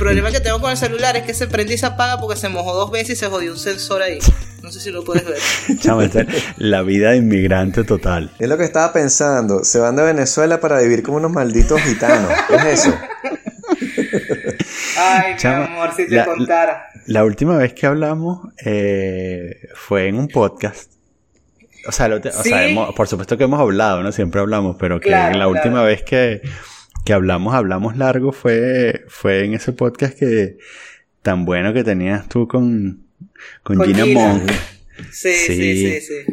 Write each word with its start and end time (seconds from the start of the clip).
problema 0.00 0.30
que 0.32 0.40
tengo 0.40 0.60
con 0.60 0.70
el 0.72 0.76
celular 0.76 1.16
es 1.16 1.22
que 1.22 1.34
se 1.34 1.46
prende 1.46 1.74
y 1.74 1.78
se 1.78 1.86
apaga 1.86 2.18
porque 2.18 2.36
se 2.38 2.48
mojó 2.48 2.74
dos 2.74 2.90
veces 2.90 3.10
y 3.10 3.16
se 3.16 3.26
jodió 3.28 3.52
un 3.52 3.58
sensor 3.58 4.02
ahí. 4.02 4.18
No 4.62 4.72
sé 4.72 4.80
si 4.80 4.90
lo 4.90 5.04
puedes 5.04 5.24
ver. 5.24 5.38
Esta 5.68 6.02
es 6.02 6.44
la 6.58 6.82
vida 6.82 7.10
de 7.12 7.18
inmigrante 7.18 7.84
total. 7.84 8.32
Es 8.38 8.48
lo 8.48 8.58
que 8.58 8.64
estaba 8.64 8.92
pensando. 8.92 9.62
Se 9.64 9.78
van 9.78 9.94
de 9.96 10.02
Venezuela 10.02 10.60
para 10.60 10.80
vivir 10.80 11.02
como 11.02 11.18
unos 11.18 11.30
malditos 11.30 11.80
gitanos. 11.82 12.30
¿Qué 12.48 12.56
es 12.56 12.64
eso? 12.86 12.94
Ay, 14.98 15.34
Chama, 15.36 15.66
mi 15.68 15.74
amor, 15.76 15.90
si 15.96 16.06
te 16.08 16.14
la- 16.16 16.24
contara. 16.24 16.86
La 17.06 17.24
última 17.24 17.56
vez 17.56 17.72
que 17.72 17.86
hablamos 17.86 18.48
eh, 18.64 19.68
fue 19.74 20.08
en 20.08 20.16
un 20.16 20.28
podcast. 20.28 20.90
O 21.86 21.92
sea, 21.92 22.08
lo- 22.08 22.16
o 22.18 22.22
sea, 22.22 22.42
Sí. 22.42 22.52
hemos- 22.52 22.94
por 22.94 23.08
supuesto 23.08 23.38
que 23.38 23.44
hemos 23.44 23.58
hablado, 23.60 24.02
¿no? 24.02 24.12
Siempre 24.12 24.40
hablamos, 24.40 24.76
pero 24.78 25.00
que 25.00 25.08
Claro, 25.08 25.38
la 25.38 25.48
última 25.48 25.74
claro. 25.76 25.86
vez 25.86 26.02
que, 26.02 26.42
que 27.10 27.14
hablamos, 27.14 27.52
hablamos 27.56 27.96
largo, 27.96 28.30
fue, 28.30 29.04
fue 29.08 29.44
en 29.44 29.54
ese 29.54 29.72
podcast 29.72 30.16
que 30.16 30.58
tan 31.22 31.44
bueno 31.44 31.72
que 31.72 31.82
tenías 31.82 32.28
tú 32.28 32.46
con, 32.46 33.02
con, 33.64 33.78
Con 33.78 33.86
Gina, 33.88 34.04
Gina. 34.04 34.20
Monk. 34.28 34.48
Sí, 35.10 35.32
sí, 35.32 35.54
Sí. 35.56 35.76
sí, 35.76 36.00
sí. 36.00 36.24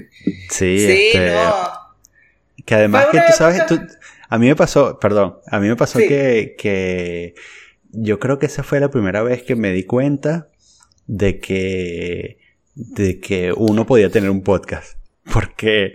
Sí, 0.52 0.80
Sí, 0.80 1.10
este, 1.14 1.32
no. 1.34 1.54
Que 2.64 2.76
además 2.76 3.08
que 3.12 3.18
tú 3.18 3.34
sabes, 3.36 3.66
tú- 3.66 3.80
a 4.30 4.38
mí 4.38 4.46
me 4.46 4.56
pasó, 4.56 5.00
perdón, 5.00 5.38
a 5.48 5.60
mí 5.60 5.68
me 5.68 5.76
pasó 5.76 5.98
Sí. 5.98 6.08
que, 6.08 6.56
que 6.60 7.34
yo 7.92 8.20
creo 8.20 8.38
que 8.38 8.46
esa 8.46 8.62
fue 8.62 8.80
la 8.80 8.92
primera 8.92 9.24
vez 9.24 9.42
que 9.42 9.56
me 9.56 9.72
di 9.72 9.84
cuenta 9.84 10.50
de 11.08 11.40
que, 11.40 12.38
de 12.76 13.20
que 13.20 13.52
uno 13.52 13.88
podía 13.88 14.12
tener 14.12 14.30
un 14.30 14.44
podcast. 14.44 14.97
Porque, 15.34 15.94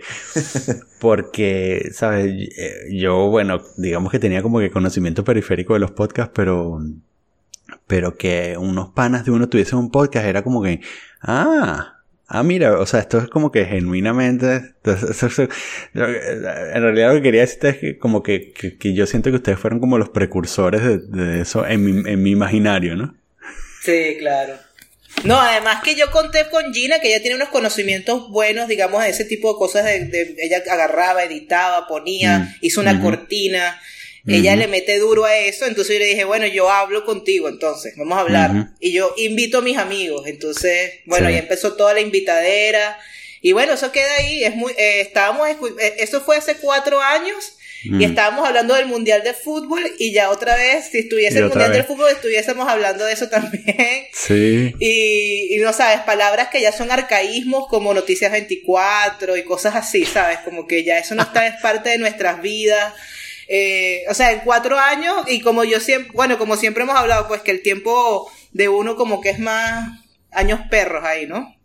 porque, 0.99 1.89
sabes, 1.93 2.49
Eh, 2.57 2.87
yo, 2.91 3.29
bueno, 3.29 3.61
digamos 3.77 4.11
que 4.11 4.19
tenía 4.19 4.41
como 4.41 4.59
que 4.59 4.69
conocimiento 4.71 5.23
periférico 5.23 5.73
de 5.73 5.79
los 5.79 5.91
podcasts, 5.91 6.31
pero, 6.35 6.79
pero 7.87 8.15
que 8.17 8.55
unos 8.57 8.89
panas 8.89 9.25
de 9.25 9.31
uno 9.31 9.49
tuviesen 9.49 9.79
un 9.79 9.91
podcast 9.91 10.25
era 10.25 10.43
como 10.43 10.61
que, 10.61 10.81
ah, 11.21 12.01
ah, 12.27 12.43
mira, 12.43 12.79
o 12.79 12.85
sea, 12.85 12.99
esto 12.99 13.17
es 13.19 13.27
como 13.27 13.51
que 13.51 13.65
genuinamente, 13.65 14.73
en 14.85 16.81
realidad 16.81 17.09
lo 17.09 17.15
que 17.15 17.21
quería 17.21 17.41
decirte 17.41 17.69
es 17.69 17.77
que 17.77 17.97
como 17.97 18.23
que, 18.23 18.51
que, 18.53 18.77
que 18.77 18.93
yo 18.93 19.05
siento 19.05 19.29
que 19.29 19.37
ustedes 19.37 19.59
fueron 19.59 19.79
como 19.79 19.97
los 19.97 20.09
precursores 20.09 20.83
de, 20.83 20.97
de 20.99 21.41
eso 21.41 21.65
en 21.67 21.83
mi, 21.83 22.09
en 22.11 22.23
mi 22.23 22.31
imaginario, 22.31 22.95
¿no? 22.95 23.15
Sí, 23.81 24.15
claro. 24.19 24.53
No, 25.23 25.39
además 25.39 25.81
que 25.83 25.95
yo 25.95 26.11
conté 26.11 26.49
con 26.49 26.73
Gina 26.73 26.99
que 26.99 27.07
ella 27.09 27.21
tiene 27.21 27.35
unos 27.35 27.49
conocimientos 27.49 28.29
buenos, 28.29 28.67
digamos, 28.67 29.03
de 29.03 29.09
ese 29.09 29.25
tipo 29.25 29.53
de 29.53 29.57
cosas. 29.57 29.85
De, 29.85 29.99
de- 30.05 30.35
ella 30.39 30.61
agarraba, 30.69 31.23
editaba, 31.23 31.87
ponía, 31.87 32.39
Mm, 32.39 32.55
hizo 32.61 32.81
una 32.81 33.01
cortina. 33.01 33.81
Ella 34.25 34.55
le 34.55 34.67
mete 34.69 34.97
duro 34.99 35.25
a 35.25 35.35
eso, 35.35 35.65
entonces 35.65 35.95
yo 35.95 35.99
le 35.99 36.05
dije, 36.05 36.23
bueno, 36.23 36.45
yo 36.47 36.69
hablo 36.71 37.03
contigo, 37.03 37.49
entonces, 37.49 37.93
vamos 37.97 38.17
a 38.17 38.21
hablar. 38.21 38.69
Y 38.79 38.93
yo 38.93 39.13
invito 39.17 39.57
a 39.57 39.61
mis 39.61 39.77
amigos, 39.77 40.27
entonces, 40.27 40.93
bueno, 41.05 41.27
Sí. 41.27 41.33
ahí 41.33 41.39
empezó 41.39 41.73
toda 41.73 41.93
la 41.93 41.99
invitadera. 41.99 42.97
Y 43.41 43.51
bueno, 43.51 43.73
eso 43.73 43.91
queda 43.91 44.07
ahí, 44.19 44.45
es 44.45 44.55
muy, 44.55 44.71
eh, 44.77 45.01
estábamos, 45.01 45.45
eh, 45.49 45.95
eso 45.99 46.21
fue 46.21 46.37
hace 46.37 46.55
cuatro 46.55 47.01
años. 47.01 47.57
Mm. 47.85 48.01
Y 48.01 48.05
estábamos 48.05 48.47
hablando 48.47 48.75
del 48.75 48.87
Mundial 48.87 49.23
de 49.23 49.33
Fútbol 49.33 49.81
y 49.97 50.13
ya 50.13 50.29
otra 50.29 50.55
vez, 50.55 50.89
si 50.91 50.99
estuviese 50.99 51.39
el 51.39 51.45
Mundial 51.45 51.69
vez. 51.69 51.77
del 51.79 51.87
Fútbol, 51.87 52.09
estuviésemos 52.11 52.67
hablando 52.67 53.05
de 53.05 53.13
eso 53.13 53.29
también. 53.29 53.63
Sí. 54.13 54.73
Y, 54.79 55.55
y 55.55 55.57
no 55.59 55.73
sabes, 55.73 56.01
palabras 56.01 56.47
que 56.49 56.61
ya 56.61 56.71
son 56.71 56.91
arcaísmos 56.91 57.67
como 57.67 57.93
Noticias 57.93 58.31
24 58.31 59.35
y 59.35 59.43
cosas 59.43 59.75
así, 59.75 60.05
¿sabes? 60.05 60.39
Como 60.39 60.65
que 60.67 60.83
ya 60.83 60.97
eso 60.97 61.15
no 61.15 61.23
está 61.23 61.45
es 61.47 61.59
parte 61.61 61.89
de 61.89 61.97
nuestras 61.97 62.41
vidas. 62.41 62.93
Eh, 63.47 64.03
o 64.09 64.13
sea, 64.13 64.31
en 64.31 64.39
cuatro 64.41 64.79
años 64.79 65.25
y 65.27 65.41
como 65.41 65.63
yo 65.63 65.79
siempre, 65.79 66.11
bueno, 66.13 66.37
como 66.37 66.55
siempre 66.55 66.83
hemos 66.83 66.95
hablado, 66.95 67.27
pues 67.27 67.41
que 67.41 67.51
el 67.51 67.61
tiempo 67.61 68.31
de 68.51 68.69
uno 68.69 68.95
como 68.95 69.19
que 69.19 69.31
es 69.31 69.39
más 69.39 69.99
años 70.31 70.61
perros 70.69 71.03
ahí, 71.03 71.25
¿no? 71.27 71.55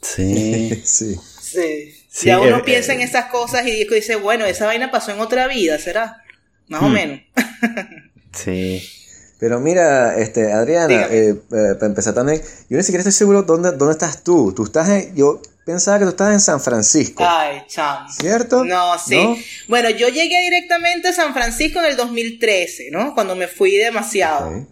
Sí. 0.00 0.82
sí. 0.84 1.16
Sí. 1.40 1.97
Sí, 2.10 2.26
ya 2.26 2.40
uno 2.40 2.58
eh, 2.58 2.62
piensa 2.64 2.92
eh. 2.92 2.96
en 2.96 3.00
esas 3.02 3.26
cosas 3.26 3.66
y 3.66 3.84
dice, 3.84 4.16
bueno, 4.16 4.44
esa 4.46 4.66
vaina 4.66 4.90
pasó 4.90 5.12
en 5.12 5.20
otra 5.20 5.46
vida, 5.46 5.78
¿será? 5.78 6.22
Más 6.68 6.82
o 6.82 6.88
Mm. 6.88 6.92
menos. 6.92 7.20
Sí. 8.32 8.82
Pero 9.40 9.60
mira, 9.60 10.16
este, 10.18 10.52
Adriana, 10.52 11.06
eh, 11.10 11.34
para 11.48 11.86
empezar 11.86 12.12
también, 12.14 12.40
yo 12.68 12.76
ni 12.76 12.82
siquiera 12.82 13.00
estoy 13.00 13.12
seguro 13.12 13.42
dónde, 13.42 13.72
dónde 13.72 13.92
estás 13.92 14.22
tú. 14.24 14.52
Tú 14.54 14.64
estás 14.64 14.88
en, 14.88 15.14
yo 15.14 15.40
pensaba 15.64 15.98
que 15.98 16.04
tú 16.04 16.10
estabas 16.10 16.34
en 16.34 16.40
San 16.40 16.60
Francisco, 16.60 17.24
Ay, 17.26 17.62
chamo. 17.68 18.10
¿cierto? 18.12 18.64
No, 18.64 18.98
sí. 18.98 19.16
¿No? 19.16 19.36
Bueno, 19.68 19.90
yo 19.90 20.08
llegué 20.08 20.40
directamente 20.40 21.08
a 21.08 21.12
San 21.12 21.32
Francisco 21.34 21.78
en 21.78 21.86
el 21.86 21.96
2013, 21.96 22.90
¿no? 22.90 23.14
Cuando 23.14 23.36
me 23.36 23.46
fui 23.48 23.76
demasiado. 23.76 24.66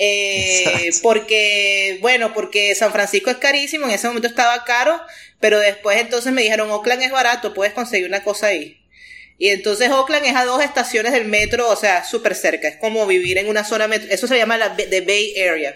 Eh, 0.00 0.90
porque, 1.02 1.98
bueno, 2.00 2.32
porque 2.32 2.74
San 2.76 2.92
Francisco 2.92 3.30
es 3.30 3.36
carísimo, 3.38 3.86
en 3.86 3.90
ese 3.92 4.06
momento 4.06 4.28
estaba 4.28 4.64
caro, 4.64 5.00
pero 5.40 5.58
después 5.58 6.00
entonces 6.00 6.32
me 6.32 6.42
dijeron, 6.42 6.70
Oakland 6.70 7.02
es 7.02 7.10
barato, 7.10 7.52
puedes 7.52 7.74
conseguir 7.74 8.06
una 8.06 8.22
cosa 8.22 8.46
ahí. 8.48 8.80
Y 9.38 9.48
entonces 9.48 9.90
Oakland 9.90 10.26
es 10.26 10.36
a 10.36 10.44
dos 10.44 10.62
estaciones 10.62 11.12
del 11.12 11.24
metro, 11.24 11.68
o 11.68 11.76
sea, 11.76 12.04
súper 12.04 12.36
cerca, 12.36 12.68
es 12.68 12.76
como 12.76 13.06
vivir 13.06 13.38
en 13.38 13.48
una 13.48 13.64
zona 13.64 13.88
metro, 13.88 14.08
eso 14.10 14.28
se 14.28 14.36
llama 14.36 14.56
la 14.56 14.76
the 14.76 15.00
Bay 15.00 15.34
Area. 15.40 15.74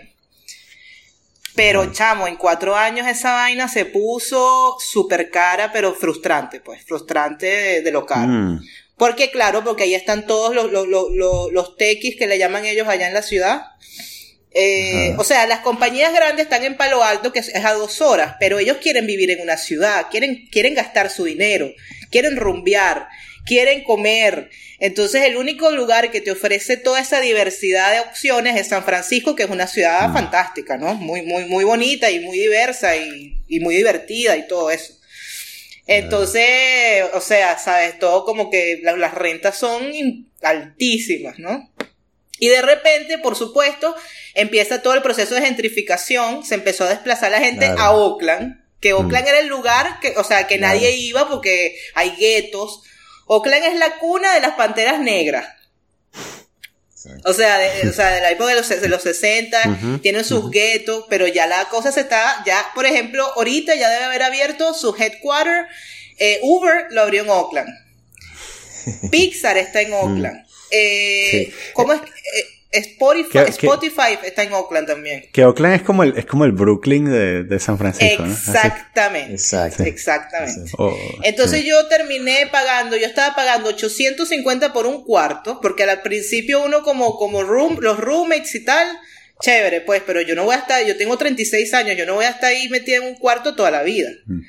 Pero 1.54 1.92
chamo, 1.92 2.26
en 2.28 2.36
cuatro 2.36 2.76
años 2.76 3.06
esa 3.06 3.32
vaina 3.32 3.68
se 3.68 3.84
puso 3.84 4.76
súper 4.80 5.30
cara, 5.30 5.70
pero 5.70 5.94
frustrante, 5.94 6.60
pues, 6.60 6.82
frustrante 6.84 7.46
de, 7.46 7.82
de 7.82 7.90
lo 7.90 8.06
caro. 8.06 8.28
Mm. 8.28 8.60
Porque 8.96 9.30
claro, 9.30 9.64
porque 9.64 9.82
ahí 9.82 9.94
están 9.94 10.26
todos 10.26 10.54
los, 10.54 10.70
los, 10.70 10.86
los, 10.86 11.10
los, 11.10 11.52
los 11.52 11.76
tequis 11.76 12.16
que 12.16 12.26
le 12.26 12.38
llaman 12.38 12.64
ellos 12.64 12.88
allá 12.88 13.08
en 13.08 13.14
la 13.14 13.22
ciudad. 13.22 13.62
Eh, 14.54 15.14
o 15.18 15.24
sea, 15.24 15.46
las 15.46 15.60
compañías 15.60 16.12
grandes 16.12 16.44
están 16.44 16.62
en 16.64 16.76
Palo 16.76 17.02
Alto, 17.02 17.32
que 17.32 17.38
es 17.38 17.54
a 17.54 17.72
dos 17.72 18.00
horas, 18.02 18.36
pero 18.38 18.58
ellos 18.58 18.76
quieren 18.82 19.06
vivir 19.06 19.30
en 19.30 19.40
una 19.40 19.56
ciudad, 19.56 20.06
quieren, 20.10 20.46
quieren 20.50 20.74
gastar 20.74 21.08
su 21.10 21.24
dinero, 21.24 21.72
quieren 22.10 22.36
rumbear, 22.36 23.08
quieren 23.46 23.82
comer. 23.82 24.50
Entonces, 24.78 25.22
el 25.22 25.36
único 25.36 25.70
lugar 25.70 26.10
que 26.10 26.20
te 26.20 26.32
ofrece 26.32 26.76
toda 26.76 27.00
esa 27.00 27.20
diversidad 27.20 27.92
de 27.92 28.00
opciones 28.00 28.60
es 28.60 28.68
San 28.68 28.84
Francisco, 28.84 29.34
que 29.36 29.44
es 29.44 29.50
una 29.50 29.66
ciudad 29.66 30.08
Mm. 30.08 30.12
fantástica, 30.12 30.76
¿no? 30.76 30.94
Muy, 30.94 31.22
muy, 31.22 31.44
muy 31.46 31.64
bonita 31.64 32.10
y 32.10 32.20
muy 32.20 32.38
diversa 32.38 32.94
y, 32.96 33.36
y 33.48 33.60
muy 33.60 33.74
divertida 33.76 34.36
y 34.36 34.46
todo 34.48 34.70
eso. 34.70 34.98
Entonces, 35.86 37.04
o 37.14 37.20
sea, 37.20 37.58
sabes, 37.58 37.98
todo 37.98 38.24
como 38.24 38.50
que 38.50 38.80
la- 38.82 38.96
las 38.96 39.14
rentas 39.14 39.56
son 39.56 40.28
altísimas, 40.42 41.38
¿no? 41.38 41.71
Y 42.44 42.48
de 42.48 42.60
repente, 42.60 43.18
por 43.18 43.36
supuesto, 43.36 43.94
empieza 44.34 44.82
todo 44.82 44.94
el 44.94 45.02
proceso 45.02 45.36
de 45.36 45.42
gentrificación, 45.42 46.44
se 46.44 46.56
empezó 46.56 46.82
a 46.82 46.88
desplazar 46.88 47.30
la 47.30 47.38
gente 47.38 47.66
Claro. 47.66 47.80
a 47.80 47.90
Oakland, 47.92 48.60
que 48.80 48.94
Oakland 48.94 49.28
era 49.28 49.38
el 49.38 49.46
lugar 49.46 50.00
que, 50.00 50.14
o 50.16 50.24
sea, 50.24 50.48
que 50.48 50.58
Claro. 50.58 50.74
nadie 50.74 50.90
iba 50.96 51.28
porque 51.28 51.78
hay 51.94 52.16
guetos. 52.16 52.82
Oakland 53.28 53.62
es 53.66 53.76
la 53.78 53.96
cuna 54.00 54.34
de 54.34 54.40
las 54.40 54.54
panteras 54.56 54.98
negras. 54.98 55.46
O 57.24 57.32
sea, 57.32 57.58
de, 57.58 57.88
o 57.88 57.92
sea, 57.92 58.10
de 58.10 58.20
la 58.22 58.30
época 58.32 58.50
de 58.50 58.56
los, 58.56 58.68
de 58.68 58.88
los 58.88 59.02
60, 59.02 59.60
Ujú, 59.68 59.98
tienen 59.98 60.24
sus 60.24 60.50
guetos, 60.50 61.04
pero 61.08 61.28
ya 61.28 61.46
la 61.46 61.66
cosa 61.68 61.92
se 61.92 62.00
está, 62.00 62.42
ya, 62.44 62.72
por 62.74 62.86
ejemplo, 62.86 63.24
ahorita 63.36 63.76
ya 63.76 63.88
debe 63.88 64.04
haber 64.04 64.24
abierto 64.24 64.74
su 64.74 64.96
headquarter. 64.96 65.66
Eh, 66.18 66.40
Uber 66.42 66.86
lo 66.90 67.02
abrió 67.02 67.22
en 67.22 67.30
Oakland. 67.30 67.68
Pixar 69.12 69.58
está 69.58 69.80
en 69.80 69.92
Oakland. 69.92 70.44
Eh, 70.72 71.28
Sí. 71.30 71.54
¿Cómo 71.74 71.92
es? 71.92 72.00
Eh, 72.00 72.46
Spotify, 72.74 73.28
¿Qué- 73.30 73.44
qué- 73.44 73.50
Spotify 73.50 74.18
está 74.24 74.44
en 74.44 74.52
Oakland 74.54 74.86
también. 74.86 75.24
Que 75.30 75.44
Oakland 75.44 75.74
es 75.74 75.82
como 75.82 76.04
el, 76.04 76.16
es 76.16 76.24
como 76.24 76.46
el 76.46 76.52
Brooklyn 76.52 77.04
de, 77.04 77.44
de 77.44 77.60
San 77.60 77.76
Francisco, 77.76 78.24
¿no? 78.24 78.32
Exactamente. 78.32 79.32
Exacto. 79.34 79.82
Exactamente. 79.82 80.72
o- 80.78 80.96
Entonces 81.22 81.60
sí. 81.60 81.66
yo 81.68 81.86
terminé 81.88 82.46
pagando, 82.50 82.96
yo 82.96 83.04
estaba 83.06 83.34
pagando 83.36 83.68
850 83.68 84.72
por 84.72 84.86
un 84.86 85.04
cuarto, 85.04 85.60
porque 85.60 85.82
al 85.82 86.00
principio 86.00 86.64
uno 86.64 86.82
como, 86.82 87.18
como 87.18 87.42
room, 87.42 87.76
los 87.78 87.98
roommates 88.00 88.54
y 88.54 88.64
tal, 88.64 88.88
chévere, 89.42 89.82
pues, 89.82 90.02
pero 90.06 90.22
yo 90.22 90.34
no 90.34 90.44
voy 90.44 90.54
a 90.54 90.58
estar, 90.60 90.82
yo 90.86 90.96
tengo 90.96 91.18
36 91.18 91.74
años, 91.74 91.98
yo 91.98 92.06
no 92.06 92.14
voy 92.14 92.24
a 92.24 92.30
estar 92.30 92.48
ahí 92.52 92.70
metida 92.70 92.96
en 92.96 93.02
un 93.02 93.16
cuarto 93.16 93.54
toda 93.54 93.70
la 93.70 93.82
vida. 93.82 94.08
Mm. 94.24 94.40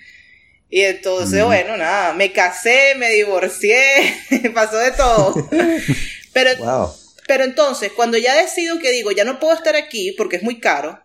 Y 0.70 0.82
entonces, 0.82 1.44
Mm. 1.44 1.46
bueno, 1.48 1.76
nada, 1.76 2.14
me 2.14 2.32
casé, 2.32 2.96
me 2.96 3.10
divorcié, 3.12 3.84
pasó 4.54 4.78
de 4.78 4.92
todo. 4.92 5.50
Pero, 6.34 6.50
Wow. 6.58 6.94
pero 7.28 7.44
entonces, 7.44 7.92
cuando 7.92 8.18
ya 8.18 8.36
decido 8.36 8.80
que 8.80 8.92
digo, 8.92 9.12
ya 9.12 9.24
no 9.24 9.40
puedo 9.40 9.54
estar 9.54 9.76
aquí 9.76 10.12
porque 10.18 10.38
es 10.38 10.44
muy 10.44 10.60
caro, 10.60 11.02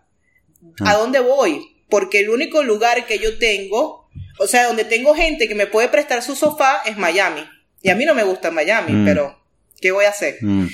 ¿a 0.84 0.94
dónde 0.94 1.20
voy? 1.20 1.76
Porque 1.88 2.20
el 2.20 2.30
único 2.30 2.62
lugar 2.62 3.06
que 3.06 3.18
yo 3.18 3.38
tengo, 3.38 4.08
o 4.38 4.46
sea, 4.46 4.66
donde 4.66 4.84
tengo 4.84 5.14
gente 5.14 5.48
que 5.48 5.54
me 5.54 5.66
puede 5.66 5.88
prestar 5.88 6.22
su 6.22 6.34
sofá 6.36 6.82
es 6.86 6.96
Miami. 6.96 7.48
Y 7.82 7.90
a 7.90 7.94
mí 7.94 8.04
no 8.04 8.14
me 8.14 8.24
gusta 8.24 8.50
Miami, 8.50 8.92
Mm. 8.92 9.04
pero 9.04 9.38
¿qué 9.80 9.92
voy 9.92 10.04
a 10.04 10.10
hacer? 10.10 10.38
Mm. 10.40 10.66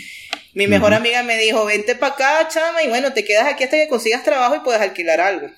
Mi 0.55 0.67
mejor 0.69 0.95
amiga 0.95 1.23
me 1.25 1.37
dijo, 1.37 1.65
vente 1.65 1.95
para 1.97 2.15
acá, 2.15 2.49
chama, 2.49 2.83
y 2.83 2.89
bueno, 2.89 3.13
te 3.13 3.25
quedas 3.25 3.47
aquí 3.47 3.65
hasta 3.65 3.77
que 3.77 3.89
consigas 3.89 4.23
trabajo 4.25 4.55
y 4.57 4.61
puedas 4.61 4.81
alquilar 4.81 5.21
algo. 5.21 5.49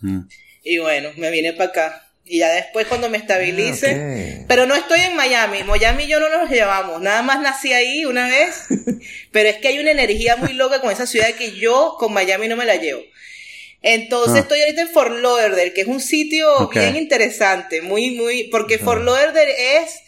Mm. 0.00 0.20
Y 0.62 0.78
bueno, 0.78 1.10
me 1.16 1.30
vine 1.30 1.52
para 1.54 1.70
acá. 1.70 2.09
Y 2.32 2.38
ya 2.38 2.48
después 2.52 2.86
cuando 2.86 3.10
me 3.10 3.18
estabilice. 3.18 3.90
Ah. 3.90 4.44
Pero 4.46 4.64
no 4.64 4.76
estoy 4.76 5.00
en 5.00 5.16
Miami. 5.16 5.64
Miami 5.64 6.04
y 6.04 6.06
yo 6.06 6.20
no 6.20 6.28
nos 6.28 6.48
llevamos. 6.48 7.02
Nada 7.02 7.22
más 7.22 7.40
nací 7.40 7.72
ahí 7.72 8.04
una 8.04 8.28
vez. 8.28 8.66
pero 9.32 9.48
es 9.48 9.56
que 9.56 9.66
hay 9.66 9.80
una 9.80 9.90
energía 9.90 10.36
muy 10.36 10.52
loca 10.52 10.80
con 10.80 10.92
esa 10.92 11.06
ciudad 11.06 11.28
que 11.32 11.56
yo 11.56 11.96
con 11.98 12.12
Miami 12.12 12.46
no 12.46 12.56
me 12.56 12.66
la 12.66 12.76
llevo. 12.76 13.02
Entonces 13.82 14.36
Ah. 14.36 14.40
estoy 14.40 14.60
ahorita 14.60 14.82
en 14.82 14.88
Fort 14.90 15.10
Lauderdale, 15.10 15.72
que 15.72 15.80
es 15.80 15.88
un 15.88 16.00
sitio 16.00 16.68
bien 16.68 16.96
interesante, 16.96 17.82
muy, 17.82 18.10
muy, 18.12 18.44
porque 18.44 18.78
Fort 18.78 19.02
Lauderdale 19.02 19.78
es, 19.78 20.00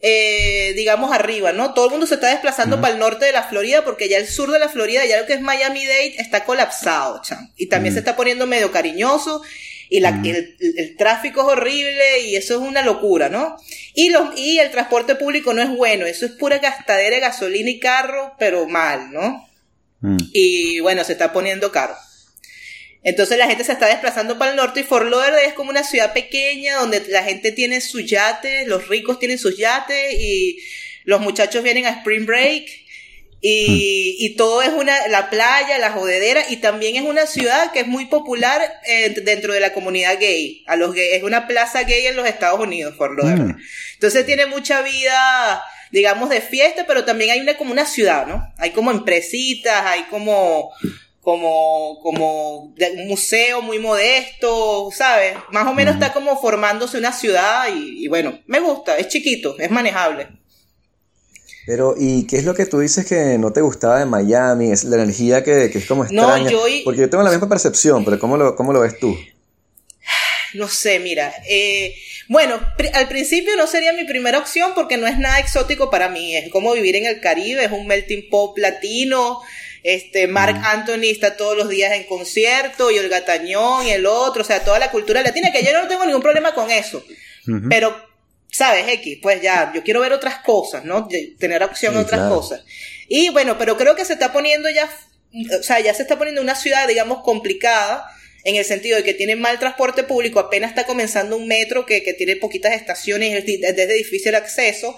eh, 0.00 0.72
digamos, 0.74 1.12
arriba, 1.12 1.52
¿no? 1.52 1.72
Todo 1.74 1.84
el 1.84 1.90
mundo 1.92 2.06
se 2.06 2.14
está 2.14 2.28
desplazando 2.30 2.80
para 2.80 2.94
el 2.94 2.98
norte 2.98 3.26
de 3.26 3.32
la 3.32 3.44
Florida, 3.44 3.84
porque 3.84 4.08
ya 4.08 4.16
el 4.18 4.26
sur 4.26 4.50
de 4.50 4.58
la 4.58 4.68
Florida, 4.68 5.04
ya 5.04 5.20
lo 5.20 5.26
que 5.26 5.34
es 5.34 5.40
Miami-Dade, 5.40 6.16
está 6.18 6.44
colapsado, 6.44 7.20
chan. 7.22 7.52
Y 7.56 7.66
también 7.68 7.92
se 7.94 8.00
está 8.00 8.16
poniendo 8.16 8.46
medio 8.46 8.72
cariñoso, 8.72 9.42
y 9.88 10.00
la, 10.00 10.10
el, 10.24 10.56
el- 10.60 10.74
el 10.78 10.96
tráfico 10.96 11.40
es 11.42 11.56
horrible, 11.58 12.20
y 12.26 12.36
eso 12.36 12.54
es 12.54 12.60
una 12.60 12.82
locura, 12.82 13.28
¿no? 13.28 13.56
Y, 13.94 14.10
los, 14.10 14.38
y 14.38 14.58
el 14.58 14.70
transporte 14.70 15.14
público 15.14 15.52
no 15.54 15.62
es 15.62 15.70
bueno, 15.70 16.06
eso 16.06 16.26
es 16.26 16.32
pura 16.32 16.58
gastadera 16.58 17.14
de 17.16 17.20
gasolina 17.20 17.70
y 17.70 17.78
carro, 17.80 18.34
pero 18.38 18.66
mal, 18.68 19.12
¿no? 19.12 19.48
Mm. 20.00 20.16
y 20.32 20.80
bueno, 20.80 21.02
se 21.04 21.12
está 21.12 21.32
poniendo 21.32 21.72
caro. 21.72 21.94
Entonces 23.02 23.36
la 23.38 23.46
gente 23.46 23.64
se 23.64 23.72
está 23.72 23.86
desplazando 23.86 24.38
para 24.38 24.50
el 24.50 24.56
norte 24.56 24.80
y 24.80 24.82
Fort 24.82 25.08
Lauderdale 25.08 25.46
es 25.46 25.52
como 25.54 25.70
una 25.70 25.84
ciudad 25.84 26.12
pequeña 26.14 26.76
donde 26.76 27.00
la 27.08 27.22
gente 27.22 27.52
tiene 27.52 27.80
sus 27.82 28.04
yates, 28.06 28.66
los 28.66 28.88
ricos 28.88 29.18
tienen 29.18 29.38
sus 29.38 29.56
yates 29.58 30.14
y 30.18 30.58
los 31.04 31.20
muchachos 31.20 31.62
vienen 31.62 31.84
a 31.86 31.90
Spring 31.90 32.24
Break 32.24 32.66
y, 33.46 34.16
y 34.20 34.36
todo 34.36 34.62
es 34.62 34.70
una, 34.70 35.06
la 35.08 35.28
playa, 35.28 35.76
la 35.78 35.90
jodedera 35.90 36.44
y 36.48 36.56
también 36.56 36.96
es 36.96 37.02
una 37.02 37.26
ciudad 37.26 37.72
que 37.72 37.80
es 37.80 37.86
muy 37.86 38.06
popular 38.06 38.80
eh, 38.86 39.10
dentro 39.22 39.52
de 39.52 39.60
la 39.60 39.74
comunidad 39.74 40.18
gay. 40.18 40.64
A 40.66 40.76
los 40.76 40.94
gay, 40.94 41.10
es 41.12 41.22
una 41.22 41.46
plaza 41.46 41.82
gay 41.82 42.06
en 42.06 42.16
los 42.16 42.26
Estados 42.26 42.58
Unidos, 42.58 42.94
Fort 42.96 43.18
Lauderdale. 43.18 43.52
Mm. 43.52 43.58
Entonces 43.92 44.24
tiene 44.24 44.46
mucha 44.46 44.80
vida, 44.80 45.62
digamos, 45.92 46.30
de 46.30 46.40
fiesta, 46.40 46.86
pero 46.86 47.04
también 47.04 47.32
hay 47.32 47.40
una 47.40 47.58
como 47.58 47.72
una 47.72 47.84
ciudad, 47.84 48.26
¿no? 48.26 48.50
Hay 48.56 48.70
como 48.70 48.90
empresitas, 48.90 49.84
hay 49.84 50.04
como 50.04 50.70
como 51.20 52.00
como 52.02 52.62
un 52.62 53.08
museo 53.08 53.60
muy 53.60 53.78
modesto, 53.78 54.88
¿sabes? 54.90 55.36
Más 55.50 55.66
o 55.66 55.74
menos 55.74 55.96
está 55.96 56.14
como 56.14 56.40
formándose 56.40 56.96
una 56.96 57.12
ciudad 57.12 57.68
y, 57.68 58.06
y 58.06 58.08
bueno, 58.08 58.38
me 58.46 58.60
gusta, 58.60 58.96
es 58.96 59.08
chiquito, 59.08 59.54
es 59.58 59.70
manejable. 59.70 60.28
Pero, 61.66 61.94
¿y 61.98 62.26
qué 62.26 62.36
es 62.36 62.44
lo 62.44 62.54
que 62.54 62.66
tú 62.66 62.80
dices 62.80 63.06
que 63.06 63.38
no 63.38 63.52
te 63.52 63.62
gustaba 63.62 63.98
de 63.98 64.06
Miami? 64.06 64.70
Es 64.70 64.84
la 64.84 64.96
energía 64.96 65.42
que, 65.42 65.70
que 65.70 65.78
es 65.78 65.86
como 65.86 66.04
No, 66.04 66.22
extraña. 66.36 66.50
yo 66.50 66.64
Porque 66.84 67.00
yo 67.00 67.10
tengo 67.10 67.24
la 67.24 67.30
misma 67.30 67.48
percepción, 67.48 68.04
pero 68.04 68.18
¿cómo 68.18 68.36
lo, 68.36 68.54
cómo 68.54 68.72
lo 68.72 68.80
ves 68.80 68.98
tú? 68.98 69.16
No 70.54 70.68
sé, 70.68 71.00
mira, 71.00 71.34
eh, 71.48 71.96
bueno, 72.28 72.60
al 72.92 73.08
principio 73.08 73.56
no 73.56 73.66
sería 73.66 73.92
mi 73.92 74.04
primera 74.04 74.38
opción 74.38 74.70
porque 74.76 74.96
no 74.96 75.08
es 75.08 75.18
nada 75.18 75.40
exótico 75.40 75.90
para 75.90 76.08
mí, 76.08 76.36
es 76.36 76.48
como 76.52 76.72
vivir 76.74 76.94
en 76.94 77.06
el 77.06 77.20
Caribe, 77.20 77.64
es 77.64 77.72
un 77.72 77.88
melting 77.88 78.30
pop 78.30 78.56
latino, 78.58 79.40
este, 79.82 80.28
Mark 80.28 80.56
Anthony 80.64 81.10
está 81.10 81.36
todos 81.36 81.56
los 81.56 81.68
días 81.68 81.92
en 81.92 82.04
concierto, 82.04 82.92
y 82.92 83.00
Olga 83.00 83.24
Tañón 83.24 83.86
y 83.86 83.90
el 83.90 84.06
otro, 84.06 84.42
o 84.42 84.44
sea, 84.44 84.64
toda 84.64 84.78
la 84.78 84.92
cultura 84.92 85.22
latina, 85.22 85.50
que 85.50 85.64
yo 85.64 85.72
no 85.72 85.88
tengo 85.88 86.06
ningún 86.06 86.22
problema 86.22 86.54
con 86.54 86.70
eso, 86.70 87.04
pero, 87.68 87.94
¿sabes, 88.54 88.86
X? 88.88 89.18
Pues 89.22 89.42
ya, 89.42 89.72
yo 89.74 89.82
quiero 89.82 90.00
ver 90.00 90.12
otras 90.12 90.38
cosas, 90.38 90.84
¿no? 90.84 91.02
De- 91.02 91.34
Tener 91.38 91.62
opción 91.62 91.94
a 91.96 91.98
Sí, 92.00 92.04
otras 92.04 92.20
claro. 92.20 92.34
cosas. 92.36 92.64
Y 93.08 93.28
bueno, 93.30 93.58
pero 93.58 93.76
creo 93.76 93.94
que 93.96 94.04
se 94.04 94.14
está 94.14 94.32
poniendo 94.32 94.70
ya, 94.70 94.88
o 95.58 95.62
sea, 95.62 95.80
ya 95.80 95.92
se 95.94 96.02
está 96.02 96.16
poniendo 96.16 96.40
una 96.40 96.54
ciudad, 96.54 96.86
digamos, 96.88 97.22
complicada, 97.22 98.06
en 98.44 98.56
el 98.56 98.64
sentido 98.64 98.96
de 98.98 99.04
que 99.04 99.14
tiene 99.14 99.36
mal 99.36 99.58
transporte 99.58 100.02
público, 100.04 100.38
apenas 100.38 100.70
está 100.70 100.84
comenzando 100.84 101.36
un 101.36 101.46
metro 101.48 101.86
que, 101.86 102.02
que 102.02 102.12
tiene 102.14 102.36
poquitas 102.36 102.74
estaciones, 102.74 103.38
es, 103.38 103.46
di- 103.46 103.60
es 103.64 103.74
de 103.76 103.86
difícil 103.86 104.34
acceso. 104.34 104.96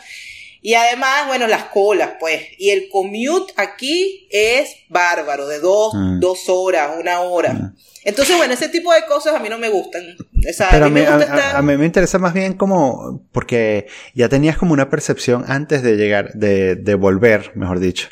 Y 0.62 0.74
además, 0.74 1.26
bueno, 1.28 1.46
las 1.46 1.64
colas, 1.64 2.12
pues. 2.18 2.42
Y 2.58 2.70
el 2.70 2.88
commute 2.90 3.52
aquí 3.56 4.26
es 4.30 4.74
bárbaro, 4.88 5.46
de 5.46 5.60
dos, 5.60 5.94
Mm. 5.94 6.20
dos 6.20 6.48
horas, 6.48 6.90
una 7.00 7.20
hora. 7.20 7.72
Entonces, 8.04 8.36
bueno, 8.36 8.54
ese 8.54 8.68
tipo 8.68 8.92
de 8.92 9.04
cosas 9.06 9.34
a 9.34 9.38
mí 9.40 9.48
no 9.48 9.58
me 9.58 9.68
gustan. 9.68 10.02
O 10.48 10.52
sea, 10.52 10.68
Pero 10.70 10.86
a 10.86 10.88
mí 10.88 10.94
me 10.94 11.00
gusta 11.00 11.16
a- 11.16 11.36
estar... 11.36 11.56
a 11.56 11.62
mí 11.62 11.76
me 11.76 11.86
interesa 11.86 12.18
más 12.18 12.34
bien 12.34 12.54
como, 12.54 13.26
porque 13.32 13.86
ya 14.14 14.28
tenías 14.28 14.56
como 14.56 14.72
una 14.72 14.88
percepción 14.90 15.44
antes 15.48 15.82
de 15.82 15.96
llegar, 15.96 16.32
de, 16.34 16.76
de 16.76 16.94
volver, 16.94 17.52
mejor 17.56 17.80
dicho. 17.80 18.08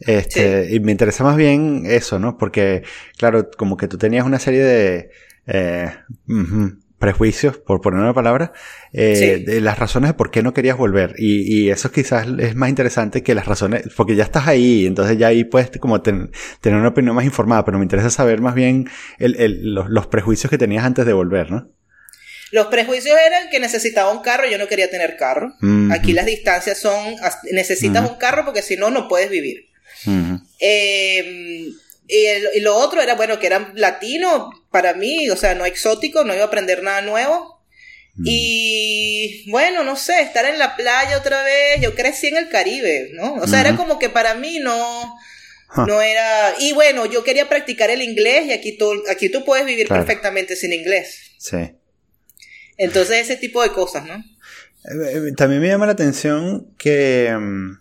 Este, 0.00 0.68
Y 0.74 0.80
me 0.80 0.92
interesa 0.92 1.24
más 1.24 1.36
bien 1.36 1.84
eso, 1.86 2.18
¿no? 2.18 2.36
Porque, 2.36 2.82
claro, 3.16 3.50
como 3.56 3.76
que 3.76 3.86
tú 3.88 3.96
tenías 3.98 4.24
una 4.26 4.38
serie 4.38 4.62
de 4.62 5.10
eh, 5.46 5.90
ujú, 6.28 6.78
prejuicios, 7.04 7.58
por 7.58 7.82
poner 7.82 8.00
una 8.00 8.14
palabra, 8.14 8.52
eh, 8.94 9.16
Sí. 9.38 9.44
de 9.44 9.60
las 9.60 9.78
razones 9.78 10.08
de 10.10 10.14
por 10.14 10.30
qué 10.30 10.42
no 10.42 10.54
querías 10.54 10.78
volver. 10.78 11.14
Y, 11.18 11.42
y 11.66 11.70
eso 11.70 11.92
quizás 11.92 12.26
es 12.38 12.54
más 12.56 12.70
interesante 12.70 13.22
que 13.22 13.34
las 13.34 13.44
razones, 13.46 13.82
porque 13.94 14.16
ya 14.16 14.24
estás 14.24 14.48
ahí, 14.48 14.86
entonces 14.86 15.18
ya 15.18 15.26
ahí 15.26 15.44
puedes 15.44 15.70
como 15.78 16.00
ten- 16.00 16.30
tener 16.62 16.78
una 16.78 16.88
opinión 16.88 17.14
más 17.14 17.26
informada, 17.26 17.62
pero 17.64 17.78
me 17.78 17.84
interesa 17.84 18.08
saber 18.08 18.40
más 18.40 18.54
bien 18.54 18.88
el, 19.18 19.36
el- 19.38 19.74
los, 19.74 19.90
los 19.90 20.06
prejuicios 20.06 20.48
que 20.50 20.56
tenías 20.56 20.84
antes 20.84 21.04
de 21.04 21.12
volver, 21.12 21.50
¿no? 21.50 21.70
Los 22.52 22.66
prejuicios 22.68 23.16
eran 23.26 23.50
que 23.50 23.60
necesitaba 23.60 24.10
un 24.12 24.22
carro, 24.22 24.44
yo 24.48 24.56
no 24.58 24.68
quería 24.68 24.88
tener 24.88 25.16
carro. 25.16 25.52
Aquí 25.90 26.12
las 26.12 26.24
distancias 26.24 26.78
son, 26.80 27.16
as- 27.22 27.38
necesitas 27.52 28.08
un 28.08 28.16
carro 28.16 28.44
porque 28.44 28.62
si 28.62 28.76
no, 28.76 28.90
no 28.90 29.08
puedes 29.08 29.28
vivir. 29.28 29.66
Eh, 30.60 31.68
y, 32.06 32.26
el- 32.26 32.48
y 32.54 32.60
lo 32.60 32.76
otro 32.76 33.00
era, 33.02 33.14
bueno, 33.14 33.38
que 33.38 33.46
era 33.48 33.72
latino 33.74 34.50
para 34.74 34.92
mí, 34.94 35.30
o 35.30 35.36
sea, 35.36 35.54
no 35.54 35.64
exótico, 35.66 36.24
no 36.24 36.34
iba 36.34 36.42
a 36.42 36.46
aprender 36.48 36.82
nada 36.82 37.00
nuevo. 37.00 37.62
Y 38.24 39.48
bueno, 39.52 39.84
no 39.84 39.94
sé, 39.94 40.20
estar 40.20 40.44
en 40.46 40.58
la 40.58 40.74
playa 40.74 41.16
otra 41.16 41.44
vez, 41.44 41.80
yo 41.80 41.94
crecí 41.94 42.26
en 42.26 42.36
el 42.38 42.48
Caribe, 42.48 43.10
¿no? 43.12 43.34
O 43.34 43.46
sea, 43.46 43.60
era 43.60 43.76
como 43.76 44.00
que 44.00 44.08
para 44.08 44.34
mí 44.34 44.58
no, 44.58 45.16
no 45.86 46.00
era... 46.02 46.54
Y 46.58 46.72
bueno, 46.72 47.06
yo 47.06 47.22
quería 47.22 47.48
practicar 47.48 47.90
el 47.90 48.02
inglés 48.02 48.46
y 48.46 48.52
aquí 48.52 48.76
tú, 48.76 48.90
aquí 49.08 49.28
tú 49.28 49.44
puedes 49.44 49.64
vivir 49.64 49.86
Claro. 49.86 50.04
perfectamente 50.04 50.56
sin 50.56 50.72
inglés. 50.72 51.34
Sí. 51.38 51.76
Entonces, 52.76 53.18
ese 53.18 53.36
tipo 53.36 53.62
de 53.62 53.70
cosas, 53.70 54.04
¿no? 54.06 54.14
Eh, 54.16 55.28
eh, 55.28 55.32
También 55.36 55.60
me 55.60 55.68
llama 55.68 55.86
la 55.86 55.92
atención 55.92 56.74
que, 56.78 57.32
mm, 57.32 57.78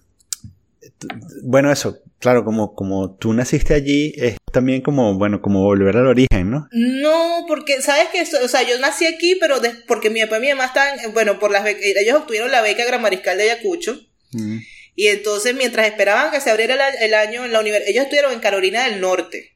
bueno, 1.43 1.71
eso, 1.71 1.97
claro, 2.19 2.43
como, 2.45 2.75
como 2.75 3.15
tú 3.15 3.33
naciste 3.33 3.73
allí, 3.73 4.13
es 4.17 4.37
también 4.51 4.81
como, 4.81 5.15
bueno, 5.17 5.41
como 5.41 5.63
volver 5.63 5.97
al 5.97 6.07
origen, 6.07 6.51
¿no? 6.51 6.67
No, 6.71 7.45
porque, 7.47 7.81
¿sabes 7.81 8.07
qué? 8.11 8.23
O 8.43 8.47
sea, 8.47 8.61
yo 8.63 8.79
nací 8.79 9.05
aquí, 9.05 9.35
pero 9.39 9.59
des- 9.59 9.83
porque 9.87 10.09
mi 10.09 10.21
papá 10.21 10.37
y 10.37 10.41
mi 10.41 10.49
mamá 10.49 10.65
están, 10.65 10.97
bueno, 11.13 11.39
por 11.39 11.51
las 11.51 11.63
becas, 11.63 11.83
ellos 11.83 12.17
obtuvieron 12.19 12.51
la 12.51 12.61
beca 12.61 12.85
gramariscal 12.85 13.37
de 13.37 13.51
Ayacucho. 13.51 13.97
Mm. 14.31 14.57
Y 14.95 15.07
entonces, 15.07 15.55
mientras 15.55 15.87
esperaban 15.87 16.31
que 16.31 16.39
se 16.39 16.51
abriera 16.51 16.89
el 16.89 17.13
año 17.13 17.45
en 17.45 17.51
la 17.51 17.59
universidad, 17.59 17.89
ellos 17.89 18.03
estuvieron 18.03 18.33
en 18.33 18.39
Carolina 18.39 18.83
del 18.85 19.01
Norte. 19.01 19.53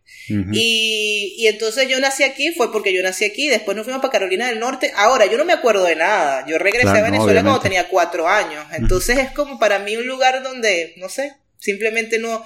Y, 0.51 1.36
y 1.38 1.48
entonces 1.48 1.88
yo 1.88 2.00
nací 2.01 2.24
aquí, 2.24 2.51
fue 2.51 2.72
porque 2.72 2.94
yo 2.94 3.01
nací 3.01 3.24
aquí, 3.24 3.48
después 3.48 3.77
nos 3.77 3.86
fuimos 3.86 4.01
para 4.01 4.12
Carolina 4.12 4.48
del 4.48 4.60
Norte. 4.60 4.91
Ahora, 4.96 5.25
yo 5.25 5.38
no 5.38 5.46
me 5.46 5.53
acuerdo 5.53 5.86
de 5.86 5.96
nada. 5.96 6.46
Yo 6.48 6.58
regresé 6.58 6.84
Claro, 6.84 6.98
a 6.98 7.01
no, 7.01 7.12
Venezuela 7.12 7.41
cuando 7.44 7.62
tenía 7.62 7.88
cuatro 7.88 8.27
años. 8.27 8.65
Entonces 8.74 9.20
es 9.20 9.32
como 9.32 9.58
para 9.58 9.79
mí 9.79 9.96
un 9.96 10.06
lugar 10.06 10.44
donde, 10.44 10.94
no 10.98 11.08
sé, 11.10 11.34
simplemente 11.58 12.20
no... 12.20 12.44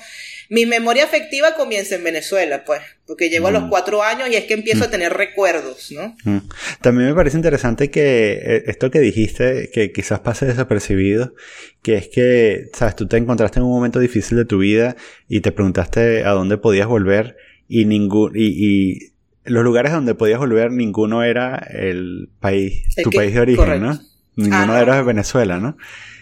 Mi 0.53 0.65
memoria 0.65 1.05
afectiva 1.05 1.55
comienza 1.55 1.95
en 1.95 2.03
Venezuela, 2.03 2.65
pues, 2.65 2.81
porque 3.07 3.29
llego 3.29 3.47
a 3.47 3.51
los 3.51 3.63
Mm. 3.63 3.69
cuatro 3.69 4.03
años 4.03 4.27
y 4.29 4.35
es 4.35 4.43
que 4.43 4.53
empiezo 4.53 4.83
a 4.83 4.89
tener 4.91 5.13
recuerdos, 5.13 5.91
¿no? 5.93 6.13
Mm. 6.25 6.39
También 6.81 7.07
me 7.07 7.15
parece 7.15 7.37
interesante 7.37 7.89
que 7.89 8.33
eh, 8.43 8.63
esto 8.67 8.91
que 8.91 8.99
dijiste, 8.99 9.69
que 9.73 9.93
quizás 9.93 10.19
pase 10.19 10.45
desapercibido, 10.45 11.33
que 11.81 11.95
es 11.95 12.09
que, 12.09 12.65
sabes, 12.73 12.97
tú 12.97 13.07
te 13.07 13.15
encontraste 13.15 13.59
en 13.59 13.65
un 13.65 13.71
momento 13.71 13.99
difícil 13.99 14.37
de 14.37 14.43
tu 14.45 14.57
vida 14.57 14.97
y 15.29 15.39
te 15.39 15.53
preguntaste 15.53 16.25
a 16.25 16.31
dónde 16.31 16.57
podías 16.57 16.87
volver 16.87 17.37
y 17.69 17.85
ningún 17.85 18.33
y, 18.35 18.47
y 18.49 19.13
los 19.45 19.63
lugares 19.63 19.93
a 19.93 19.95
donde 19.95 20.15
podías 20.15 20.39
volver 20.39 20.69
ninguno 20.71 21.23
era 21.23 21.55
el 21.71 22.29
país, 22.41 22.83
El 22.97 23.05
tu 23.05 23.09
que- 23.09 23.17
país 23.17 23.33
de 23.33 23.39
origen, 23.39 23.63
correcto. 23.65 23.85
¿no? 23.85 23.99
Ninguno 24.35 24.73
Ah, 24.73 24.81
era 24.81 24.91
no. 24.91 24.97
de 24.97 25.03
Venezuela, 25.03 25.59
¿no? 25.59 25.77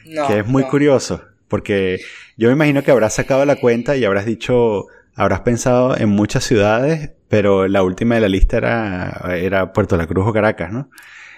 No, 0.06 0.28
que 0.28 0.40
es 0.40 0.46
muy 0.46 0.64
no. 0.64 0.70
curioso, 0.70 1.24
porque 1.50 2.00
yo 2.38 2.48
me 2.48 2.54
imagino 2.54 2.84
que 2.84 2.92
habrás 2.92 3.14
sacado 3.16 3.44
la 3.46 3.58
cuenta 3.58 3.98
y 3.98 4.06
habrás 4.06 4.26
dicho, 4.26 4.86
habrás 5.16 5.42
pensado 5.42 5.98
en 5.98 6.10
muchas 6.10 6.46
ciudades, 6.46 7.10
pero 7.28 7.68
la 7.68 7.84
última 7.84 8.16
de 8.16 8.22
la 8.22 8.30
lista 8.30 8.58
era, 8.58 9.22
era 9.36 9.74
Puerto 9.74 9.98
La 9.98 10.08
Cruz 10.08 10.26
o 10.28 10.34
Caracas, 10.34 10.72
¿no? 10.72 10.90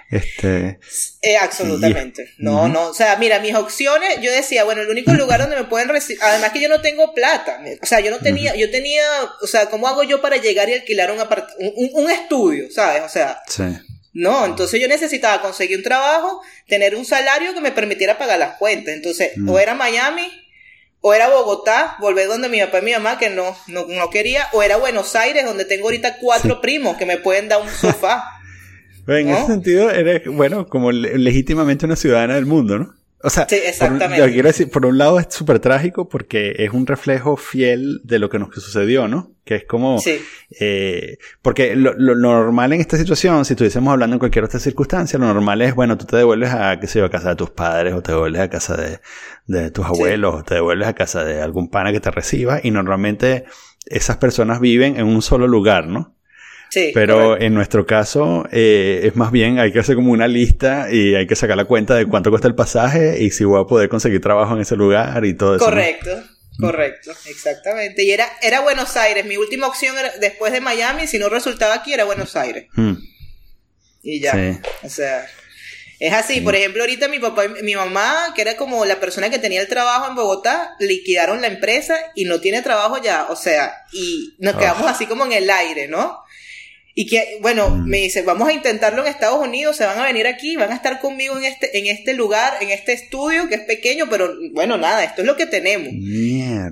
Este, 0.10 0.78
Eh, 1.22 1.38
absolutamente. 1.38 2.32
No, 2.38 2.68
no. 2.68 2.88
O 2.90 2.94
sea, 2.94 3.16
mira, 3.16 3.40
mis 3.40 3.56
opciones, 3.56 4.20
yo 4.22 4.30
decía, 4.30 4.66
bueno, 4.66 4.82
el 4.82 4.90
único 4.90 5.14
lugar 5.14 5.40
donde 5.40 5.56
me 5.56 5.64
pueden 5.64 5.88
recibir, 5.88 6.22
además 6.22 6.52
que 6.52 6.62
yo 6.62 6.68
no 6.68 6.82
tengo 6.82 7.14
plata. 7.14 7.62
O 7.82 7.86
sea, 7.86 8.02
yo 8.02 8.12
no 8.12 8.20
tenía, 8.20 8.54
yo 8.58 8.70
tenía, 8.70 9.04
o 9.42 9.48
sea, 9.48 9.70
¿cómo 9.70 9.88
hago 9.88 10.04
yo 10.04 10.20
para 10.22 10.36
llegar 10.36 10.68
y 10.68 10.74
alquilar 10.74 11.12
un, 11.12 11.20
un- 11.20 11.90
un 11.94 12.12
estudio, 12.12 12.70
¿sabes? 12.72 13.04
O 13.04 13.10
sea, 13.10 13.40
sí. 13.48 13.64
No, 14.14 14.46
entonces 14.46 14.80
yo 14.82 14.88
necesitaba 14.88 15.42
conseguir 15.42 15.78
un 15.78 15.84
trabajo, 15.84 16.42
tener 16.68 16.96
un 16.96 17.06
salario 17.06 17.54
que 17.54 17.62
me 17.62 17.72
permitiera 17.72 18.18
pagar 18.18 18.40
las 18.40 18.58
cuentas. 18.58 18.94
Entonces, 18.94 19.32
Mm. 19.38 19.50
o 19.50 19.58
era 19.60 19.74
Miami, 19.74 20.28
o 21.00 21.14
era 21.14 21.30
Bogotá, 21.30 21.96
volver 22.00 22.28
donde 22.28 22.50
mi 22.50 22.60
papá 22.60 22.80
y 22.80 22.84
mi 22.84 22.92
mamá, 22.92 23.18
que 23.18 23.30
no, 23.30 23.56
no, 23.68 23.86
no 23.88 24.10
quería, 24.10 24.48
o 24.54 24.62
era 24.62 24.78
Buenos 24.78 25.16
Aires, 25.16 25.46
donde 25.46 25.66
tengo 25.66 25.86
ahorita 25.86 26.18
cuatro 26.20 26.62
primos 26.62 26.98
que 26.98 27.06
me 27.06 27.18
pueden 27.18 27.48
dar 27.50 27.62
un 27.62 27.70
sofá. 27.82 28.24
en 29.08 29.30
ese 29.30 29.48
sentido, 29.48 29.90
eres, 29.90 30.22
bueno, 30.26 30.68
como 30.68 30.92
legítimamente 30.92 31.86
una 31.86 31.96
ciudadana 31.96 32.36
del 32.36 32.46
mundo, 32.46 32.78
¿no? 32.80 32.94
O 33.24 33.30
sea, 33.30 33.44
exactamente. 33.44 34.24
Por, 34.24 34.32
quiero 34.32 34.48
decir, 34.48 34.70
por 34.70 34.86
un 34.86 34.98
lado 34.98 35.20
es 35.20 35.28
súper 35.30 35.60
trágico 35.60 36.10
porque 36.10 36.56
es 36.58 36.72
un 36.72 36.88
reflejo 36.88 37.38
fiel 37.38 38.02
de 38.04 38.20
lo 38.20 38.30
que 38.30 38.40
nos 38.40 38.54
sucedió, 38.54 39.08
¿no? 39.08 39.32
Que 39.46 39.56
es 39.56 39.66
como... 39.66 40.00
Sí. 40.00 40.22
Eh, 40.60 41.18
porque 41.42 41.76
lo, 41.76 41.94
normal 41.94 42.74
en 42.74 42.82
esta 42.82 42.98
situación, 42.98 43.46
si 43.46 43.54
estuviésemos 43.54 43.92
hablando 43.92 44.16
en 44.16 44.20
cualquier 44.20 44.46
otra 44.46 44.60
circunstancia, 44.60 45.20
lo 45.20 45.26
normal 45.26 45.62
es, 45.62 45.76
bueno, 45.76 45.98
tú 45.98 46.06
te 46.06 46.18
devuelves 46.18 46.52
a, 46.52 46.80
qué 46.80 46.88
sé 46.88 47.00
yo, 47.00 47.06
a 47.06 47.12
casa 47.12 47.30
de 47.30 47.36
tus 47.36 47.52
padres 47.52 47.94
o 47.94 48.02
te 48.02 48.12
devuelves 48.12 48.42
a 48.42 48.50
casa 48.50 48.76
de, 48.76 49.00
de 49.48 49.72
tus 49.72 49.86
abuelos 49.86 50.36
o 50.36 50.44
te 50.44 50.56
devuelves 50.56 50.88
a 50.88 50.94
casa 50.94 51.24
de 51.24 51.42
algún 51.42 51.70
pana 51.70 51.92
que 51.92 52.00
te 52.00 52.12
reciba 52.12 52.60
y 52.64 52.72
normalmente 52.72 53.46
esas 53.86 54.18
personas 54.18 54.60
viven 54.60 54.98
en 54.98 55.06
un 55.06 55.22
solo 55.22 55.48
lugar, 55.48 55.88
¿no? 55.88 56.16
Pero 56.94 57.40
en 57.40 57.54
nuestro 57.54 57.86
caso 57.86 58.46
eh, 58.52 59.02
es 59.04 59.16
más 59.16 59.32
bien 59.32 59.60
hay 59.60 59.74
que 59.74 59.80
hacer 59.80 59.96
como 59.96 60.12
una 60.12 60.28
lista 60.28 60.88
y 60.92 61.16
hay 61.16 61.28
que 61.28 61.36
sacar 61.36 61.58
la 61.58 61.66
cuenta 61.66 61.96
de 61.96 62.06
cuánto 62.06 62.30
cuesta 62.30 62.48
el 62.48 62.56
pasaje 62.56 63.22
y 63.22 63.32
si 63.32 63.44
voy 63.44 63.62
a 63.62 63.66
poder 63.66 63.90
conseguir 63.90 64.22
trabajo 64.22 64.56
en 64.56 64.62
ese 64.62 64.76
lugar 64.76 65.26
y 65.26 65.34
todo 65.34 65.56
eso. 65.56 65.66
Correcto. 65.66 66.24
Correcto, 66.60 67.12
exactamente. 67.28 68.04
Y 68.04 68.12
era, 68.12 68.28
era 68.42 68.62
Buenos 68.62 68.96
Aires. 68.96 69.26
Mi 69.26 69.38
última 69.38 69.68
opción 69.68 69.98
era, 69.98 70.12
después 70.20 70.54
de 70.54 70.62
Miami, 70.62 71.08
si 71.08 71.18
no 71.18 71.28
resultaba 71.28 71.74
aquí, 71.74 71.94
era 71.94 72.04
Buenos 72.04 72.36
Aires. 72.36 72.68
Hmm. 72.74 72.94
Y 74.04 74.20
ya. 74.20 74.60
O 74.84 74.90
sea, 74.90 75.28
es 76.00 76.14
así. 76.14 76.42
Por 76.42 76.56
ejemplo, 76.56 76.84
ahorita 76.84 77.08
mi 77.08 77.20
papá 77.20 77.46
y 77.46 77.64
mi 77.64 77.76
mamá, 77.76 78.34
que 78.36 78.42
era 78.42 78.58
como 78.58 78.86
la 78.86 79.00
persona 79.00 79.30
que 79.30 79.40
tenía 79.40 79.62
el 79.62 79.68
trabajo 79.68 80.08
en 80.08 80.16
Bogotá, 80.16 80.76
liquidaron 80.80 81.42
la 81.42 81.48
empresa 81.48 81.96
y 82.16 82.26
no 82.26 82.42
tiene 82.42 82.62
trabajo 82.62 83.02
ya. 83.02 83.28
O 83.30 83.36
sea, 83.36 83.86
y 83.92 84.36
nos 84.40 84.56
quedamos 84.56 84.90
así 84.90 85.06
como 85.06 85.26
en 85.26 85.32
el 85.32 85.50
aire, 85.50 85.88
¿no? 85.88 86.22
Y 86.94 87.08
que, 87.08 87.40
bueno, 87.42 87.70
mm. 87.70 87.88
me 87.88 87.98
dice, 87.98 88.22
vamos 88.22 88.50
a 88.50 88.54
intentarlo 88.54 89.02
en 89.02 89.08
Estados 89.08 89.40
Unidos, 89.40 89.78
se 89.78 89.86
van 89.86 89.98
a 90.00 90.04
venir 90.04 90.28
aquí, 90.28 90.58
van 90.58 90.72
a 90.72 90.76
estar 90.76 91.00
conmigo 91.00 91.38
en 91.38 91.46
este, 91.46 91.78
en 91.78 91.88
este 91.88 92.14
lugar, 92.14 92.58
en 92.62 92.70
este 92.70 92.94
estudio 92.94 93.48
que 93.48 93.56
es 93.56 93.62
pequeño, 93.62 94.08
pero 94.10 94.34
bueno, 94.52 94.78
nada, 94.78 95.04
esto 95.04 95.22
es 95.22 95.28
lo 95.28 95.38
que 95.38 95.46
tenemos. 95.46 95.90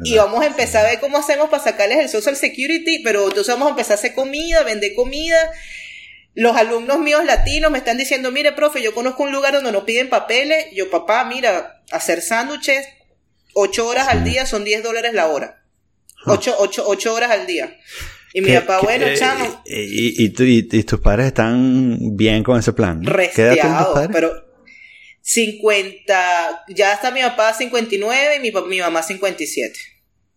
Y 0.03 0.17
vamos 0.17 0.43
a 0.43 0.47
empezar 0.47 0.85
a 0.85 0.89
ver 0.89 0.99
cómo 0.99 1.17
hacemos 1.17 1.49
para 1.49 1.63
sacarles 1.63 1.99
el 1.99 2.09
social 2.09 2.35
security, 2.35 2.99
pero 3.03 3.27
entonces 3.27 3.53
vamos 3.53 3.67
a 3.67 3.71
empezar 3.71 3.93
a 3.93 3.99
hacer 3.99 4.13
comida, 4.13 4.63
vender 4.63 4.93
comida. 4.93 5.37
Los 6.35 6.55
alumnos 6.55 6.99
míos 6.99 7.25
latinos 7.25 7.71
me 7.71 7.77
están 7.77 7.97
diciendo, 7.97 8.31
mire, 8.31 8.51
profe, 8.51 8.81
yo 8.81 8.93
conozco 8.93 9.23
un 9.23 9.31
lugar 9.31 9.53
donde 9.53 9.71
no 9.71 9.85
piden 9.85 10.09
papeles. 10.09 10.67
Yo, 10.73 10.89
papá, 10.89 11.25
mira, 11.25 11.81
hacer 11.91 12.21
sándwiches, 12.21 12.87
ocho 13.53 13.87
horas 13.87 14.07
al 14.09 14.23
día 14.23 14.45
son 14.45 14.63
10 14.63 14.83
dólares 14.83 15.13
la 15.13 15.27
hora. 15.27 15.63
Ocho, 16.25 16.55
ocho, 16.59 16.83
ocho 16.87 17.13
horas 17.13 17.31
al 17.31 17.47
día. 17.47 17.77
Y 18.33 18.41
mi 18.41 18.53
papá, 18.53 18.79
bueno, 18.81 19.07
eh, 19.07 19.15
chamo. 19.17 19.63
Y, 19.65 20.25
y, 20.25 20.83
tus 20.83 20.99
padres 20.99 21.27
están 21.27 22.15
bien 22.15 22.43
con 22.43 22.59
ese 22.59 22.73
plan? 22.73 23.03
Resteados, 23.03 24.07
pero 24.11 24.31
50, 25.21 26.65
ya 26.69 26.93
está 26.93 27.11
mi 27.11 27.21
papá 27.21 27.53
59 27.53 28.35
y 28.35 28.39
mi, 28.39 28.51
mi 28.67 28.79
mamá 28.79 29.01
57. 29.01 29.79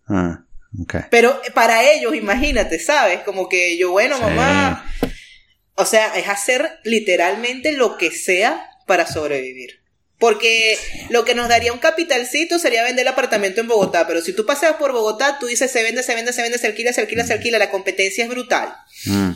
Ah, 0.08 0.44
ok. 0.82 0.94
Pero 1.10 1.40
para 1.54 1.90
ellos, 1.90 2.14
imagínate, 2.14 2.78
¿sabes? 2.78 3.20
Como 3.20 3.48
que 3.48 3.76
yo, 3.76 3.90
bueno, 3.90 4.18
mamá. 4.18 4.84
O 5.74 5.84
sea, 5.84 6.14
es 6.16 6.28
hacer 6.28 6.80
literalmente 6.84 7.72
lo 7.72 7.96
que 7.96 8.10
sea 8.10 8.70
para 8.86 9.06
sobrevivir. 9.06 9.81
Porque 10.22 10.78
lo 11.10 11.24
que 11.24 11.34
nos 11.34 11.48
daría 11.48 11.72
un 11.72 11.80
capitalcito 11.80 12.60
sería 12.60 12.84
vender 12.84 13.02
el 13.02 13.08
apartamento 13.08 13.60
en 13.60 13.66
Bogotá. 13.66 14.06
Pero 14.06 14.20
si 14.20 14.32
tú 14.32 14.46
pasas 14.46 14.74
por 14.74 14.92
Bogotá, 14.92 15.40
tú 15.40 15.46
dices 15.46 15.68
se 15.68 15.82
vende, 15.82 16.04
se 16.04 16.14
vende, 16.14 16.32
se 16.32 16.42
vende, 16.42 16.58
se 16.58 16.68
alquila, 16.68 16.92
se 16.92 17.00
alquila, 17.00 17.26
se 17.26 17.32
alquila. 17.32 17.58
La 17.58 17.72
competencia 17.72 18.22
es 18.22 18.30
brutal. 18.30 18.72
Mm. 19.06 19.32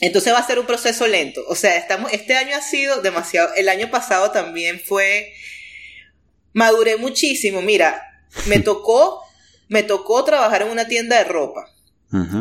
Entonces 0.00 0.32
va 0.32 0.38
a 0.38 0.46
ser 0.46 0.58
un 0.58 0.66
proceso 0.66 1.06
lento. 1.06 1.42
O 1.46 1.54
sea, 1.54 1.76
estamos, 1.76 2.12
este 2.12 2.34
año 2.34 2.56
ha 2.56 2.60
sido 2.60 3.02
demasiado. 3.02 3.54
El 3.54 3.68
año 3.68 3.88
pasado 3.88 4.32
también 4.32 4.80
fue. 4.84 5.32
Maduré 6.52 6.96
muchísimo. 6.96 7.62
Mira, 7.62 8.02
me 8.46 8.58
tocó, 8.64 9.22
me 9.68 9.84
tocó 9.84 10.24
trabajar 10.24 10.62
en 10.62 10.70
una 10.70 10.88
tienda 10.88 11.18
de 11.18 11.24
ropa. 11.24 11.70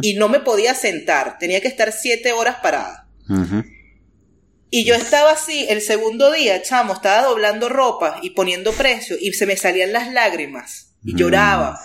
Y 0.02 0.16
no 0.16 0.28
me 0.28 0.40
podía 0.40 0.74
sentar. 0.74 1.38
Tenía 1.38 1.62
que 1.62 1.68
estar 1.68 1.92
siete 1.92 2.32
horas 2.32 2.56
parada. 2.64 3.08
Y 4.70 4.84
yo 4.84 4.96
estaba 4.96 5.32
así, 5.32 5.66
el 5.70 5.82
segundo 5.82 6.32
día, 6.32 6.62
chamo, 6.62 6.94
estaba 6.94 7.28
doblando 7.28 7.70
ropa 7.70 8.20
y 8.22 8.32
poniendo 8.32 8.74
precio 8.74 9.16
y 9.20 9.34
se 9.34 9.46
me 9.46 9.58
salían 9.58 9.94
las 9.94 10.12
lágrimas 10.12 10.94
y 11.06 11.14
mm. 11.14 11.18
lloraba. 11.18 11.82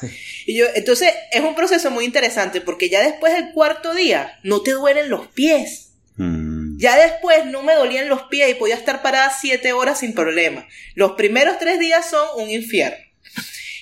Y 0.47 0.57
yo, 0.57 0.67
entonces 0.75 1.13
es 1.31 1.43
un 1.43 1.55
proceso 1.55 1.91
muy 1.91 2.05
interesante 2.05 2.61
porque 2.61 2.89
ya 2.89 3.03
después 3.03 3.35
del 3.35 3.53
cuarto 3.53 3.95
día 3.95 4.39
no 4.43 4.63
te 4.63 4.73
duelen 4.73 5.11
los 5.11 5.29
pies. 5.29 5.93
Mm. 6.17 6.79
Ya 6.79 6.97
después 6.97 7.47
no 7.47 7.63
me 7.63 7.75
dolían 7.75 8.09
los 8.09 8.23
pies 8.23 8.51
y 8.51 8.55
podía 8.55 8.75
estar 8.75 9.03
parada 9.03 9.31
siete 9.39 9.73
horas 9.73 10.01
sin 10.01 10.15
problema. 10.15 10.67
Los 10.95 11.13
primeros 11.13 11.59
tres 11.59 11.79
días 11.79 12.09
son 12.09 12.27
un 12.37 12.51
infierno. 12.51 13.05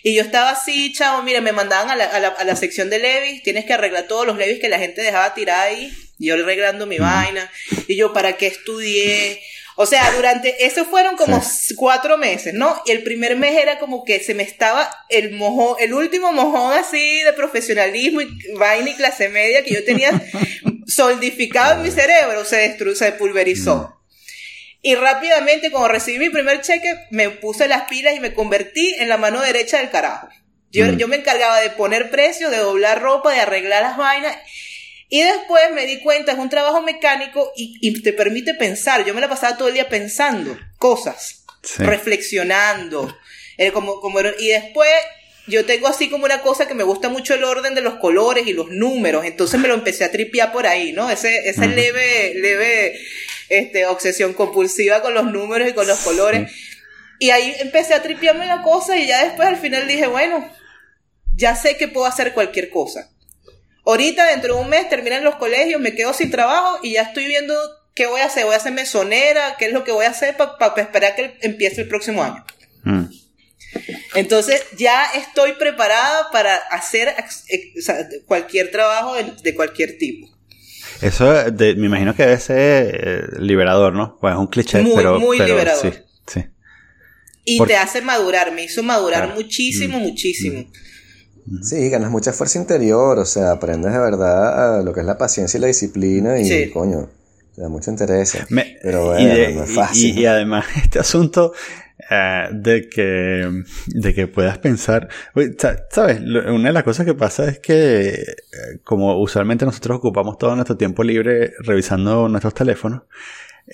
Y 0.02 0.14
yo 0.14 0.23
estaba 0.23 0.50
así, 0.50 0.93
chamo, 0.93 1.23
mire, 1.23 1.40
me 1.40 1.52
mandaban 1.52 1.90
a 1.90 1.97
la, 1.97 2.05
a 2.05 2.45
la 2.45 2.57
sección 2.57 2.90
de 2.90 2.99
levis, 2.99 3.43
tienes 3.43 3.64
que 3.64 3.73
arreglar 3.75 4.05
todos 4.05 4.26
los 4.26 4.37
levis 4.37 4.61
que 4.61 4.69
la 4.69 4.78
gente 4.78 5.02
dejaba 5.02 5.35
tirar 5.35 5.69
ahí 5.69 5.93
yo 6.19 6.35
arreglando 6.35 6.87
mi 6.87 6.99
vaina, 6.99 7.50
y 7.87 7.97
yo, 7.97 8.12
¿para 8.12 8.37
qué 8.37 8.49
estudié? 8.49 9.40
O 9.76 9.87
sea, 9.87 10.11
durante, 10.12 10.67
eso 10.67 10.85
fueron 10.85 11.17
como 11.17 11.40
cuatro 11.76 12.19
meses, 12.19 12.52
¿no? 12.52 12.83
Y 12.85 12.90
el 12.90 13.05
primer 13.05 13.37
mes 13.37 13.57
era 13.57 13.78
como 13.78 14.05
que 14.05 14.19
se 14.19 14.35
me 14.35 14.43
estaba 14.43 14.90
el 15.09 15.31
mojón, 15.31 15.76
el 15.78 15.95
último 15.95 16.33
mojón 16.33 16.73
así 16.73 17.23
de 17.23 17.33
profesionalismo 17.33 18.21
y 18.21 18.28
vaina 18.59 18.90
y 18.90 18.95
clase 18.95 19.28
media 19.28 19.62
que 19.62 19.75
yo 19.75 19.85
tenía 19.85 20.11
solidificado 20.87 21.76
en 21.76 21.83
mi 21.83 21.90
cerebro, 21.93 22.45
se 22.45 22.57
destruyó, 22.57 22.97
se 22.97 23.12
pulverizó. 23.12 23.98
Y 24.80 24.94
rápidamente, 24.94 25.70
cuando 25.70 25.88
recibí 25.88 26.18
mi 26.18 26.30
primer 26.30 26.61
cheque, 26.61 26.94
me 27.11 27.30
puse 27.30 27.66
las 27.66 27.88
pilas 27.88 28.14
y 28.14 28.20
me 28.20 28.35
convertí 28.35 28.94
en 28.99 29.08
la 29.08 29.16
mano 29.16 29.40
derecha 29.40 29.78
del 29.78 29.90
carajo. 29.90 30.28
Yo, 30.70 30.87
mm. 30.87 30.97
yo 30.97 31.08
me 31.08 31.16
encargaba 31.16 31.61
de 31.61 31.70
poner 31.70 32.11
precio, 32.11 32.50
de 32.50 32.58
doblar 32.58 33.02
ropa, 33.02 33.32
de 33.32 33.40
arreglar 33.40 33.82
las 33.82 33.97
vainas. 33.97 34.37
Y 35.08 35.23
después 35.23 35.73
me 35.73 35.87
di 35.87 36.00
cuenta, 36.00 36.32
es 36.32 36.38
un 36.38 36.50
trabajo 36.50 36.82
mecánico 36.82 37.50
y, 37.56 38.02
te 38.02 38.12
permite 38.12 38.54
pensar. 38.54 39.04
Yo 39.04 39.14
me 39.14 39.20
la 39.20 39.28
pasaba 39.28 39.56
todo 39.56 39.68
el 39.68 39.75
día 39.75 39.88
pensando 39.88 40.56
cosas, 40.78 41.44
reflexionando. 41.78 43.16
Como, 43.73 44.00
como, 44.00 44.20
y 44.38 44.49
después 44.49 44.90
yo 45.49 45.64
tengo 45.64 45.88
así 45.88 46.11
como 46.11 46.25
una 46.25 46.43
cosa 46.43 46.69
que 46.69 46.75
me 46.75 46.85
gusta 46.85 47.09
mucho 47.09 47.35
el 47.35 47.45
orden 47.45 47.75
de 47.75 47.81
los 47.81 47.95
colores 47.95 48.47
y 48.47 48.52
los 48.52 48.69
números. 48.71 49.25
Entonces 49.25 49.59
me 49.59 49.69
lo 49.69 49.75
empecé 49.75 50.05
a 50.05 50.11
tripear 50.11 50.52
por 50.52 50.67
ahí, 50.67 50.93
¿no? 50.93 51.11
Ese, 51.11 51.49
esa 51.49 51.67
leve, 51.67 52.35
leve 52.35 52.99
este, 53.49 53.87
obsesión 53.87 54.35
compulsiva 54.35 55.02
con 55.02 55.14
los 55.14 55.25
números 55.25 55.69
y 55.69 55.73
con 55.73 55.87
los 55.87 55.99
colores. 56.00 56.52
Y 57.19 57.31
ahí 57.31 57.55
empecé 57.59 57.95
a 57.95 58.02
tripearme 58.02 58.47
la 58.47 58.62
cosa 58.62 58.97
y 58.97 59.07
ya 59.07 59.25
después 59.25 59.49
al 59.49 59.57
final 59.57 59.88
dije, 59.88 60.07
bueno, 60.07 60.49
ya 61.35 61.57
sé 61.57 61.76
que 61.76 61.88
puedo 61.88 62.07
hacer 62.07 62.35
cualquier 62.35 62.71
cosa. 62.71 63.11
Ahorita, 63.85 64.26
dentro 64.26 64.55
de 64.55 64.61
un 64.61 64.69
mes, 64.69 64.88
terminan 64.88 65.25
los 65.25 65.37
colegios, 65.37 65.81
me 65.81 65.95
quedo 65.95 66.12
sin 66.12 66.31
trabajo 66.31 66.78
y 66.83 66.93
ya 66.93 67.02
estoy 67.02 67.26
viendo 67.26 67.55
qué 67.95 68.07
voy 68.07 68.21
a 68.21 68.26
hacer. 68.26 68.45
Voy 68.45 68.55
a 68.55 68.59
hacer 68.59 68.73
mesonera, 68.73 69.57
qué 69.59 69.67
es 69.67 69.73
lo 69.73 69.83
que 69.83 69.93
voy 69.93 70.05
a 70.05 70.11
hacer 70.11 70.37
para 70.37 70.83
esperar 70.83 71.17
que 71.17 71.38
empiece 71.40 71.81
el 71.81 71.88
próximo 71.88 72.23
año. 72.23 72.45
Mm. 72.85 73.05
Entonces, 74.14 74.62
ya 74.76 75.04
estoy 75.14 75.52
preparada 75.52 76.30
para 76.32 76.56
hacer 76.70 77.14
cualquier 78.26 78.70
trabajo 78.70 79.14
de, 79.42 79.54
cualquier 79.54 79.98
tipo. 79.98 80.28
Eso 81.02 81.32
me 81.56 81.87
imagino 81.87 82.14
que 82.14 82.25
debe 82.25 82.40
ser 82.40 82.56
eh, 82.58 83.22
liberador, 83.38 83.92
¿no? 83.92 84.18
Pues 84.20 84.32
es 84.34 84.38
un 84.38 84.46
cliché, 84.48 84.82
muy, 84.82 84.96
pero, 84.96 85.20
muy 85.20 85.38
liberador. 85.38 85.92
Sí, 85.92 86.00
sí. 86.26 86.44
Y 87.44 87.64
te 87.64 87.76
hace 87.76 88.02
madurar, 88.02 88.52
me 88.52 88.64
hizo 88.64 88.82
madurar 88.82 89.34
muchísimo, 89.34 89.98
mm. 89.98 90.02
muchísimo. 90.02 90.60
Mm. 91.46 91.62
Sí, 91.62 91.88
ganas 91.88 92.10
mucha 92.10 92.32
fuerza 92.32 92.58
interior, 92.58 93.18
o 93.18 93.25
sea, 93.25 93.52
aprendes 93.52 93.92
de 93.92 93.98
verdad 93.98 94.80
a 94.80 94.82
lo 94.82 94.92
que 94.92 95.00
es 95.00 95.06
la 95.06 95.16
paciencia 95.16 95.56
y 95.56 95.60
la 95.60 95.66
disciplina 95.68 96.38
y 96.40 96.70
coño, 96.70 97.08
te 97.54 97.62
da 97.62 97.68
mucho 97.68 97.90
interés. 97.90 98.37
pero 98.82 99.06
bueno, 99.06 99.34
no 99.54 99.64
es 99.64 99.70
fácil. 99.70 100.18
Y, 100.18 100.26
además 100.26 100.66
este 100.82 100.98
asunto 100.98 101.52
eh, 102.11 102.49
de 102.52 102.88
que 102.88 103.64
de 103.88 104.14
que 104.14 104.26
puedas 104.28 104.59
pensar, 104.59 105.09
sabes, 105.90 106.21
una 106.21 106.69
de 106.69 106.73
las 106.73 106.85
cosas 106.85 107.05
que 107.05 107.14
pasa 107.14 107.49
es 107.49 107.59
que 107.59 108.11
eh, 108.11 108.25
como 108.85 109.21
usualmente 109.21 109.64
nosotros 109.64 109.99
ocupamos 109.99 110.38
todo 110.38 110.55
nuestro 110.55 110.76
tiempo 110.76 111.02
libre 111.02 111.55
revisando 111.61 112.28
nuestros 112.28 112.55
teléfonos, 112.55 113.02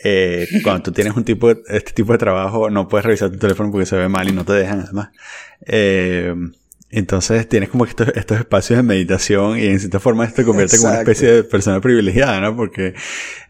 eh, 0.02 0.46
cuando 0.62 0.82
tú 0.84 0.92
tienes 0.92 1.14
un 1.16 1.24
tipo 1.24 1.54
de, 1.54 1.62
este 1.68 1.92
tipo 1.92 2.12
de 2.12 2.18
trabajo 2.18 2.70
no 2.70 2.88
puedes 2.88 3.04
revisar 3.04 3.30
tu 3.30 3.38
teléfono 3.38 3.70
porque 3.70 3.86
se 3.86 3.96
ve 3.96 4.08
mal 4.08 4.28
y 4.28 4.32
no 4.32 4.44
te 4.44 4.54
dejan 4.54 4.80
además. 4.80 5.10
Eh, 5.66 6.34
entonces 6.98 7.48
tienes 7.48 7.68
como 7.68 7.84
estos, 7.84 8.08
estos 8.14 8.38
espacios 8.38 8.76
de 8.76 8.82
meditación 8.82 9.58
y 9.58 9.66
en 9.66 9.80
cierta 9.80 10.00
forma 10.00 10.24
esto 10.24 10.36
te 10.36 10.44
convierte 10.44 10.76
como 10.78 10.90
una 10.90 11.00
especie 11.00 11.30
de 11.30 11.44
persona 11.44 11.80
privilegiada, 11.80 12.40
¿no? 12.40 12.56
Porque 12.56 12.94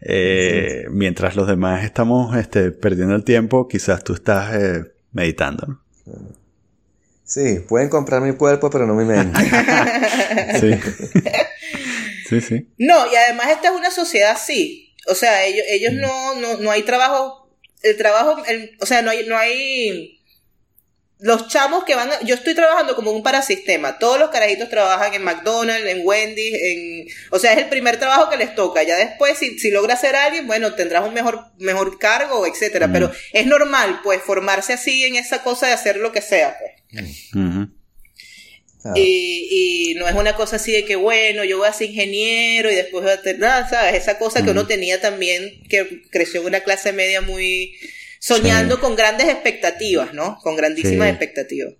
eh, 0.01 0.85
mientras 0.89 1.35
los 1.35 1.47
demás 1.47 1.83
estamos 1.83 2.35
este, 2.37 2.71
perdiendo 2.71 3.15
el 3.15 3.23
tiempo, 3.23 3.67
quizás 3.67 4.03
tú 4.03 4.13
estás 4.13 4.55
eh, 4.55 4.83
meditando, 5.11 5.67
¿no? 5.67 5.85
Sí, 7.23 7.59
pueden 7.67 7.89
comprar 7.89 8.21
mi 8.21 8.33
cuerpo, 8.33 8.69
pero 8.69 8.85
no 8.85 8.93
mi 8.93 9.03
mente. 9.03 9.39
sí. 10.59 10.73
sí, 12.29 12.41
sí. 12.41 12.69
No, 12.77 13.11
y 13.11 13.15
además 13.15 13.47
esta 13.49 13.69
es 13.69 13.73
una 13.73 13.89
sociedad 13.89 14.31
así. 14.31 14.93
O 15.07 15.15
sea, 15.15 15.43
ellos, 15.43 15.65
ellos 15.69 15.93
mm. 15.93 16.01
no, 16.01 16.35
no, 16.35 16.57
no 16.57 16.71
hay 16.71 16.83
trabajo, 16.83 17.49
el 17.81 17.97
trabajo, 17.97 18.37
o 18.79 18.85
sea, 18.85 19.01
no 19.01 19.09
hay, 19.09 19.27
no 19.27 19.37
hay 19.37 20.14
los 21.25 21.47
chamos 21.47 21.85
que 21.85 21.95
van, 21.95 22.11
yo 22.23 22.35
estoy 22.35 22.53
trabajando 22.53 22.95
como 22.95 23.09
un 23.09 23.23
parasistema. 23.23 23.97
Todos 23.97 24.19
los 24.19 24.29
carajitos 24.29 24.69
trabajan 24.69 25.11
en 25.15 25.23
McDonald's, 25.23 25.89
en 25.89 26.01
Wendy's, 26.03 26.53
en, 26.53 27.07
o 27.31 27.39
sea, 27.39 27.53
es 27.53 27.57
el 27.57 27.67
primer 27.67 27.97
trabajo 27.97 28.29
que 28.29 28.37
les 28.37 28.53
toca. 28.53 28.83
Ya 28.83 28.95
después, 28.95 29.35
si, 29.39 29.57
si 29.57 29.71
logra 29.71 29.97
ser 29.97 30.15
alguien, 30.15 30.45
bueno, 30.45 30.75
tendrás 30.75 31.03
un 31.03 31.15
mejor, 31.15 31.45
mejor 31.57 31.97
cargo, 31.97 32.45
etcétera. 32.45 32.91
Pero 32.93 33.11
es 33.33 33.47
normal, 33.47 34.01
pues, 34.03 34.21
formarse 34.21 34.73
así 34.73 35.03
en 35.03 35.15
esa 35.15 35.41
cosa 35.41 35.65
de 35.65 35.73
hacer 35.73 35.97
lo 35.97 36.11
que 36.11 36.21
sea, 36.21 36.59
pues. 36.59 37.31
y, 38.93 39.93
y, 39.93 39.95
no 39.95 40.07
es 40.07 40.13
una 40.13 40.35
cosa 40.35 40.57
así 40.57 40.73
de 40.73 40.85
que, 40.85 40.95
bueno, 40.95 41.43
yo 41.43 41.57
voy 41.57 41.67
a 41.67 41.73
ser 41.73 41.89
ingeniero 41.89 42.71
y 42.71 42.75
después 42.75 43.03
voy 43.03 43.13
a 43.13 43.23
tener, 43.23 43.39
nada, 43.39 43.67
¿sabes? 43.67 43.95
Esa 43.95 44.19
cosa 44.19 44.43
que 44.43 44.51
uno 44.51 44.67
tenía 44.67 45.01
también, 45.01 45.63
que 45.69 46.03
creció 46.11 46.41
en 46.41 46.45
una 46.45 46.59
clase 46.59 46.93
media 46.93 47.21
muy, 47.21 47.75
soñando 48.25 48.79
con 48.79 48.95
grandes 48.95 49.27
expectativas, 49.27 50.13
¿no? 50.15 50.39
Con 50.41 50.55
grandísimas 50.55 51.09
expectativas. 51.09 51.73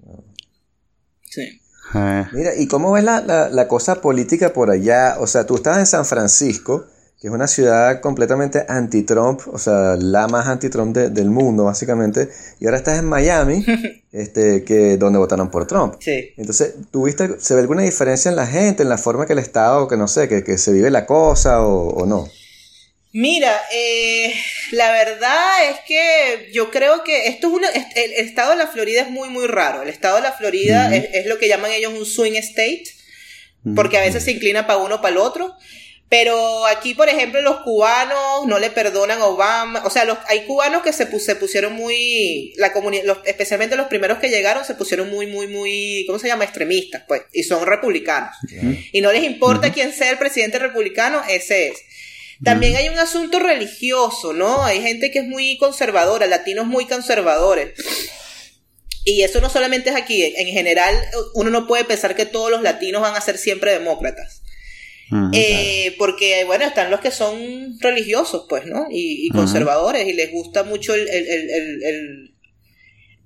Sí. 1.23 1.59
Ah. 1.91 2.29
Mira, 2.33 2.51
¿y 2.55 2.67
cómo 2.67 2.91
ves 2.91 3.03
la, 3.03 3.49
la, 3.51 3.67
cosa 3.67 3.99
política 3.99 4.53
por 4.53 4.69
allá? 4.69 5.15
O 5.19 5.25
sea, 5.25 5.47
tú 5.47 5.55
estás 5.55 5.79
en 5.79 5.87
San 5.87 6.05
Francisco, 6.05 6.85
que 7.19 7.29
es 7.29 7.33
una 7.33 7.47
ciudad 7.47 7.99
completamente 7.99 8.63
anti-Trump, 8.67 9.41
o 9.51 9.57
sea, 9.57 9.95
la 9.95 10.27
más 10.27 10.45
anti-Trump 10.45 10.95
del 10.95 11.31
mundo, 11.31 11.63
básicamente, 11.63 12.29
y 12.59 12.65
ahora 12.65 12.77
estás 12.77 12.99
en 12.99 13.05
Miami, 13.05 13.65
este, 14.11 14.63
que 14.63 14.97
donde 14.97 15.17
votaron 15.17 15.49
por 15.49 15.65
Trump. 15.65 15.95
Sí. 15.99 16.31
Entonces, 16.37 16.75
¿tuviste, 16.91 17.39
se 17.39 17.55
ve 17.55 17.61
alguna 17.61 17.81
diferencia 17.81 18.29
en 18.29 18.35
la 18.35 18.45
gente, 18.45 18.83
en 18.83 18.89
la 18.89 18.99
forma 18.99 19.25
que 19.25 19.33
el 19.33 19.39
Estado, 19.39 19.87
que 19.87 19.97
no 19.97 20.07
sé, 20.07 20.27
que, 20.27 20.43
que 20.43 20.59
se 20.59 20.71
vive 20.71 20.91
la 20.91 21.07
cosa 21.07 21.65
o, 21.65 21.89
o 21.89 22.05
no? 22.05 22.27
Mira, 23.17 23.61
eh, 23.71 24.33
la 24.71 24.91
verdad 24.91 25.69
es 25.69 25.79
que 25.87 26.49
yo 26.51 26.69
creo 26.69 27.01
que 27.05 27.27
esto 27.27 27.47
es 27.47 27.53
una, 27.53 27.69
el 27.69 28.11
estado 28.11 28.51
de 28.51 28.57
la 28.57 28.67
Florida 28.67 29.03
es 29.03 29.09
muy, 29.09 29.29
muy 29.29 29.47
raro. 29.47 29.83
El 29.83 29.87
estado 29.87 30.17
de 30.17 30.21
la 30.21 30.33
Florida 30.33 30.93
es, 30.93 31.25
lo 31.25 31.37
que 31.37 31.47
llaman 31.47 31.71
ellos 31.71 31.93
un 31.93 32.05
swing 32.05 32.33
state, 32.33 32.83
porque 33.73 33.97
a 33.97 34.01
veces 34.01 34.25
se 34.25 34.31
inclina 34.31 34.67
para 34.67 34.79
uno 34.79 34.95
o 34.95 35.01
para 35.01 35.13
el 35.13 35.17
otro. 35.17 35.55
Pero 36.09 36.65
aquí, 36.65 36.93
por 36.93 37.07
ejemplo, 37.07 37.41
los 37.41 37.61
cubanos 37.61 38.47
no 38.47 38.59
le 38.59 38.69
perdonan 38.69 39.21
a 39.21 39.27
Obama. 39.27 39.81
O 39.85 39.89
sea, 39.89 40.03
los, 40.03 40.17
hay 40.27 40.41
cubanos 40.41 40.83
que 40.83 40.91
se, 40.91 41.07
se 41.17 41.35
pusieron 41.37 41.71
muy, 41.71 42.53
la 42.57 42.73
comunidad, 42.73 43.19
especialmente 43.23 43.77
los 43.77 43.87
primeros 43.87 44.17
que 44.17 44.27
llegaron, 44.27 44.65
se 44.65 44.75
pusieron 44.75 45.09
muy, 45.09 45.25
muy, 45.27 45.47
muy, 45.47 46.03
¿cómo 46.05 46.19
se 46.19 46.27
llama? 46.27 46.43
Extremistas, 46.43 47.03
pues, 47.07 47.21
y 47.31 47.43
son 47.43 47.65
republicanos. 47.65 48.35
Y 48.91 48.99
no 48.99 49.13
les 49.13 49.23
importa 49.23 49.71
quién 49.71 49.93
sea 49.93 50.11
el 50.11 50.17
presidente 50.17 50.59
republicano, 50.59 51.21
ese 51.29 51.69
es. 51.69 51.79
También 52.43 52.75
hay 52.75 52.89
un 52.89 52.99
asunto 52.99 53.39
religioso, 53.39 54.33
¿no? 54.33 54.63
Hay 54.63 54.81
gente 54.81 55.11
que 55.11 55.19
es 55.19 55.25
muy 55.25 55.57
conservadora, 55.57 56.27
latinos 56.27 56.65
muy 56.65 56.85
conservadores. 56.85 57.73
Y 59.05 59.21
eso 59.21 59.39
no 59.39 59.49
solamente 59.49 59.91
es 59.91 59.95
aquí, 59.95 60.23
en 60.23 60.47
general 60.47 60.95
uno 61.35 61.51
no 61.51 61.67
puede 61.67 61.85
pensar 61.85 62.15
que 62.15 62.25
todos 62.25 62.49
los 62.49 62.63
latinos 62.63 63.01
van 63.01 63.15
a 63.15 63.21
ser 63.21 63.37
siempre 63.37 63.71
demócratas. 63.71 64.41
Eh, 65.33 65.95
porque, 65.99 66.43
bueno, 66.45 66.65
están 66.65 66.89
los 66.89 66.99
que 66.99 67.11
son 67.11 67.77
religiosos, 67.79 68.47
pues, 68.49 68.65
¿no? 68.65 68.87
Y, 68.89 69.29
conservadores, 69.29 70.07
y 70.07 70.13
les 70.13 70.31
gusta 70.31 70.63
mucho 70.63 70.95
el, 70.95 71.07
el, 71.07 72.33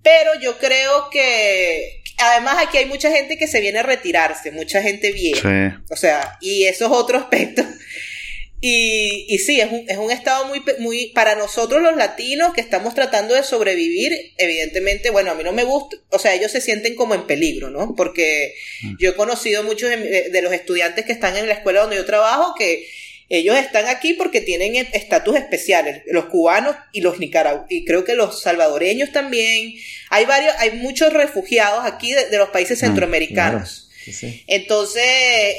Pero 0.03 0.31
yo 0.41 0.57
creo 0.57 1.09
que, 1.09 2.01
además 2.17 2.57
aquí 2.59 2.77
hay 2.77 2.85
mucha 2.85 3.09
gente 3.09 3.37
que 3.37 3.47
se 3.47 3.61
viene 3.61 3.79
a 3.79 3.83
retirarse, 3.83 4.51
mucha 4.51 4.81
gente 4.81 5.13
vieja. 5.13 5.81
O 5.89 5.95
sea, 5.95 6.37
y 6.41 6.65
eso 6.65 6.85
es 6.87 6.91
otro 6.91 7.17
aspecto 7.19 7.63
y, 8.61 9.25
y 9.29 9.37
sí, 9.37 9.61
es 9.61 9.71
un, 9.71 9.85
es 9.87 9.97
un 9.97 10.11
estado 10.11 10.45
muy, 10.45 10.61
muy, 10.79 11.07
para 11.15 11.35
nosotros 11.35 11.81
los 11.81 11.95
latinos 11.95 12.53
que 12.53 12.59
estamos 12.59 12.93
tratando 12.93 13.33
de 13.33 13.43
sobrevivir, 13.43 14.33
evidentemente, 14.37 15.11
bueno, 15.11 15.31
a 15.31 15.35
mí 15.35 15.43
no 15.43 15.53
me 15.53 15.63
gusta, 15.63 15.95
o 16.09 16.19
sea, 16.19 16.33
ellos 16.33 16.51
se 16.51 16.59
sienten 16.59 16.95
como 16.95 17.15
en 17.15 17.25
peligro, 17.25 17.69
¿no? 17.69 17.95
Porque 17.95 18.55
mm. 18.83 18.97
yo 18.99 19.11
he 19.11 19.15
conocido 19.15 19.63
muchos 19.63 19.89
de, 19.89 20.41
los 20.41 20.51
estudiantes 20.51 21.05
que 21.05 21.13
están 21.13 21.37
en 21.37 21.47
la 21.47 21.53
escuela 21.53 21.81
donde 21.81 21.95
yo 21.95 22.05
trabajo 22.05 22.53
que 22.57 22.85
ellos 23.29 23.55
están 23.57 23.87
aquí 23.87 24.13
porque 24.13 24.41
tienen 24.41 24.75
estatus 24.75 25.37
especiales, 25.37 26.01
los 26.07 26.25
cubanos 26.25 26.75
y 26.91 27.01
los 27.01 27.19
nicaragüenses, 27.19 27.71
y 27.71 27.85
creo 27.85 28.03
que 28.03 28.15
los 28.15 28.41
salvadoreños 28.41 29.11
también. 29.13 29.75
Hay 30.09 30.25
varios, 30.25 30.53
hay 30.57 30.71
muchos 30.71 31.13
refugiados 31.13 31.85
aquí 31.85 32.11
de, 32.11 32.37
los 32.37 32.49
países 32.49 32.81
mm, 32.81 33.88
Entonces, 34.47 35.03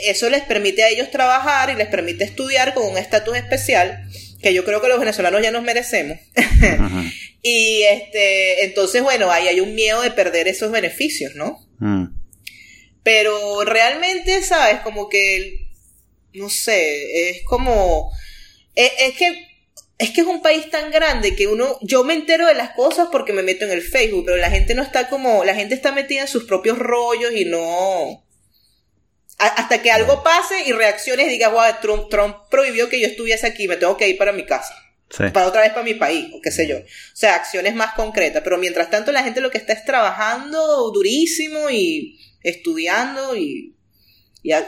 eso 0.05 0.29
les 0.31 0.42
permite 0.42 0.83
a 0.83 0.88
ellos 0.88 1.11
trabajar 1.11 1.70
y 1.70 1.76
les 1.76 1.88
permite 1.88 2.24
estudiar 2.24 2.74
con 2.74 2.87
un 2.87 2.98
estatus 2.98 3.37
especial 3.37 4.09
que 4.42 4.55
yo 4.55 4.64
creo 4.64 4.81
que 4.81 4.88
los 4.88 4.98
venezolanos 4.98 5.42
ya 5.42 5.50
nos 5.50 5.62
merecemos. 5.62 6.18
y 7.42 7.83
este, 7.83 8.64
entonces, 8.64 9.03
bueno, 9.03 9.31
ahí 9.31 9.48
hay 9.48 9.61
un 9.61 9.74
miedo 9.74 10.03
de 10.03 10.11
perder 10.11 10.48
esos 10.48 10.70
beneficios, 10.70 11.35
¿no? 11.35 11.66
Mm. 11.79 12.07
Pero 13.03 13.64
realmente, 13.64 14.42
¿sabes? 14.42 14.81
Como 14.81 15.09
que, 15.09 15.68
no 16.35 16.48
sé, 16.48 17.31
es 17.31 17.42
como, 17.44 18.11
es, 18.74 18.90
es, 18.98 19.14
que, 19.14 19.48
es 19.98 20.11
que 20.11 20.20
es 20.22 20.26
un 20.26 20.42
país 20.42 20.70
tan 20.70 20.90
grande 20.90 21.35
que 21.35 21.46
uno, 21.46 21.79
yo 21.83 22.05
me 22.05 22.14
entero 22.14 22.46
de 22.46 22.55
las 22.55 22.70
cosas 22.70 23.09
porque 23.11 23.33
me 23.33 23.42
meto 23.42 23.64
en 23.64 23.72
el 23.72 23.83
Facebook, 23.83 24.24
pero 24.26 24.37
la 24.37 24.50
gente 24.50 24.74
no 24.74 24.83
está 24.83 25.09
como, 25.09 25.44
la 25.44 25.55
gente 25.55 25.74
está 25.74 25.92
metida 25.92 26.22
en 26.22 26.29
sus 26.29 26.44
propios 26.44 26.79
rollos 26.79 27.33
y 27.35 27.44
no, 27.46 28.24
hasta 29.40 29.81
que 29.81 29.90
algo 29.90 30.22
pase 30.22 30.64
y 30.66 30.72
reacciones 30.72 31.26
y 31.26 31.31
digas, 31.31 31.50
wow, 31.50 32.07
Trump, 32.11 32.37
prohibió 32.50 32.88
que 32.88 33.00
yo 33.00 33.07
estuviese 33.07 33.46
aquí, 33.46 33.66
me 33.68 33.76
tengo 33.76 33.96
que 33.96 34.09
ir 34.09 34.18
para 34.18 34.33
mi 34.33 34.44
casa. 34.44 34.74
Para 35.16 35.48
otra 35.48 35.62
vez 35.62 35.70
para 35.72 35.83
mi 35.83 35.94
país, 35.94 36.29
o 36.33 36.40
qué 36.40 36.53
sé 36.53 36.68
yo. 36.68 36.76
O 36.76 36.83
sea, 37.14 37.35
acciones 37.35 37.74
más 37.74 37.94
concretas. 37.94 38.42
Pero 38.44 38.59
mientras 38.59 38.90
tanto, 38.90 39.11
la 39.11 39.24
gente 39.24 39.40
lo 39.40 39.50
que 39.50 39.59
está 39.59 39.72
es 39.72 39.85
trabajando 39.85 40.90
durísimo 40.92 41.68
y 41.68 42.20
estudiando 42.42 43.35
y. 43.35 43.74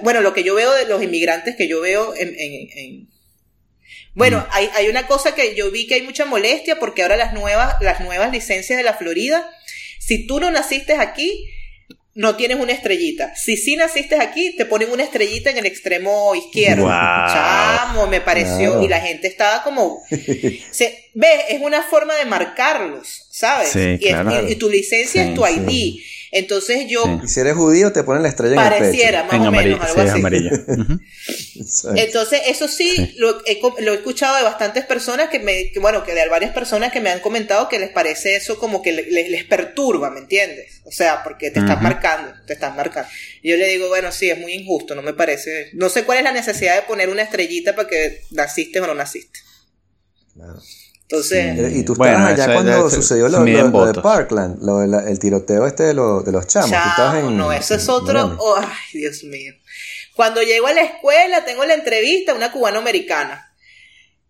bueno, 0.03 0.21
lo 0.21 0.35
que 0.35 0.43
yo 0.43 0.57
veo 0.57 0.73
de 0.73 0.87
los 0.87 1.01
inmigrantes 1.01 1.55
que 1.55 1.69
yo 1.69 1.81
veo 1.81 2.13
en. 2.17 3.09
bueno, 4.15 4.41
mm. 4.41 4.47
hay, 4.51 4.71
hay 4.75 4.89
una 4.89 5.07
cosa 5.07 5.33
que 5.33 5.55
yo 5.55 5.71
vi 5.71 5.87
que 5.87 5.95
hay 5.95 6.03
mucha 6.03 6.25
molestia 6.25 6.81
porque 6.81 7.03
ahora 7.03 7.17
las 7.17 7.35
nuevas, 7.35 7.77
las 7.81 8.01
nuevas 8.01 8.33
licencias 8.33 8.77
de 8.77 8.83
la 8.83 8.95
Florida, 8.95 9.49
si 10.01 10.27
tú 10.27 10.41
no 10.41 10.51
naciste 10.51 10.95
aquí, 10.95 11.47
no 12.15 12.37
tienes 12.37 12.59
una 12.59 12.73
estrellita. 12.73 13.35
Si 13.35 13.57
sí 13.57 13.77
naciste 13.77 14.17
aquí, 14.17 14.55
te 14.57 14.67
ponen 14.67 14.91
una 14.91 15.03
estrellita 15.03 15.51
en 15.51 15.59
el 15.59 15.67
extremo 15.67 16.35
izquierdo. 16.35 16.87
Chamo, 16.87 18.07
me 18.07 18.21
pareció. 18.21 18.83
Y 18.83 18.89
la 18.89 19.01
gente 19.01 19.29
estaba 19.29 19.63
como. 19.63 20.03
se, 20.71 21.11
¿Ves? 21.15 21.41
Es 21.49 21.61
una 21.61 21.83
forma 21.83 22.15
de 22.15 22.27
marcarlos, 22.27 23.27
¿sabes? 23.31 23.75
y, 23.75 24.55
tu 24.57 24.69
licencia 24.69 25.25
es 25.25 25.35
tu 25.35 25.47
ID. 25.47 26.01
Entonces 26.35 26.87
yo... 26.89 27.21
Y 27.23 27.29
si 27.29 27.41
eres 27.41 27.55
judío 27.55 27.93
te 27.93 28.03
ponen 28.05 28.23
la 28.23 28.31
estrella 28.31 28.55
en 28.55 28.61
el 28.61 28.69
pecho. 28.69 28.81
Pareciera, 28.81 29.25
más 29.25 29.47
o 29.47 29.51
menos, 29.53 29.81
algo 29.83 30.01
así. 30.01 30.19
amarilla. 30.19 30.51
Entonces 31.97 32.41
eso 32.47 32.69
sí, 32.69 33.15
Lo, 33.19 33.45
he, 33.45 33.61
lo, 33.83 33.93
he, 33.93 33.97
escuchado 33.97 34.39
de 34.39 34.43
bastantes 34.43 34.87
personas 34.87 35.29
que 35.29 35.41
me... 35.41 35.71
bueno, 35.79 36.03
que 36.05 36.15
de 36.15 36.27
varias 36.29 36.55
personas 36.55 36.91
que 36.91 37.01
me 37.03 37.11
han 37.11 37.21
comentado 37.21 37.69
que 37.69 37.79
les 37.79 37.91
parece 37.91 38.35
eso 38.35 38.59
como 38.59 38.81
que 38.81 38.93
les, 38.93 39.31
les 39.31 39.45
perturba, 39.45 40.11
¿me 40.11 40.21
entiendes? 40.21 40.81
O 40.85 40.91
sea, 40.91 41.23
porque 41.23 41.51
te 41.51 41.61
estás 41.61 41.83
marcando, 41.83 42.33
te 42.47 42.55
estás 42.55 42.75
marcando. 42.75 43.11
Y 43.43 43.51
yo 43.51 43.57
le 43.59 43.69
digo, 43.69 43.89
bueno, 43.89 44.11
sí, 44.11 44.31
es 44.31 44.39
muy 44.39 44.55
injusto, 44.55 44.95
no 44.95 45.03
me 45.03 45.13
parece... 45.13 45.69
No 45.75 45.91
sé 45.91 46.05
cuál 46.05 46.17
es 46.17 46.25
la 46.25 46.33
necesidad 46.33 46.77
de 46.77 46.83
poner 46.83 47.11
una 47.11 47.23
estrellita 47.23 47.77
para 47.77 47.89
que 47.89 48.23
naciste 48.31 48.81
o 48.81 48.87
no 48.87 48.95
naciste. 48.95 49.39
Claro. 50.33 50.63
Entonces, 51.13 51.77
y 51.77 51.85
tú 51.85 51.93
estabas 51.93 52.33
allá 52.33 52.55
cuando 52.55 52.89
sucedió 52.89 53.29
lo, 53.29 53.45
de 53.45 54.01
Parkland, 54.01 54.63
lo 54.63 54.83
el 54.83 55.19
tiroteo 55.19 55.67
este 55.67 55.83
de, 55.83 55.93
de 55.93 56.33
los 56.33 56.47
chamos. 56.47 56.71
no, 57.31 57.53
eso 57.53 57.75
es 57.75 57.87
otro. 57.91 58.37
Oh, 58.39 58.57
ay, 58.57 58.99
Dios 58.99 59.23
mío. 59.25 59.53
Cuando 60.17 60.41
llego 60.41 60.69
a 60.69 60.73
la 60.73 60.81
escuela, 60.83 61.45
tengo 61.45 61.67
la 61.67 61.75
entrevista, 61.75 62.33
una 62.33 62.51
cubano-americana. 62.51 63.52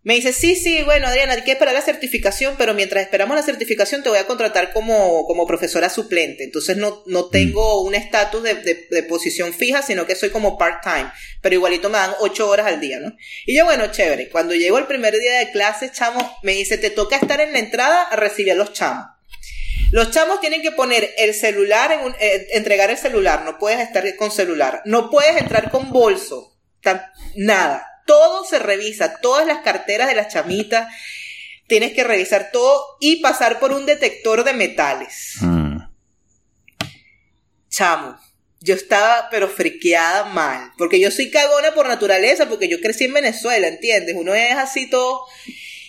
Me 0.03 0.15
dice, 0.15 0.33
sí, 0.33 0.57
sí, 0.57 0.83
bueno, 0.83 1.07
Adriana, 1.07 1.31
hay 1.31 1.43
que 1.43 1.53
esperar 1.53 1.73
la 1.73 1.81
certificación, 1.81 2.55
pero 2.57 2.73
mientras 2.73 3.03
esperamos 3.03 3.37
la 3.37 3.41
certificación 3.41 4.03
te 4.03 4.09
voy 4.09 4.17
a 4.17 4.27
contratar 4.27 4.73
como, 4.73 5.25
como 5.25 5.47
profesora 5.47 5.89
suplente. 5.89 6.43
Entonces 6.43 6.75
no, 6.75 7.03
no 7.05 7.27
mm. 7.27 7.31
tengo 7.31 7.81
un 7.83 7.95
estatus 7.95 8.43
de, 8.43 8.55
de, 8.89 9.03
posición 9.03 9.53
fija, 9.53 9.81
sino 9.81 10.05
que 10.05 10.15
soy 10.15 10.29
como 10.29 10.57
part-time, 10.57 11.09
pero 11.41 11.55
igualito 11.55 11.89
me 11.89 11.99
dan 11.99 12.11
ocho 12.19 12.49
horas 12.49 12.67
al 12.67 12.81
día, 12.81 12.99
¿no? 12.99 13.15
Y 13.45 13.55
yo, 13.55 13.63
bueno, 13.63 13.87
chévere. 13.87 14.27
Cuando 14.27 14.53
llego 14.53 14.77
el 14.77 14.87
primer 14.87 15.17
día 15.17 15.39
de 15.39 15.51
clase, 15.51 15.89
chamo, 15.93 16.37
me 16.43 16.51
dice, 16.51 16.77
te 16.77 16.89
toca 16.89 17.15
estar 17.15 17.39
en 17.39 17.53
la 17.53 17.59
entrada 17.59 18.01
a 18.03 18.17
recibir 18.17 18.51
a 18.51 18.55
los 18.55 18.73
chamos. 18.73 19.05
Los 19.91 20.11
chamos 20.11 20.41
tienen 20.41 20.61
que 20.61 20.71
poner 20.71 21.13
el 21.17 21.33
celular, 21.33 21.93
en 21.93 21.99
un, 22.01 22.15
eh, 22.19 22.47
entregar 22.51 22.89
el 22.89 22.97
celular, 22.97 23.45
no 23.45 23.57
puedes 23.57 23.79
estar 23.79 24.03
con 24.17 24.31
celular, 24.31 24.81
no 24.83 25.09
puedes 25.09 25.37
entrar 25.37 25.71
con 25.71 25.91
bolso, 25.91 26.57
nada 27.35 27.92
todo 28.05 28.45
se 28.45 28.59
revisa, 28.59 29.19
todas 29.21 29.45
las 29.45 29.59
carteras 29.59 30.07
de 30.07 30.15
las 30.15 30.31
chamitas, 30.33 30.87
tienes 31.67 31.93
que 31.93 32.03
revisar 32.03 32.49
todo 32.51 32.97
y 32.99 33.17
pasar 33.21 33.59
por 33.59 33.71
un 33.71 33.85
detector 33.85 34.43
de 34.43 34.53
metales. 34.53 35.35
Mm. 35.41 35.77
Chamo, 37.69 38.19
yo 38.59 38.75
estaba 38.75 39.29
pero 39.31 39.49
friqueada 39.49 40.25
mal, 40.25 40.71
porque 40.77 40.99
yo 40.99 41.11
soy 41.11 41.31
cagona 41.31 41.73
por 41.73 41.87
naturaleza, 41.87 42.47
porque 42.47 42.67
yo 42.67 42.79
crecí 42.79 43.05
en 43.05 43.13
Venezuela, 43.13 43.67
¿entiendes? 43.67 44.15
Uno 44.17 44.33
es 44.35 44.55
así 44.55 44.89
todo 44.89 45.25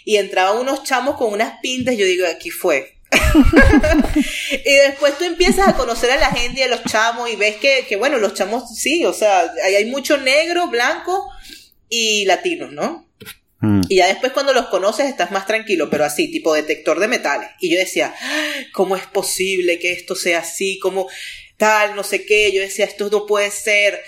y 0.05 0.17
entraban 0.17 0.59
unos 0.59 0.85
chamos 0.85 1.17
con 1.17 1.33
unas 1.33 1.61
pintas, 1.61 1.97
yo 1.97 2.07
digo, 2.07 2.27
aquí 2.27 2.51
fue. 2.51 2.95
y 4.65 4.75
después 4.75 5.17
tú 5.19 5.25
empiezas 5.25 5.69
a 5.69 5.77
conocer 5.77 6.11
a 6.11 6.17
la 6.17 6.31
gente 6.31 6.61
y 6.61 6.63
a 6.65 6.69
los 6.69 6.83
chamos 6.85 7.31
y 7.31 7.37
ves 7.37 7.57
que, 7.57 7.87
que 7.89 7.97
bueno, 7.97 8.19
los 8.19 8.35
chamos 8.35 8.77
sí, 8.77 9.05
o 9.05 9.13
sea, 9.13 9.53
hay, 9.63 9.77
hay 9.77 9.85
mucho 9.85 10.17
negro, 10.19 10.69
blanco 10.69 11.31
y 11.95 12.25
latinos, 12.25 12.73
¿no? 12.73 13.09
Mm. 13.61 13.83
Y 13.89 13.97
ya 13.97 14.09
después 14.09 14.33
cuando 14.33 14.53
los 14.53 14.67
conoces 14.67 15.07
estás 15.07 15.31
más 15.31 15.47
tranquilo, 15.47 15.89
pero 15.91 16.05
así, 16.05 16.31
tipo 16.31 16.53
detector 16.53 16.99
de 16.99 17.09
metales. 17.09 17.51
Y 17.61 17.73
yo 17.73 17.79
decía, 17.79 18.15
¿cómo 18.73 18.97
es 18.97 19.07
posible 19.07 19.79
que 19.79 19.93
esto 19.93 20.15
sea 20.15 20.41
así? 20.41 20.79
¿Cómo 20.81 21.09
tal? 21.57 21.95
No 21.95 22.03
sé 22.03 22.27
qué. 22.27 22.53
Yo 22.53 22.61
decía, 22.61 22.85
esto 22.85 23.09
no 23.11 23.27
puede 23.27 23.51
ser. 23.51 24.01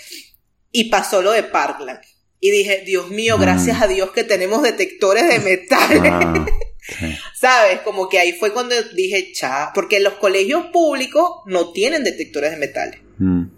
Y 0.71 0.85
pasó 0.89 1.21
lo 1.21 1.31
de 1.31 1.43
Parkland. 1.43 2.01
Y 2.39 2.51
dije, 2.51 2.83
Dios 2.85 3.09
mío, 3.09 3.37
mm. 3.37 3.41
gracias 3.41 3.81
a 3.81 3.87
Dios 3.87 4.11
que 4.11 4.23
tenemos 4.23 4.61
detectores 4.61 5.27
de 5.27 5.39
metales. 5.55 6.01
Ah, 6.05 6.45
¿Sabes? 7.35 7.81
Como 7.81 8.09
que 8.09 8.19
ahí 8.19 8.33
fue 8.33 8.53
cuando 8.53 8.75
dije, 8.93 9.31
cha, 9.33 9.71
porque 9.73 9.99
los 9.99 10.13
colegios 10.13 10.67
públicos 10.67 11.41
no 11.45 11.71
tienen 11.71 12.03
detectores 12.03 12.51
de 12.51 12.57
metales. 12.57 12.99
Mm. 13.17 13.56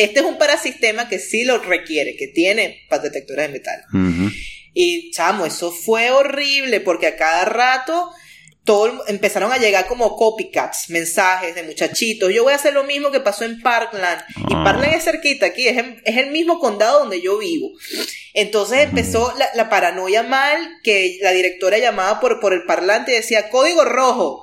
Este 0.00 0.20
es 0.20 0.26
un 0.26 0.38
parasistema 0.38 1.08
que 1.08 1.18
sí 1.18 1.44
lo 1.44 1.58
requiere, 1.58 2.16
que 2.16 2.28
tiene 2.28 2.86
detectores 3.02 3.46
de 3.46 3.52
metales. 3.52 3.84
Y 4.72 5.10
chamo, 5.10 5.44
eso 5.44 5.72
fue 5.72 6.10
horrible 6.10 6.80
porque 6.80 7.08
a 7.08 7.16
cada 7.16 7.44
rato 7.44 8.10
todo, 8.64 9.04
empezaron 9.08 9.52
a 9.52 9.58
llegar 9.58 9.86
como 9.86 10.16
copycats, 10.16 10.88
mensajes 10.88 11.54
de 11.54 11.64
muchachitos. 11.64 12.32
Yo 12.32 12.44
voy 12.44 12.54
a 12.54 12.56
hacer 12.56 12.72
lo 12.72 12.84
mismo 12.84 13.10
que 13.10 13.20
pasó 13.20 13.44
en 13.44 13.60
Parkland. 13.60 14.22
Y 14.48 14.54
ah. 14.54 14.62
Parkland 14.64 14.94
es 14.94 15.04
cerquita 15.04 15.46
aquí, 15.46 15.68
es, 15.68 15.76
el 16.04 16.30
mismo 16.30 16.58
condado 16.60 17.00
donde 17.00 17.20
yo 17.20 17.36
vivo. 17.38 17.70
Entonces 18.32 18.80
empezó 18.80 19.34
la, 19.54 19.68
paranoia 19.68 20.22
mal, 20.22 20.78
que 20.82 21.18
la 21.20 21.32
directora 21.32 21.78
llamaba 21.78 22.20
por, 22.20 22.40
por 22.40 22.54
el 22.54 22.64
parlante 22.64 23.12
y 23.12 23.16
decía, 23.16 23.50
código 23.50 23.84
rojo. 23.84 24.42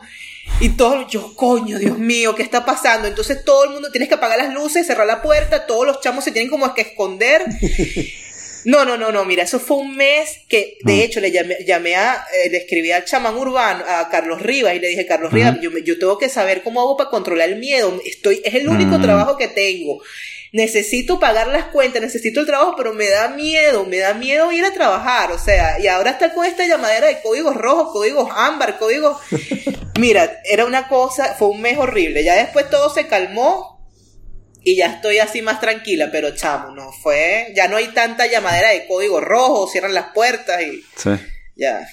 Y 0.60 0.70
todo, 0.70 1.08
yo, 1.08 1.36
coño, 1.36 1.78
Dios 1.78 2.00
mío, 2.00 2.34
¿qué 2.36 2.44
está 2.44 2.66
pasando? 2.66 3.08
Entonces 3.08 3.44
todo 3.46 3.66
el 3.66 3.70
mundo, 3.72 3.92
tienes 3.92 4.10
que 4.10 4.16
apagar 4.16 4.40
las 4.40 4.54
luces, 4.54 4.88
cerrar 4.88 5.06
la 5.06 5.22
puerta, 5.22 5.68
todos 5.68 5.86
los 5.86 6.02
chamos 6.02 6.24
se 6.24 6.32
tienen 6.32 6.50
como 6.50 6.74
que 6.74 6.82
esconder. 6.82 7.46
No, 8.66 8.84
no, 8.84 8.98
no, 8.98 9.14
no, 9.14 9.24
mira, 9.24 9.44
eso 9.44 9.62
fue 9.62 9.78
un 9.78 9.96
mes 9.96 10.42
que, 10.50 10.78
de 10.82 10.96
mm. 10.96 11.00
hecho, 11.00 11.20
le 11.22 11.32
llamé, 11.32 11.96
a, 11.96 12.26
eh, 12.34 12.50
le 12.50 12.58
escribí 12.58 12.92
al 12.92 13.06
chamán 13.06 13.38
urbano, 13.38 13.86
a 13.88 14.10
Carlos 14.10 14.42
Rivas, 14.42 14.76
y 14.76 14.80
le 14.80 14.90
dije, 14.90 15.06
Carlos 15.06 15.32
Rivas, 15.32 15.58
yo, 15.62 15.70
yo, 15.78 15.98
tengo 15.98 16.18
que 16.18 16.28
saber 16.28 16.64
cómo 16.64 16.82
hago 16.82 16.98
para 16.98 17.10
controlar 17.10 17.48
el 17.48 17.60
miedo, 17.60 17.98
estoy, 18.04 18.42
es 18.44 18.56
el 18.56 18.68
único 18.68 18.98
mm. 18.98 19.02
trabajo 19.02 19.38
que 19.38 19.48
tengo. 19.48 20.02
Necesito 20.58 21.20
pagar 21.20 21.50
las 21.50 21.66
cuentas, 21.66 22.02
necesito 22.02 22.40
el 22.40 22.48
trabajo, 22.48 22.74
pero 22.76 22.92
me 22.92 23.08
da 23.08 23.28
miedo, 23.28 23.86
me 23.86 23.98
da 23.98 24.16
miedo 24.16 24.52
ir 24.52 24.66
a 24.66 24.74
trabajar, 24.74 25.32
o 25.32 25.38
sea, 25.38 25.80
y 25.80 25.86
ahora 25.86 26.10
está 26.10 26.34
con 26.34 26.46
esta 26.46 26.66
llamadera 26.66 27.06
de 27.06 27.22
códigos 27.22 27.56
rojos, 27.56 27.94
códigos 27.94 28.28
ámbar, 28.34 28.80
códigos... 28.80 29.22
Mira, 30.00 30.42
era 30.46 30.66
una 30.66 30.88
cosa, 30.88 31.36
fue 31.36 31.50
un 31.50 31.62
mes 31.62 31.78
horrible, 31.78 32.24
ya 32.24 32.34
después 32.34 32.72
todo 32.72 32.92
se 32.92 33.06
calmó, 33.06 33.78
y 34.64 34.78
ya 34.78 34.88
estoy 34.88 35.20
así 35.20 35.44
más 35.44 35.62
tranquila, 35.62 36.10
pero 36.12 36.36
chamo, 36.36 36.72
no 36.72 36.92
fue, 36.92 37.54
ya 37.56 37.68
no 37.68 37.78
hay 37.78 37.90
tanta 37.90 38.26
llamadera 38.26 38.72
de 38.72 38.88
código 38.88 39.22
rojo, 39.22 39.68
cierran 39.68 39.94
las 39.94 40.08
puertas 40.12 40.60
y 40.64 40.84
sí. 40.96 41.12
ya, 41.56 41.88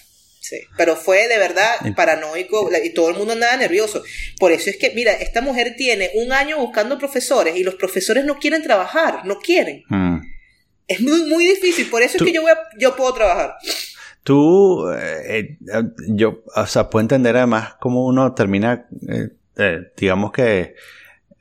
sí, 0.47 0.61
pero 0.77 0.97
fue 0.97 1.29
de 1.29 1.39
verdad 1.39 1.75
paranoico 1.97 2.71
y 2.83 2.91
todo 2.91 3.11
el 3.11 3.17
mundo 3.17 3.33
andaba 3.33 3.57
nervioso. 3.57 4.03
Por 4.39 4.53
eso 4.53 4.71
es 4.71 4.77
que, 4.77 4.93
mira, 4.95 5.13
esta 5.13 5.41
mujer 5.41 5.75
tiene 5.77 6.11
un 6.15 6.33
año 6.33 6.59
buscando 6.59 6.99
profesores 6.99 7.57
y 7.57 7.65
los 7.65 7.75
profesores 7.75 8.25
no 8.25 8.39
quieren 8.39 8.63
trabajar, 8.63 9.25
no 9.25 9.39
quieren. 9.39 9.85
Mm. 9.89 10.19
Es 10.87 11.01
muy, 11.01 11.25
muy 11.27 11.47
difícil, 11.47 11.89
por 11.89 12.03
eso 12.03 12.19
es 12.19 12.23
que 12.23 12.33
yo, 12.33 12.43
voy 12.43 12.53
yo 12.79 12.95
puedo 12.95 13.15
trabajar. 13.15 13.55
Tú, 14.23 14.91
eh, 14.91 15.57
eh, 15.73 15.83
yo, 16.09 16.43
o 16.55 16.67
sea, 16.67 16.91
puedo 16.91 17.03
entender 17.03 17.37
además 17.37 17.75
cómo 17.81 18.07
uno 18.07 18.35
termina, 18.35 18.87
eh, 19.57 19.93
digamos 19.97 20.33
que 20.33 20.75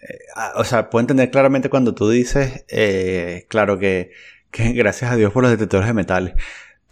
eh, 0.03 0.19
ah, 0.35 0.53
o 0.57 0.63
sea, 0.63 0.89
puedo 0.89 1.01
entender 1.01 1.31
claramente 1.31 1.69
cuando 1.69 1.95
tú 1.95 2.09
dices, 2.09 2.65
eh, 2.67 3.45
claro 3.49 3.79
que, 3.79 4.11
gracias 4.51 5.11
a 5.11 5.15
Dios 5.15 5.31
por 5.31 5.43
los 5.43 5.51
detectores 5.51 5.87
de 5.87 5.93
metales. 5.93 6.33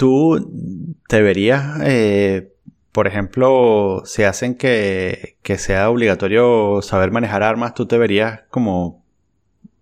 Tú 0.02 0.98
te 1.08 1.22
verías, 1.22 1.80
eh, 1.84 2.52
por 2.92 3.06
ejemplo, 3.06 4.02
si 4.04 4.24
hacen 4.24 4.56
que, 4.56 5.38
sea 5.60 5.92
obligatorio 5.92 6.82
saber 6.82 7.12
manejar 7.12 7.44
armas, 7.44 7.76
tú 7.76 7.86
te 7.86 8.00
verías 8.00 8.40
como... 8.50 9.06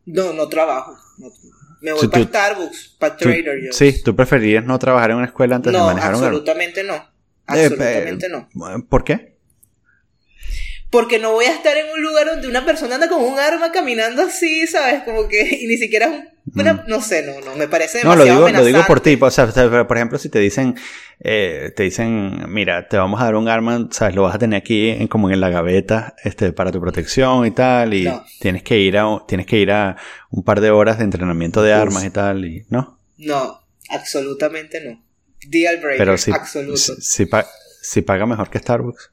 No, 0.05 0.33
no 0.33 0.49
trabajo. 0.49 0.97
me 1.79 1.93
voy 1.93 2.09
para 2.09 2.25
Starbucks, 2.25 2.97
para 2.99 3.15
Trader 3.15 3.61
Joe's. 3.61 3.77
Sí, 3.77 4.03
tú 4.03 4.13
preferirías 4.13 4.65
no 4.65 4.77
trabajar 4.77 5.11
en 5.11 5.17
una 5.19 5.27
escuela 5.27 5.55
antes 5.55 5.71
de 5.71 5.79
manejar 5.79 6.09
un 6.09 6.15
arma. 6.15 6.27
Absolutamente 6.27 6.83
no. 6.83 7.01
Absolutamente 7.45 8.27
no. 8.27 8.49
¿Por 8.89 9.05
qué? 9.05 9.37
Porque 10.89 11.19
no 11.19 11.33
voy 11.33 11.45
a 11.45 11.53
estar 11.53 11.77
en 11.77 11.85
un 11.91 12.01
lugar 12.01 12.27
donde 12.27 12.47
una 12.47 12.65
persona 12.65 12.95
anda 12.95 13.07
con 13.07 13.21
un 13.21 13.39
arma 13.39 13.71
caminando 13.71 14.23
así, 14.23 14.65
¿sabes? 14.65 15.03
Como 15.03 15.27
que, 15.27 15.59
y 15.61 15.67
ni 15.67 15.77
siquiera 15.77 16.07
es 16.07 16.11
un, 16.11 16.63
mm. 16.63 16.87
no 16.87 17.01
sé, 17.01 17.23
no, 17.23 17.39
no, 17.41 17.55
me 17.55 17.67
parece 17.67 17.99
demasiado 17.99 18.33
No, 18.33 18.39
lo 18.39 18.47
digo, 18.47 18.57
lo 18.59 18.65
digo 18.65 18.83
por 18.87 18.99
ti, 18.99 19.17
o 19.19 19.29
sea, 19.29 19.47
por 19.47 19.97
ejemplo, 19.97 20.17
si 20.17 20.29
te 20.29 20.39
dicen, 20.39 20.75
eh, 21.19 21.71
te 21.75 21.83
dicen, 21.83 22.51
mira, 22.51 22.87
te 22.87 22.97
vamos 22.97 23.21
a 23.21 23.25
dar 23.25 23.35
un 23.35 23.47
arma, 23.47 23.87
¿sabes? 23.91 24.15
Lo 24.15 24.23
vas 24.23 24.33
a 24.33 24.39
tener 24.39 24.57
aquí 24.57 24.89
en, 24.89 25.07
como 25.07 25.29
en 25.29 25.39
la 25.39 25.49
gaveta, 25.49 26.15
este, 26.23 26.53
para 26.53 26.71
tu 26.71 26.81
protección 26.81 27.45
y 27.45 27.51
tal, 27.51 27.93
y 27.93 28.09
tienes 28.39 28.63
que 28.63 28.79
ir 28.79 28.97
a, 28.97 29.05
tienes 29.27 29.45
que 29.45 29.57
ir 29.57 29.71
a 29.71 29.95
un 30.31 30.43
par 30.43 30.59
de 30.59 30.71
horas 30.71 30.97
de 30.97 31.03
entrenamiento 31.03 31.61
de 31.61 31.73
armas 31.73 32.03
y 32.03 32.09
tal, 32.09 32.45
y, 32.45 32.65
¿no? 32.69 32.99
No, 33.17 33.61
absolutamente 33.89 34.81
no. 34.83 35.03
Deal 35.47 35.77
breaker, 35.77 35.97
Pero 35.99 36.17
si, 36.17 36.31
absoluto. 36.31 36.95
si 36.99 38.01
paga 38.01 38.25
mejor 38.25 38.49
que 38.49 38.57
Starbucks. 38.57 39.11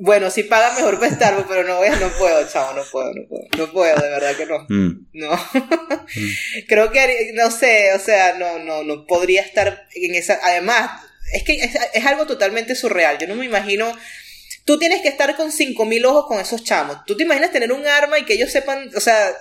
Bueno, 0.00 0.30
si 0.30 0.44
pagan 0.44 0.76
mejor 0.76 1.00
para 1.00 1.12
Starbucks, 1.12 1.48
pero 1.48 1.64
no 1.64 1.78
voy, 1.78 1.88
no 1.90 2.08
puedo, 2.10 2.48
chavo, 2.48 2.72
no 2.72 2.84
puedo, 2.84 3.12
no 3.14 3.26
puedo, 3.26 3.48
no 3.56 3.72
puedo, 3.72 3.96
de 3.96 4.08
verdad 4.08 4.36
que 4.36 4.46
no. 4.46 4.58
Mm. 4.68 5.08
No. 5.12 5.34
Mm. 5.34 6.64
Creo 6.68 6.92
que, 6.92 7.32
no 7.34 7.50
sé, 7.50 7.92
o 7.94 7.98
sea, 7.98 8.34
no, 8.34 8.60
no, 8.60 8.84
no 8.84 9.06
podría 9.06 9.42
estar 9.42 9.88
en 9.94 10.14
esa, 10.14 10.38
además, 10.40 11.02
es 11.32 11.42
que 11.42 11.54
es, 11.92 12.06
algo 12.06 12.26
totalmente 12.26 12.76
surreal, 12.76 13.18
yo 13.18 13.26
no 13.26 13.34
me 13.34 13.44
imagino, 13.44 13.92
tú 14.64 14.78
tienes 14.78 15.02
que 15.02 15.08
estar 15.08 15.34
con 15.36 15.50
cinco 15.50 15.84
mil 15.84 16.06
ojos 16.06 16.26
con 16.28 16.38
esos 16.38 16.62
chamos, 16.62 17.04
tú 17.04 17.16
te 17.16 17.24
imaginas 17.24 17.50
tener 17.50 17.72
un 17.72 17.84
arma 17.84 18.20
y 18.20 18.24
que 18.24 18.34
ellos 18.34 18.52
sepan, 18.52 18.90
o 18.94 19.00
sea, 19.00 19.32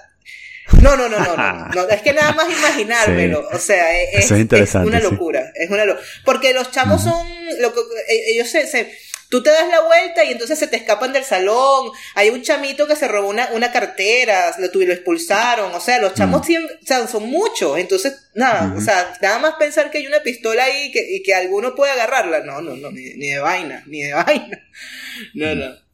no, 0.82 0.98
no, 0.98 1.08
no, 1.08 1.20
no, 1.20 1.68
no, 1.68 1.88
es 1.90 2.02
que 2.02 2.14
nada 2.14 2.32
más 2.34 2.50
imaginármelo, 2.50 3.48
o 3.52 3.60
sea, 3.60 4.02
es, 4.02 4.32
es, 4.32 4.76
una 4.76 5.00
locura, 5.00 5.52
es 5.54 5.70
una 5.70 5.86
locura, 5.86 6.06
porque 6.26 6.52
los 6.54 6.72
chamos 6.72 7.04
son, 7.04 7.28
lo 7.60 7.74
que, 7.74 7.82
e, 8.10 8.32
ellos 8.32 8.50
se, 8.50 8.66
se 8.66 9.07
Tú 9.30 9.44
te 9.44 9.50
das 9.50 9.68
la 9.68 9.82
vuelta 9.82 10.24
y 10.24 10.32
entonces 10.32 10.58
se 10.58 10.68
te 10.68 10.78
escapan 10.78 11.12
del 11.12 11.26
salón. 11.26 11.92
Hay 12.16 12.30
un 12.30 12.42
chamito 12.42 12.88
que 12.88 12.96
se 12.96 13.08
robó 13.08 13.28
una, 13.28 13.50
una 13.52 13.72
cartera, 13.72 14.56
lo, 14.58 14.68
lo 14.74 14.94
expulsaron. 14.94 15.74
O 15.74 15.82
sea, 15.82 16.00
los 16.00 16.14
chamos 16.14 16.48
mm. 16.48 17.08
son 17.12 17.30
muchos. 17.30 17.78
Entonces, 17.78 18.30
nada, 18.36 18.74
o 18.76 18.80
sea, 18.80 19.18
nada 19.22 19.40
más 19.40 19.56
pensar 19.56 19.92
que 19.92 19.98
hay 19.98 20.08
una 20.08 20.22
pistola 20.22 20.64
ahí 20.64 20.86
y 20.88 20.92
que, 20.92 21.16
y 21.16 21.24
que 21.24 21.36
alguno 21.36 21.76
puede 21.76 21.92
agarrarla. 21.92 22.40
No, 22.40 22.62
no, 22.62 22.78
no, 22.78 22.90
ni, 22.92 23.16
de 23.16 23.40
vaina, 23.40 23.84
ni 23.86 24.04
de 24.04 24.14
vaina. 24.26 24.66
No, 25.34 25.56
no. 25.56 25.88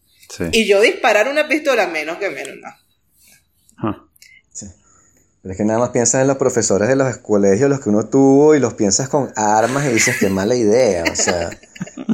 Y 0.52 0.66
yo 0.68 0.82
disparar 0.82 1.28
una 1.28 1.48
pistola 1.48 1.88
menos 1.88 2.18
que 2.18 2.30
menos, 2.30 2.56
no. 2.58 2.68
Ah. 3.78 4.08
Pero 5.44 5.52
es 5.52 5.58
que 5.58 5.66
nada 5.66 5.78
más 5.78 5.90
piensas 5.90 6.22
en 6.22 6.28
los 6.28 6.38
profesores 6.38 6.88
de 6.88 6.96
los 6.96 7.18
colegios, 7.18 7.70
los 7.70 7.82
que 7.82 7.90
uno 7.90 8.06
tuvo, 8.06 8.56
y 8.56 8.60
los 8.60 8.76
piensas 8.76 9.10
con 9.10 9.30
armas 9.36 9.86
y 9.86 9.90
dices, 9.90 10.16
qué 10.18 10.30
mala 10.30 10.56
idea. 10.56 11.04
O 11.12 11.16
sea, 11.18 11.50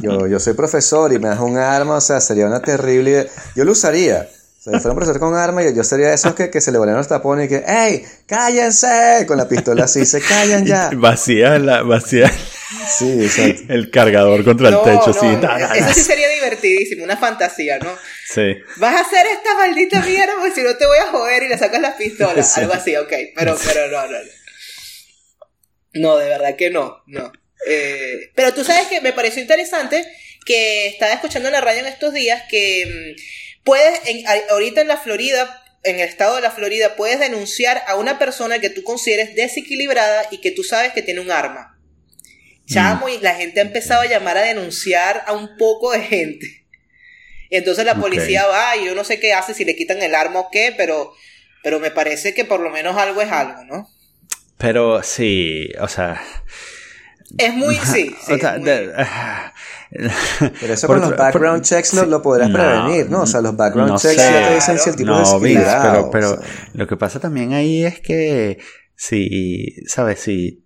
yo, 0.02 0.26
yo 0.26 0.40
soy 0.40 0.54
profesor 0.54 1.12
y 1.12 1.20
me 1.20 1.28
das 1.28 1.38
un 1.38 1.56
arma, 1.56 1.94
o 1.94 2.00
sea, 2.00 2.20
sería 2.20 2.46
una 2.46 2.60
terrible... 2.60 3.30
Yo 3.54 3.64
lo 3.64 3.70
usaría. 3.70 4.28
O 4.58 4.62
sea, 4.62 4.72
si 4.72 4.80
fuera 4.80 4.90
un 4.90 4.96
profesor 4.96 5.20
con 5.20 5.36
arma, 5.36 5.62
yo, 5.62 5.70
yo 5.70 5.84
sería 5.84 6.08
de 6.08 6.14
esos 6.14 6.34
que, 6.34 6.50
que 6.50 6.60
se 6.60 6.72
le 6.72 6.78
volvían 6.78 6.96
los 6.96 7.06
tapones 7.06 7.46
y 7.46 7.48
que, 7.50 7.64
¡Ey! 7.68 8.04
¡Cállense! 8.26 9.24
Con 9.28 9.36
la 9.36 9.46
pistola 9.46 9.84
así, 9.84 10.04
se 10.04 10.20
callan 10.20 10.66
ya. 10.66 10.90
Vacía 10.96 11.56
la, 11.60 11.84
vacía. 11.84 12.28
Sí, 12.98 13.24
exacto. 13.24 13.72
El 13.72 13.90
cargador 13.90 14.44
contra 14.44 14.68
el 14.68 14.82
techo, 14.82 15.12
sí. 15.12 15.26
Eso 15.76 15.92
sí 15.92 16.02
sería 16.02 16.28
divertidísimo, 16.28 17.04
una 17.04 17.16
fantasía, 17.16 17.78
¿no? 17.78 17.96
Sí. 18.26 18.56
Vas 18.76 18.94
a 18.94 19.00
hacer 19.00 19.26
esta 19.26 19.54
maldita 19.54 20.00
mierda 20.02 20.34
porque 20.38 20.54
si 20.54 20.62
no 20.62 20.76
te 20.76 20.86
voy 20.86 20.98
a 20.98 21.06
joder 21.06 21.42
y 21.42 21.48
le 21.48 21.58
sacas 21.58 21.80
las 21.80 21.94
pistolas. 21.96 22.56
Algo 22.58 22.72
así, 22.72 22.96
ok. 22.96 23.12
Pero, 23.34 23.58
pero 23.64 23.88
no, 23.88 24.06
no, 24.06 24.18
no. 24.18 24.30
No, 25.92 26.16
de 26.18 26.28
verdad 26.28 26.54
que 26.56 26.70
no, 26.70 27.02
no. 27.06 27.32
Eh, 27.66 28.30
pero 28.34 28.54
tú 28.54 28.64
sabes 28.64 28.86
que 28.86 29.00
me 29.00 29.12
pareció 29.12 29.42
interesante 29.42 30.04
que 30.46 30.86
estaba 30.86 31.12
escuchando 31.12 31.48
en 31.48 31.54
la 31.54 31.60
radio 31.60 31.80
en 31.80 31.86
estos 31.86 32.14
días 32.14 32.44
que 32.48 32.86
mm, 32.86 33.64
puedes, 33.64 34.00
ahorita 34.50 34.80
en 34.80 34.88
la 34.88 34.96
Florida, 34.96 35.62
en 35.82 35.96
el 35.96 36.08
estado 36.08 36.36
de 36.36 36.42
la 36.42 36.52
Florida, 36.52 36.94
puedes 36.94 37.18
denunciar 37.18 37.82
a 37.86 37.96
una 37.96 38.18
persona 38.18 38.60
que 38.60 38.70
tú 38.70 38.84
consideres 38.84 39.34
desequilibrada 39.34 40.28
y 40.30 40.38
que 40.38 40.52
tú 40.52 40.62
sabes 40.62 40.92
que 40.92 41.02
tiene 41.02 41.20
un 41.20 41.32
arma. 41.32 41.79
Chamo, 42.72 43.08
y 43.08 43.18
la 43.18 43.34
gente 43.34 43.60
ha 43.60 43.64
empezado 43.64 44.02
a 44.02 44.06
llamar 44.06 44.38
a 44.38 44.42
denunciar 44.42 45.24
a 45.26 45.32
un 45.32 45.56
poco 45.56 45.92
de 45.92 46.02
gente. 46.02 46.66
Y 47.50 47.56
entonces 47.56 47.84
la 47.84 47.96
policía 47.96 48.46
va 48.46 48.76
y 48.76 48.86
yo 48.86 48.94
no 48.94 49.02
sé 49.02 49.18
qué 49.18 49.34
hace, 49.34 49.54
si 49.54 49.64
le 49.64 49.74
quitan 49.74 50.00
el 50.02 50.14
arma 50.14 50.40
o 50.40 50.48
qué, 50.50 50.72
pero 50.76 51.12
Pero 51.62 51.80
me 51.80 51.90
parece 51.90 52.32
que 52.32 52.44
por 52.44 52.60
lo 52.60 52.70
menos 52.70 52.96
algo 52.96 53.20
es 53.20 53.30
algo, 53.30 53.64
¿no? 53.64 53.88
Pero 54.56 55.02
sí, 55.02 55.68
o 55.80 55.88
sea... 55.88 56.22
Es 57.38 57.54
muy, 57.54 57.76
sí. 57.92 58.14
sí 58.26 58.38
Pero 60.60 60.74
eso 60.74 60.86
con 60.86 61.00
los 61.00 61.16
background 61.16 61.64
checks 61.64 61.94
lo, 61.94 62.22
podrás 62.22 62.50
prevenir, 62.50 63.10
¿no? 63.10 63.22
O 63.22 63.26
sea, 63.26 63.40
los 63.40 63.56
background 63.56 63.98
checks 63.98 64.16
ya 64.16 64.48
te 64.48 64.54
dicen 64.54 64.78
si 64.78 64.90
el 64.90 64.96
tipo 64.96 65.10
no, 65.10 65.22
es 65.22 65.66
pero, 65.82 66.10
pero 66.10 66.38
lo 66.74 66.86
que 66.86 66.96
pasa 66.96 67.18
también 67.18 67.52
ahí 67.52 67.84
es 67.84 68.00
que 68.00 68.58
si, 68.94 69.74
¿sabes? 69.86 70.20
Si 70.20 70.64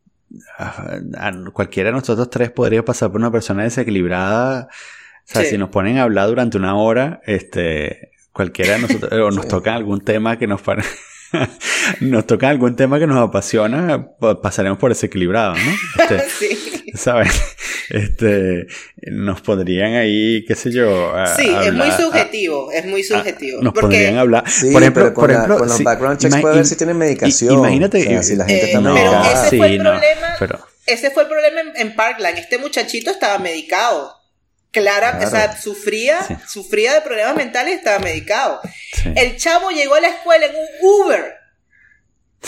cualquiera 1.53 1.91
de 1.91 1.95
nosotros 1.95 2.31
tres 2.31 2.51
podría 2.51 2.85
pasar 2.85 3.11
por 3.11 3.21
una 3.21 3.31
persona 3.31 3.63
desequilibrada, 3.63 4.69
o 4.69 5.33
sea, 5.33 5.45
si 5.45 5.57
nos 5.57 5.71
ponen 5.71 5.99
a 5.99 6.03
hablar 6.03 6.29
durante 6.29 6.59
una 6.59 6.77
hora, 6.77 7.21
este, 7.25 8.11
cualquiera 8.33 8.75
de 8.75 8.81
nosotros, 8.81 9.13
o 9.13 9.31
nos 9.31 9.49
toca 9.49 9.75
algún 9.75 10.01
tema 10.01 10.39
que 10.39 10.47
nos 10.47 10.61
parece 10.61 10.91
nos 12.01 12.27
toca 12.27 12.49
algún 12.49 12.77
tema 12.77 12.99
que 12.99 13.07
nos 13.07 13.19
apasiona, 13.19 14.09
pasaremos 14.43 14.79
por 14.79 14.91
desequilibrado, 14.91 15.55
¿no? 15.55 16.05
Este, 16.05 16.29
sí. 16.29 16.84
¿Sabes? 16.95 17.31
Este, 17.91 18.67
nos 19.03 19.43
podrían 19.43 19.93
ahí, 19.93 20.43
qué 20.47 20.55
sé 20.55 20.73
yo. 20.73 21.13
sí, 21.37 21.47
es 21.67 21.73
muy 21.75 21.91
subjetivo, 21.91 22.73
es 22.73 22.87
muy 22.87 23.03
subjetivo. 23.03 23.61
nos 23.61 23.75
podrían 23.75 24.17
hablar. 24.17 24.43
por 24.73 24.83
ejemplo, 24.83 25.13
por 25.13 25.31
ejemplo, 25.31 25.59
con 25.59 25.69
los 25.69 25.83
background 25.83 26.19
checks 26.19 26.39
puede 26.39 26.57
ver 26.57 26.67
si 26.67 26.77
tienen 26.77 26.97
medicación. 26.97 27.53
Imagínate, 27.53 28.23
si 28.23 28.37
la 28.37 28.47
gente 28.47 28.65
está 28.65 28.81
medicada. 28.81 29.21
Pero 29.21 29.45
ese 29.45 29.57
fue 29.59 29.67
el 29.67 29.81
problema. 29.81 30.67
Ese 30.87 31.11
fue 31.11 31.23
el 31.25 31.29
problema 31.29 31.61
en 31.77 31.95
Parkland. 31.95 32.39
Este 32.39 32.57
muchachito 32.57 33.11
estaba 33.11 33.39
medicado. 33.39 34.15
Clara, 34.71 35.21
o 35.25 35.31
sea, 35.31 35.55
sufría, 35.61 36.19
sufría 36.49 36.95
de 36.95 37.03
problemas 37.03 37.37
mentales 37.37 37.75
y 37.75 37.77
estaba 37.77 37.99
medicado. 37.99 38.61
El 39.15 39.37
chavo 39.37 39.71
llegó 39.71 39.95
a 39.95 40.01
la 40.01 40.09
escuela 40.09 40.47
en 40.47 40.53
un 40.57 40.67
Uber 40.81 41.35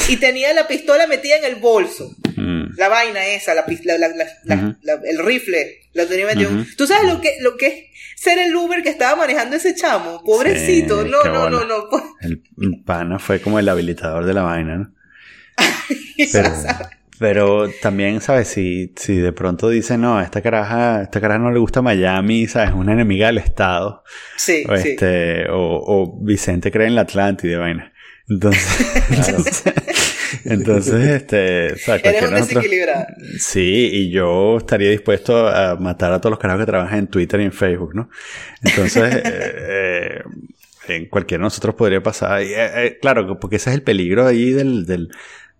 y 0.08 0.16
tenía 0.16 0.52
la 0.52 0.66
pistola 0.66 1.06
metida 1.06 1.36
en 1.36 1.44
el 1.44 1.56
bolso. 1.56 2.10
Mm. 2.34 2.55
La 2.76 2.88
vaina 2.88 3.26
esa, 3.26 3.54
la, 3.54 3.64
el 3.64 5.18
rifle, 5.24 5.80
lo 5.94 6.06
tenía 6.06 6.26
metido. 6.26 6.50
¿Tú 6.76 6.86
sabes 6.86 7.12
lo 7.12 7.20
que, 7.20 7.36
lo 7.40 7.56
que 7.56 7.66
es 7.66 7.74
ser 8.16 8.38
el 8.38 8.54
Uber 8.54 8.82
que 8.82 8.90
estaba 8.90 9.16
manejando 9.16 9.56
ese 9.56 9.74
chamo? 9.74 10.22
Pobrecito, 10.24 11.04
no, 11.04 11.22
no, 11.24 11.50
no, 11.50 11.64
no, 11.64 11.88
El 12.20 12.42
pana 12.84 13.18
fue 13.18 13.40
como 13.40 13.58
el 13.58 13.68
habilitador 13.68 14.24
de 14.24 14.34
la 14.34 14.42
vaina, 14.42 14.76
¿no? 14.76 14.94
Pero, 16.32 16.50
pero 17.18 17.70
también, 17.80 18.20
¿sabes? 18.20 18.48
Si, 18.48 18.92
si 18.96 19.16
de 19.16 19.32
pronto 19.32 19.68
dice, 19.68 19.96
no, 19.96 20.18
a 20.18 20.24
esta 20.24 20.42
caraja, 20.42 21.02
esta 21.02 21.20
caraja 21.20 21.38
no 21.38 21.50
le 21.50 21.58
gusta 21.58 21.80
Miami, 21.82 22.46
¿sabes? 22.46 22.70
Es 22.70 22.74
una 22.74 22.92
enemiga 22.92 23.26
del 23.26 23.38
Estado. 23.38 24.02
Sí, 24.36 24.64
o 24.68 24.74
este, 24.74 25.46
O, 25.50 26.18
Vicente 26.22 26.70
cree 26.70 26.86
en 26.86 26.94
la 26.94 27.02
Atlántida, 27.02 27.58
vaina. 27.58 27.92
Entonces, 28.28 29.02
entonces, 29.10 29.62
este, 30.44 31.72
o 31.72 31.76
sea, 31.76 31.96
Eres 31.96 32.50
un 32.52 33.38
Sí, 33.38 33.90
y 33.92 34.10
yo 34.10 34.58
estaría 34.58 34.90
dispuesto 34.90 35.48
a 35.48 35.76
matar 35.76 36.12
a 36.12 36.20
todos 36.20 36.32
los 36.32 36.38
carajos 36.38 36.62
que 36.62 36.70
trabajan 36.70 36.98
en 37.00 37.06
Twitter 37.08 37.40
y 37.40 37.44
en 37.44 37.52
Facebook, 37.52 37.94
¿no? 37.94 38.08
Entonces, 38.62 39.14
eh, 39.24 39.24
eh, 39.24 40.22
en 40.88 41.06
cualquiera 41.06 41.42
de 41.42 41.46
nosotros 41.46 41.74
podría 41.74 42.02
pasar. 42.02 42.42
Y, 42.42 42.52
eh, 42.54 42.98
claro, 43.00 43.38
porque 43.38 43.56
ese 43.56 43.70
es 43.70 43.76
el 43.76 43.82
peligro 43.82 44.26
ahí 44.26 44.52
del, 44.52 44.86
del 44.86 45.10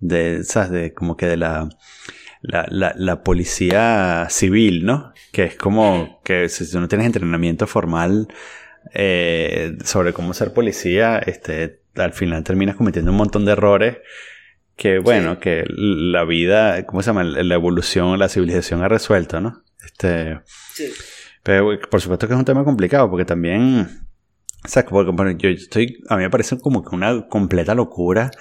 de, 0.00 0.44
¿sabes? 0.44 0.70
De, 0.70 0.92
como 0.94 1.16
que 1.16 1.26
de 1.26 1.36
la, 1.36 1.68
la, 2.42 2.66
la, 2.70 2.94
la, 2.96 3.22
policía 3.22 4.26
civil, 4.30 4.84
¿no? 4.84 5.12
Que 5.32 5.44
es 5.44 5.56
como 5.56 6.20
que 6.24 6.48
si 6.48 6.70
tú 6.70 6.80
no 6.80 6.88
tienes 6.88 7.06
entrenamiento 7.06 7.66
formal 7.66 8.28
eh, 8.94 9.76
sobre 9.84 10.12
cómo 10.12 10.34
ser 10.34 10.52
policía, 10.52 11.18
este, 11.18 11.80
al 11.96 12.12
final 12.12 12.44
terminas 12.44 12.76
cometiendo 12.76 13.10
un 13.10 13.16
montón 13.16 13.44
de 13.44 13.52
errores 13.52 13.96
que, 14.76 14.98
bueno, 14.98 15.40
que 15.40 15.64
la 15.68 16.24
vida, 16.24 16.84
¿cómo 16.86 17.02
se 17.02 17.06
llama? 17.06 17.24
La 17.24 17.54
evolución, 17.54 18.18
la 18.18 18.28
civilización 18.28 18.82
ha 18.82 18.88
resuelto, 18.88 19.40
¿no? 19.40 19.62
Este, 19.84 20.40
sí. 20.74 20.92
Pero 21.42 21.78
por 21.90 22.00
supuesto 22.00 22.26
que 22.26 22.34
es 22.34 22.38
un 22.38 22.44
tema 22.44 22.64
complicado 22.64 23.08
porque 23.10 23.24
también... 23.24 23.88
O 24.64 24.68
sea, 24.68 24.84
porque, 24.84 25.12
bueno, 25.12 25.30
yo 25.38 25.48
estoy, 25.48 26.02
a 26.08 26.16
mí 26.16 26.24
me 26.24 26.30
parece 26.30 26.58
como 26.58 26.82
que 26.82 26.94
una 26.94 27.28
completa 27.28 27.74
locura 27.74 28.32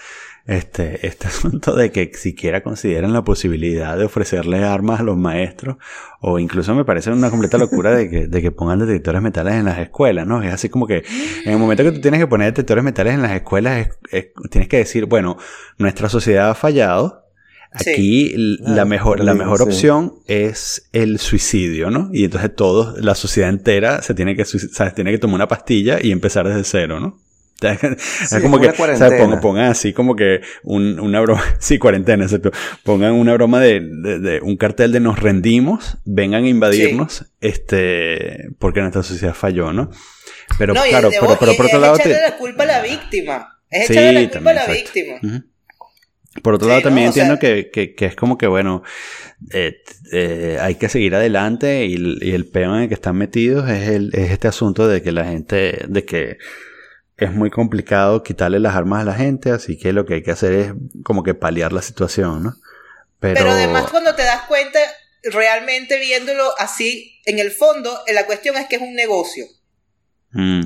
este, 0.45 1.05
este 1.07 1.27
asunto 1.29 1.75
de 1.75 1.91
que 1.91 2.11
siquiera 2.13 2.61
consideran 2.61 3.13
la 3.13 3.23
posibilidad 3.23 3.97
de 3.97 4.05
ofrecerle 4.05 4.63
armas 4.63 4.99
a 4.99 5.03
los 5.03 5.17
maestros, 5.17 5.77
o 6.21 6.39
incluso 6.39 6.75
me 6.75 6.85
parece 6.85 7.11
una 7.11 7.29
completa 7.29 7.57
locura 7.57 7.91
de 7.91 8.09
que, 8.09 8.27
de 8.27 8.41
que 8.41 8.51
pongan 8.51 8.79
detectores 8.79 9.21
metales 9.21 9.55
en 9.55 9.65
las 9.65 9.79
escuelas, 9.79 10.27
¿no? 10.27 10.41
Es 10.43 10.53
así 10.53 10.69
como 10.69 10.87
que 10.87 11.03
en 11.45 11.51
el 11.51 11.57
momento 11.57 11.83
que 11.83 11.91
tú 11.91 12.01
tienes 12.01 12.19
que 12.19 12.27
poner 12.27 12.47
detectores 12.47 12.83
metales 12.83 13.13
en 13.13 13.21
las 13.21 13.31
escuelas, 13.31 13.89
tienes 14.49 14.69
que 14.69 14.77
decir, 14.77 15.05
bueno, 15.05 15.37
nuestra 15.77 16.09
sociedad 16.09 16.49
ha 16.49 16.55
fallado, 16.55 17.25
Aquí 17.77 18.33
la 18.59 18.85
mejor, 18.85 19.21
la 19.21 19.33
mejor 19.33 19.61
opción 19.61 20.13
es 20.27 20.87
el 20.93 21.19
suicidio, 21.19 21.91
¿no? 21.91 22.09
Y 22.13 22.23
entonces 22.23 22.55
todos, 22.55 22.97
la 23.03 23.15
sociedad 23.15 23.49
entera 23.49 24.01
se 24.01 24.13
tiene 24.13 24.35
que, 24.35 24.45
se 24.45 24.91
tiene 24.91 25.11
que 25.11 25.17
tomar 25.17 25.35
una 25.35 25.49
pastilla 25.49 25.99
y 26.01 26.11
empezar 26.11 26.47
desde 26.47 26.63
cero, 26.63 27.01
¿no? 27.01 27.19
es 27.61 28.41
como 28.41 28.59
que, 28.59 28.69
o 28.69 29.41
pongan, 29.41 29.65
así 29.65 29.93
como 29.93 30.15
que 30.15 30.41
un, 30.63 30.99
una 30.99 31.21
broma, 31.21 31.43
sí, 31.59 31.79
cuarentena, 31.79 32.25
exacto. 32.25 32.51
Pongan 32.83 33.13
una 33.13 33.33
broma 33.33 33.61
de, 33.61 33.79
de, 33.79 34.39
un 34.41 34.57
cartel 34.57 34.91
de 34.91 34.99
nos 34.99 35.19
rendimos, 35.19 35.97
vengan 36.03 36.43
a 36.43 36.49
invadirnos, 36.49 37.25
este, 37.39 38.49
porque 38.59 38.81
nuestra 38.81 39.03
sociedad 39.03 39.33
falló, 39.33 39.71
¿no? 39.71 39.89
Pero 40.57 40.73
claro, 40.73 41.09
pero, 41.09 41.37
pero, 41.39 41.55
por 41.55 41.65
otro 41.65 41.79
lado. 41.79 41.97
Es 41.97 42.07
la 42.07 42.37
culpa 42.37 42.63
a 42.63 42.67
la 42.67 42.81
víctima. 42.81 43.59
Es 43.69 43.89
echarle 43.89 44.23
la 44.23 44.29
culpa 44.29 44.49
a 44.51 44.53
la 44.53 44.67
víctima. 44.67 45.45
Por 46.41 46.55
otro 46.55 46.67
lado, 46.67 46.81
también 46.81 47.07
entiendo 47.07 47.39
que, 47.39 47.69
que, 47.71 47.95
que, 47.95 48.05
es 48.05 48.15
como 48.15 48.37
que, 48.37 48.47
bueno, 48.47 48.83
eh, 49.53 49.77
eh, 50.11 50.57
hay 50.59 50.75
que 50.75 50.89
seguir 50.89 51.15
adelante 51.15 51.85
y, 51.85 51.95
y 52.21 52.31
el 52.31 52.45
peor 52.45 52.75
en 52.75 52.83
el 52.83 52.87
que 52.89 52.93
están 52.93 53.15
metidos 53.15 53.69
es, 53.69 53.87
el, 53.87 54.09
es 54.13 54.31
este 54.31 54.49
asunto 54.49 54.87
de 54.89 55.01
que 55.01 55.13
la 55.13 55.23
gente, 55.23 55.85
de 55.87 56.03
que 56.03 56.37
es 57.17 57.31
muy 57.31 57.49
complicado 57.49 58.23
quitarle 58.23 58.59
las 58.59 58.75
armas 58.75 59.01
a 59.01 59.05
la 59.05 59.13
gente, 59.13 59.51
así 59.51 59.77
que 59.77 59.93
lo 59.93 60.05
que 60.05 60.15
hay 60.15 60.23
que 60.23 60.31
hacer 60.31 60.53
es 60.53 60.73
como 61.03 61.23
que 61.23 61.33
paliar 61.33 61.71
la 61.71 61.81
situación, 61.81 62.43
¿no? 62.43 62.55
Pero, 63.19 63.49
además 63.49 63.89
cuando 63.89 64.13
te 64.13 64.23
das 64.23 64.41
cuenta, 64.43 64.79
realmente 65.23 65.97
viéndolo 65.99 66.53
así, 66.59 67.19
en 67.25 67.39
el 67.39 67.51
fondo, 67.51 67.97
la 68.13 68.25
cuestión 68.25 68.57
es 68.57 68.67
que 68.67 68.75
es 68.75 68.81
un 68.81 68.93
negocio. 68.93 69.45
Mm, 70.31 70.65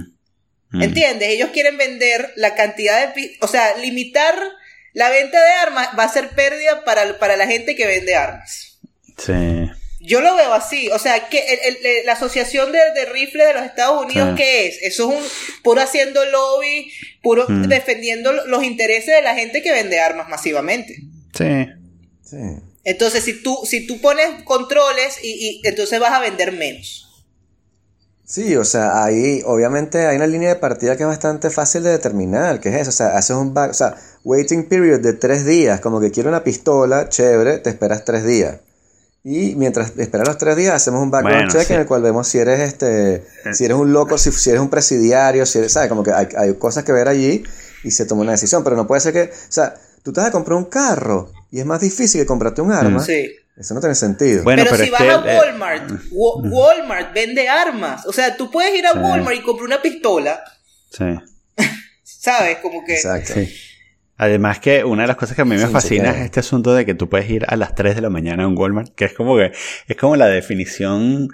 mm. 0.71 0.81
¿Entiendes? 0.81 1.29
Ellos 1.29 1.51
quieren 1.53 1.77
vender 1.77 2.33
la 2.35 2.55
cantidad 2.55 3.13
de... 3.13 3.38
O 3.41 3.47
sea, 3.47 3.77
limitar 3.77 4.35
la 4.93 5.09
venta 5.09 5.41
de 5.41 5.51
armas 5.51 5.89
va 5.97 6.03
a 6.03 6.09
ser 6.09 6.29
pérdida 6.29 6.83
para, 6.83 7.19
para 7.19 7.38
la 7.38 7.47
gente 7.47 7.75
que 7.75 7.88
vende 7.88 8.15
armas. 8.15 8.79
Sí. 9.17 9.69
Yo 10.01 10.21
lo 10.21 10.35
veo 10.35 10.53
así, 10.53 10.89
o 10.91 10.99
sea, 10.99 11.27
que 11.27 11.39
el, 11.39 12.05
la 12.05 12.13
Asociación 12.13 12.71
de, 12.71 12.79
de 12.95 13.05
Rifle 13.05 13.45
de 13.45 13.53
los 13.53 13.63
Estados 13.63 14.05
Unidos, 14.05 14.33
¿qué 14.38 14.67
es? 14.67 14.77
Eso 14.81 15.12
es 15.12 15.17
un 15.17 15.23
puro 15.62 15.81
haciendo 15.81 16.23
lobby, 16.23 16.89
puro 17.21 17.45
mm. 17.49 17.63
defendiendo 17.67 18.31
los 18.31 18.63
intereses 18.63 19.13
de 19.13 19.21
la 19.21 19.35
gente 19.35 19.62
que 19.62 19.71
vende 19.71 19.99
armas 19.99 20.29
masivamente. 20.29 20.95
Sí. 21.33 21.67
sí. 22.23 22.38
Entonces, 22.85 23.25
si 23.25 23.43
tú, 23.43 23.59
si 23.65 23.85
tú 23.85 23.99
pones 23.99 24.43
controles, 24.43 25.19
y, 25.21 25.62
y, 25.63 25.67
entonces 25.67 25.99
vas 25.99 26.13
a 26.13 26.21
vender 26.21 26.53
menos. 26.53 27.09
Sí, 28.23 28.55
o 28.55 28.63
sea, 28.63 29.03
ahí 29.03 29.41
obviamente 29.43 30.05
hay 30.05 30.15
una 30.15 30.27
línea 30.27 30.49
de 30.49 30.55
partida 30.55 30.95
que 30.95 31.03
es 31.03 31.09
bastante 31.09 31.49
fácil 31.49 31.83
de 31.83 31.89
determinar, 31.89 32.59
que 32.59 32.69
es 32.69 32.75
eso, 32.75 32.89
o 32.89 32.93
sea, 32.93 33.17
haces 33.17 33.35
un 33.35 33.53
back, 33.55 33.71
o 33.71 33.73
sea, 33.73 33.95
waiting 34.23 34.69
period 34.69 34.99
de 35.01 35.13
tres 35.13 35.45
días, 35.45 35.81
como 35.81 35.99
que 35.99 36.12
quiero 36.12 36.29
una 36.29 36.43
pistola, 36.43 37.09
chévere, 37.09 37.57
te 37.57 37.71
esperas 37.71 38.05
tres 38.05 38.23
días. 38.25 38.59
Y 39.23 39.55
mientras 39.55 39.97
esperas 39.97 40.27
los 40.27 40.38
tres 40.38 40.55
días, 40.55 40.73
hacemos 40.73 41.01
un 41.01 41.12
background 41.12 41.51
check 41.51 41.69
en 41.71 41.82
el 41.82 41.86
cual 41.86 42.01
vemos 42.01 42.27
si 42.27 42.38
eres 42.38 42.62
este, 42.62 43.15
eh. 43.15 43.23
si 43.53 43.65
eres 43.65 43.75
un 43.75 43.91
loco, 43.91 44.17
si, 44.17 44.29
eres 44.49 44.62
un 44.62 44.69
presidiario, 44.69 45.45
si 45.45 45.60
eres, 45.60 45.73
¿sabes? 45.73 45.89
Como 45.89 46.03
que 46.03 46.12
hay, 46.13 46.53
cosas 46.53 46.86
que 46.86 46.93
ver 46.93 47.10
allí 47.10 47.43
y 47.84 47.91
se 47.91 48.05
toma 48.05 48.21
una 48.21 48.32
decisión. 48.32 48.63
Pero 48.63 48.77
no 48.77 48.88
puede 48.88 49.01
ser 49.01 49.13
que, 49.13 49.23
o 49.23 49.51
sea, 49.51 49.75
tú 50.03 50.13
te 50.13 50.21
vas 50.21 50.29
a 50.29 50.32
comprar 50.32 50.58
un 50.58 50.65
carro 50.65 51.32
y 51.51 51.60
es 51.60 51.65
más 51.65 51.82
difícil 51.82 52.21
que 52.21 52.25
comprarte 52.25 52.62
un 52.62 52.71
arma. 52.71 53.03
Sí. 53.03 53.29
Eso 53.58 53.73
no 53.73 53.82
tiene 53.82 53.95
sentido. 53.95 54.43
pero, 54.45 54.77
si 54.77 54.89
vas 54.89 55.01
a 55.01 55.34
eh, 55.34 55.38
Walmart, 55.38 55.91
Walmart 56.12 57.13
vende 57.13 57.49
armas. 57.49 58.05
O 58.05 58.13
sea, 58.13 58.38
tú 58.38 58.49
puedes 58.49 58.73
ir 58.73 58.88
a 58.88 58.93
Walmart 58.93 59.36
y 59.36 59.43
comprar 59.43 59.65
una 59.65 59.82
pistola. 59.82 60.41
Sí. 60.91 61.03
¿Sabes? 62.03 62.60
Como 62.60 62.86
que. 62.86 62.95
Exacto. 62.95 63.34
Además 64.19 64.60
que 64.60 64.84
una 64.84 65.03
de 65.03 65.08
las 65.08 65.15
cosas 65.15 65.38
que 65.38 65.43
a 65.43 65.45
mí 65.45 65.55
me 65.55 65.65
fascina 65.67 66.12
es 66.12 66.25
este 66.25 66.41
asunto 66.41 66.73
de 66.73 66.86
que 66.86 66.93
tú 66.93 67.08
puedes 67.08 67.29
ir 67.29 67.45
a 67.47 67.55
las 67.55 67.73
3 67.73 67.95
de 67.95 68.01
la 68.01 68.10
mañana 68.10 68.43
a 68.43 68.47
un 68.47 68.58
Walmart, 68.58 68.93
que 68.93 69.05
es 69.05 69.13
como 69.13 69.38
que 69.38 69.53
es 69.88 69.95
como 69.95 70.17
la 70.17 70.27
definición 70.27 71.29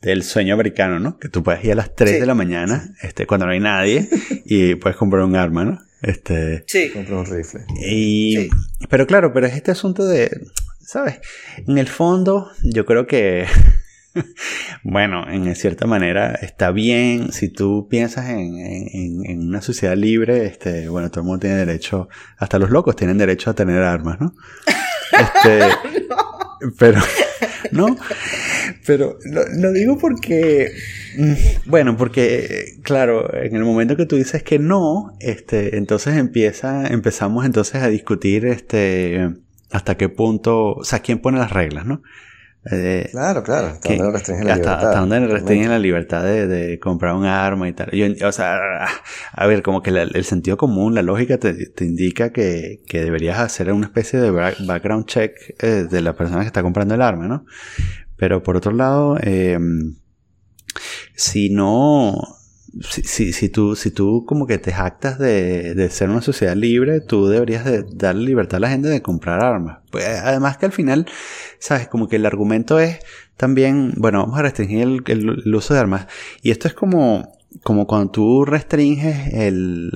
del 0.00 0.22
sueño 0.22 0.54
americano, 0.54 0.98
¿no? 0.98 1.18
Que 1.18 1.28
tú 1.28 1.42
puedes 1.42 1.62
ir 1.62 1.72
a 1.72 1.74
las 1.74 1.94
3 1.94 2.20
de 2.20 2.26
la 2.26 2.34
mañana, 2.34 2.94
este, 3.02 3.26
cuando 3.26 3.44
no 3.44 3.52
hay 3.52 3.60
nadie, 3.60 4.08
y 4.46 4.76
puedes 4.76 4.96
comprar 4.96 5.24
un 5.24 5.36
arma, 5.36 5.66
¿no? 5.66 5.78
Este, 6.00 6.64
sí. 6.66 6.88
Comprar 6.88 7.18
un 7.18 7.26
rifle. 7.26 7.66
Y, 7.86 8.48
Pero 8.88 9.06
claro, 9.06 9.34
pero 9.34 9.46
es 9.46 9.52
este 9.52 9.70
asunto 9.70 10.06
de, 10.06 10.30
¿sabes? 10.80 11.20
En 11.68 11.76
el 11.76 11.86
fondo, 11.86 12.50
yo 12.62 12.86
creo 12.86 13.06
que 13.06 13.44
bueno, 14.82 15.28
en 15.28 15.54
cierta 15.56 15.86
manera 15.86 16.34
está 16.34 16.70
bien 16.70 17.32
si 17.32 17.48
tú 17.48 17.88
piensas 17.88 18.28
en, 18.30 18.58
en, 18.58 19.40
una 19.48 19.62
sociedad 19.62 19.96
libre, 19.96 20.46
este, 20.46 20.88
bueno, 20.88 21.10
todo 21.10 21.20
el 21.20 21.26
mundo 21.26 21.40
tiene 21.40 21.56
derecho, 21.56 22.08
hasta 22.38 22.58
los 22.58 22.70
locos 22.70 22.96
tienen 22.96 23.18
derecho 23.18 23.50
a 23.50 23.54
tener 23.54 23.82
armas, 23.82 24.20
¿no? 24.20 24.34
Este, 25.12 25.60
Pero, 26.78 27.00
¿no? 27.70 27.96
Pero 28.86 29.18
lo, 29.56 29.72
digo 29.72 29.98
porque, 29.98 30.72
mm, 31.16 31.32
bueno, 31.66 31.96
porque, 31.96 32.76
claro, 32.82 33.32
en 33.34 33.56
el 33.56 33.64
momento 33.64 33.96
que 33.96 34.06
tú 34.06 34.16
dices 34.16 34.42
que 34.42 34.58
no, 34.58 35.16
este, 35.20 35.76
entonces 35.76 36.16
empieza, 36.16 36.86
empezamos 36.88 37.44
entonces 37.44 37.82
a 37.82 37.88
discutir, 37.88 38.46
este, 38.46 39.30
hasta 39.70 39.96
qué 39.96 40.08
punto, 40.08 40.74
o 40.74 40.84
sea, 40.84 41.00
quién 41.00 41.18
pone 41.18 41.38
las 41.38 41.52
reglas, 41.52 41.86
¿no? 41.86 42.02
Eh, 42.70 43.08
claro, 43.10 43.42
claro, 43.42 43.66
hasta 43.68 43.90
dónde 43.90 44.12
restringen 44.12 44.46
la 44.46 44.54
libertad. 44.54 44.74
Hasta 44.74 45.00
dónde 45.00 45.26
restringen 45.26 45.70
la 45.70 45.78
libertad 45.80 46.22
de, 46.22 46.78
comprar 46.78 47.14
un 47.14 47.24
arma 47.24 47.68
y 47.68 47.72
tal. 47.72 47.90
o 48.24 48.32
sea, 48.32 48.86
a 49.32 49.46
ver, 49.46 49.62
como 49.62 49.82
que 49.82 49.90
el 49.90 50.24
sentido 50.24 50.56
común, 50.56 50.94
la 50.94 51.02
lógica 51.02 51.38
te, 51.38 51.56
indica 51.80 52.30
que, 52.30 52.80
deberías 52.88 53.40
hacer 53.40 53.72
una 53.72 53.86
especie 53.86 54.20
de 54.20 54.30
background 54.30 55.06
check 55.06 55.32
eh, 55.60 55.86
de 55.90 56.00
la 56.02 56.14
persona 56.14 56.42
que 56.42 56.46
está 56.46 56.62
comprando 56.62 56.94
el 56.94 57.02
arma, 57.02 57.26
¿no? 57.26 57.46
Pero 58.16 58.44
por 58.44 58.56
otro 58.56 58.70
lado, 58.70 59.18
eh, 59.20 59.58
si 61.16 61.50
no, 61.50 62.16
si, 62.80 63.32
si, 63.32 63.48
tú, 63.48 63.76
si 63.76 63.90
tú 63.90 64.24
como 64.26 64.46
que 64.46 64.58
te 64.58 64.72
jactas 64.72 65.18
de, 65.18 65.74
de 65.74 65.90
ser 65.90 66.08
una 66.08 66.22
sociedad 66.22 66.56
libre, 66.56 67.00
tú 67.00 67.26
deberías 67.26 67.64
de 67.64 68.14
libertad 68.14 68.56
a 68.56 68.60
la 68.60 68.70
gente 68.70 68.88
de 68.88 69.02
comprar 69.02 69.44
armas. 69.44 69.78
Pues, 69.90 70.06
además 70.06 70.56
que 70.56 70.66
al 70.66 70.72
final, 70.72 71.06
sabes, 71.58 71.88
como 71.88 72.08
que 72.08 72.16
el 72.16 72.26
argumento 72.26 72.80
es 72.80 73.00
también, 73.36 73.92
bueno, 73.96 74.20
vamos 74.20 74.38
a 74.38 74.42
restringir 74.42 75.02
el, 75.06 75.54
uso 75.54 75.74
de 75.74 75.80
armas. 75.80 76.06
Y 76.42 76.50
esto 76.50 76.68
es 76.68 76.74
como, 76.74 77.32
como 77.62 77.86
cuando 77.86 78.10
tú 78.10 78.44
restringes 78.44 79.34
el, 79.34 79.92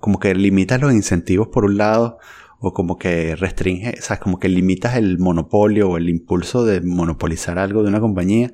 como 0.00 0.18
que 0.18 0.34
limitas 0.34 0.80
los 0.80 0.92
incentivos 0.92 1.48
por 1.48 1.64
un 1.64 1.76
lado, 1.76 2.18
o 2.58 2.72
como 2.72 2.96
que 2.96 3.34
restringes, 3.34 4.04
sabes, 4.04 4.20
como 4.20 4.38
que 4.38 4.48
limitas 4.48 4.96
el 4.96 5.18
monopolio 5.18 5.90
o 5.90 5.96
el 5.96 6.08
impulso 6.08 6.64
de 6.64 6.80
monopolizar 6.80 7.58
algo 7.58 7.82
de 7.82 7.88
una 7.88 8.00
compañía 8.00 8.52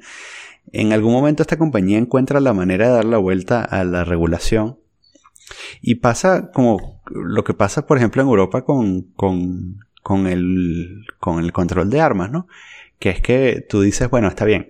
en 0.72 0.92
algún 0.92 1.12
momento 1.12 1.42
esta 1.42 1.58
compañía 1.58 1.98
encuentra 1.98 2.40
la 2.40 2.52
manera 2.52 2.88
de 2.88 2.94
dar 2.94 3.04
la 3.04 3.18
vuelta 3.18 3.62
a 3.62 3.84
la 3.84 4.04
regulación 4.04 4.78
y 5.80 5.96
pasa 5.96 6.50
como 6.52 7.00
lo 7.10 7.44
que 7.44 7.54
pasa, 7.54 7.86
por 7.86 7.98
ejemplo, 7.98 8.22
en 8.22 8.28
Europa 8.28 8.64
con, 8.64 9.02
con, 9.16 9.78
con, 10.02 10.26
el, 10.26 11.06
con 11.18 11.42
el 11.42 11.52
control 11.52 11.90
de 11.90 12.00
armas, 12.00 12.30
¿no? 12.30 12.46
Que 12.98 13.10
es 13.10 13.20
que 13.20 13.64
tú 13.68 13.80
dices, 13.80 14.10
bueno, 14.10 14.28
está 14.28 14.44
bien, 14.44 14.68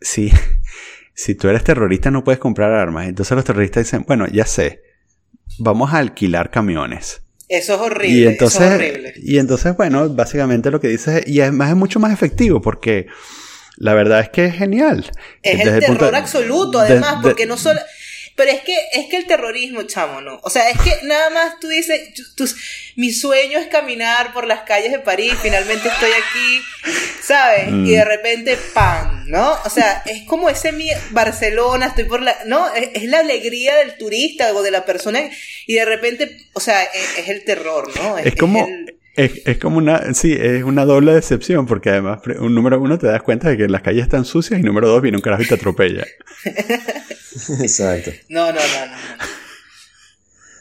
si, 0.00 0.32
si 1.14 1.34
tú 1.34 1.48
eres 1.48 1.64
terrorista 1.64 2.10
no 2.10 2.24
puedes 2.24 2.38
comprar 2.38 2.72
armas. 2.72 3.08
Entonces 3.08 3.34
los 3.34 3.44
terroristas 3.44 3.84
dicen, 3.84 4.04
bueno, 4.06 4.26
ya 4.28 4.46
sé, 4.46 4.82
vamos 5.58 5.92
a 5.92 5.98
alquilar 5.98 6.50
camiones. 6.50 7.22
Eso 7.48 7.74
es 7.74 7.80
horrible. 7.80 8.16
Y 8.16 8.26
entonces, 8.26 8.60
eso 8.60 8.68
es 8.70 8.74
horrible. 8.76 9.12
Y 9.16 9.38
entonces, 9.38 9.76
bueno, 9.76 10.08
básicamente 10.08 10.70
lo 10.70 10.80
que 10.80 10.88
dices, 10.88 11.26
y 11.26 11.40
además 11.40 11.70
es 11.70 11.76
mucho 11.76 11.98
más 11.98 12.12
efectivo 12.12 12.60
porque 12.60 13.08
la 13.80 13.94
verdad 13.94 14.20
es 14.20 14.28
que 14.28 14.44
es 14.44 14.54
genial. 14.54 15.10
Es 15.42 15.58
el 15.66 15.80
terror 15.80 16.14
absoluto, 16.14 16.78
además, 16.78 17.16
porque 17.22 17.46
no 17.46 17.56
solo... 17.56 17.80
Pero 18.36 18.52
es 18.52 18.60
que, 18.60 18.76
es 18.92 19.06
que 19.06 19.16
el 19.16 19.26
terrorismo, 19.26 19.82
chamo, 19.82 20.20
¿no? 20.20 20.38
O 20.42 20.50
sea, 20.50 20.70
es 20.70 20.78
que 20.78 20.98
nada 21.02 21.28
más 21.30 21.58
tú 21.60 21.68
dices, 21.68 22.00
mi 22.96 23.10
sueño 23.10 23.58
es 23.58 23.66
caminar 23.66 24.32
por 24.32 24.46
las 24.46 24.60
calles 24.60 24.92
de 24.92 24.98
París, 24.98 25.34
finalmente 25.42 25.88
estoy 25.88 26.10
aquí, 26.10 26.62
¿sabes? 27.22 27.68
Y 27.68 27.90
de 27.90 28.04
mm. 28.04 28.08
repente, 28.08 28.58
¡pam! 28.72 29.24
¿No? 29.26 29.58
O 29.64 29.70
sea, 29.70 30.02
es 30.06 30.22
como 30.26 30.48
ese 30.48 30.72
mi 30.72 30.88
Barcelona, 31.10 31.86
estoy 31.86 32.04
por 32.04 32.22
la... 32.22 32.36
¿No? 32.46 32.72
Es, 32.74 33.02
la 33.04 33.18
alegría 33.20 33.76
del 33.76 33.96
turista 33.96 34.54
o 34.54 34.62
de 34.62 34.70
la 34.70 34.84
persona 34.84 35.20
y 35.66 35.74
de 35.74 35.84
repente, 35.84 36.36
o 36.52 36.60
sea, 36.60 36.82
es, 36.82 37.28
el 37.28 37.44
terror, 37.44 37.90
¿no? 37.96 38.18
Es, 38.18 38.36
como... 38.36 38.66
Es, 39.16 39.42
es, 39.44 39.58
como 39.58 39.78
una, 39.78 40.14
sí, 40.14 40.32
es 40.32 40.62
una 40.62 40.84
doble 40.84 41.12
decepción, 41.12 41.66
porque 41.66 41.90
además, 41.90 42.20
un 42.38 42.54
número 42.54 42.80
uno, 42.80 42.98
te 42.98 43.06
das 43.06 43.22
cuenta 43.22 43.48
de 43.48 43.56
que 43.56 43.68
las 43.68 43.82
calles 43.82 44.04
están 44.04 44.24
sucias, 44.24 44.60
y 44.60 44.62
número 44.62 44.88
dos, 44.88 45.02
viene 45.02 45.18
un 45.18 45.22
carajo 45.22 45.42
y 45.42 45.48
te 45.48 45.54
atropella. 45.54 46.06
Exacto. 47.60 48.12
No, 48.28 48.46
no, 48.46 48.54
no, 48.54 48.86
no. 48.86 48.92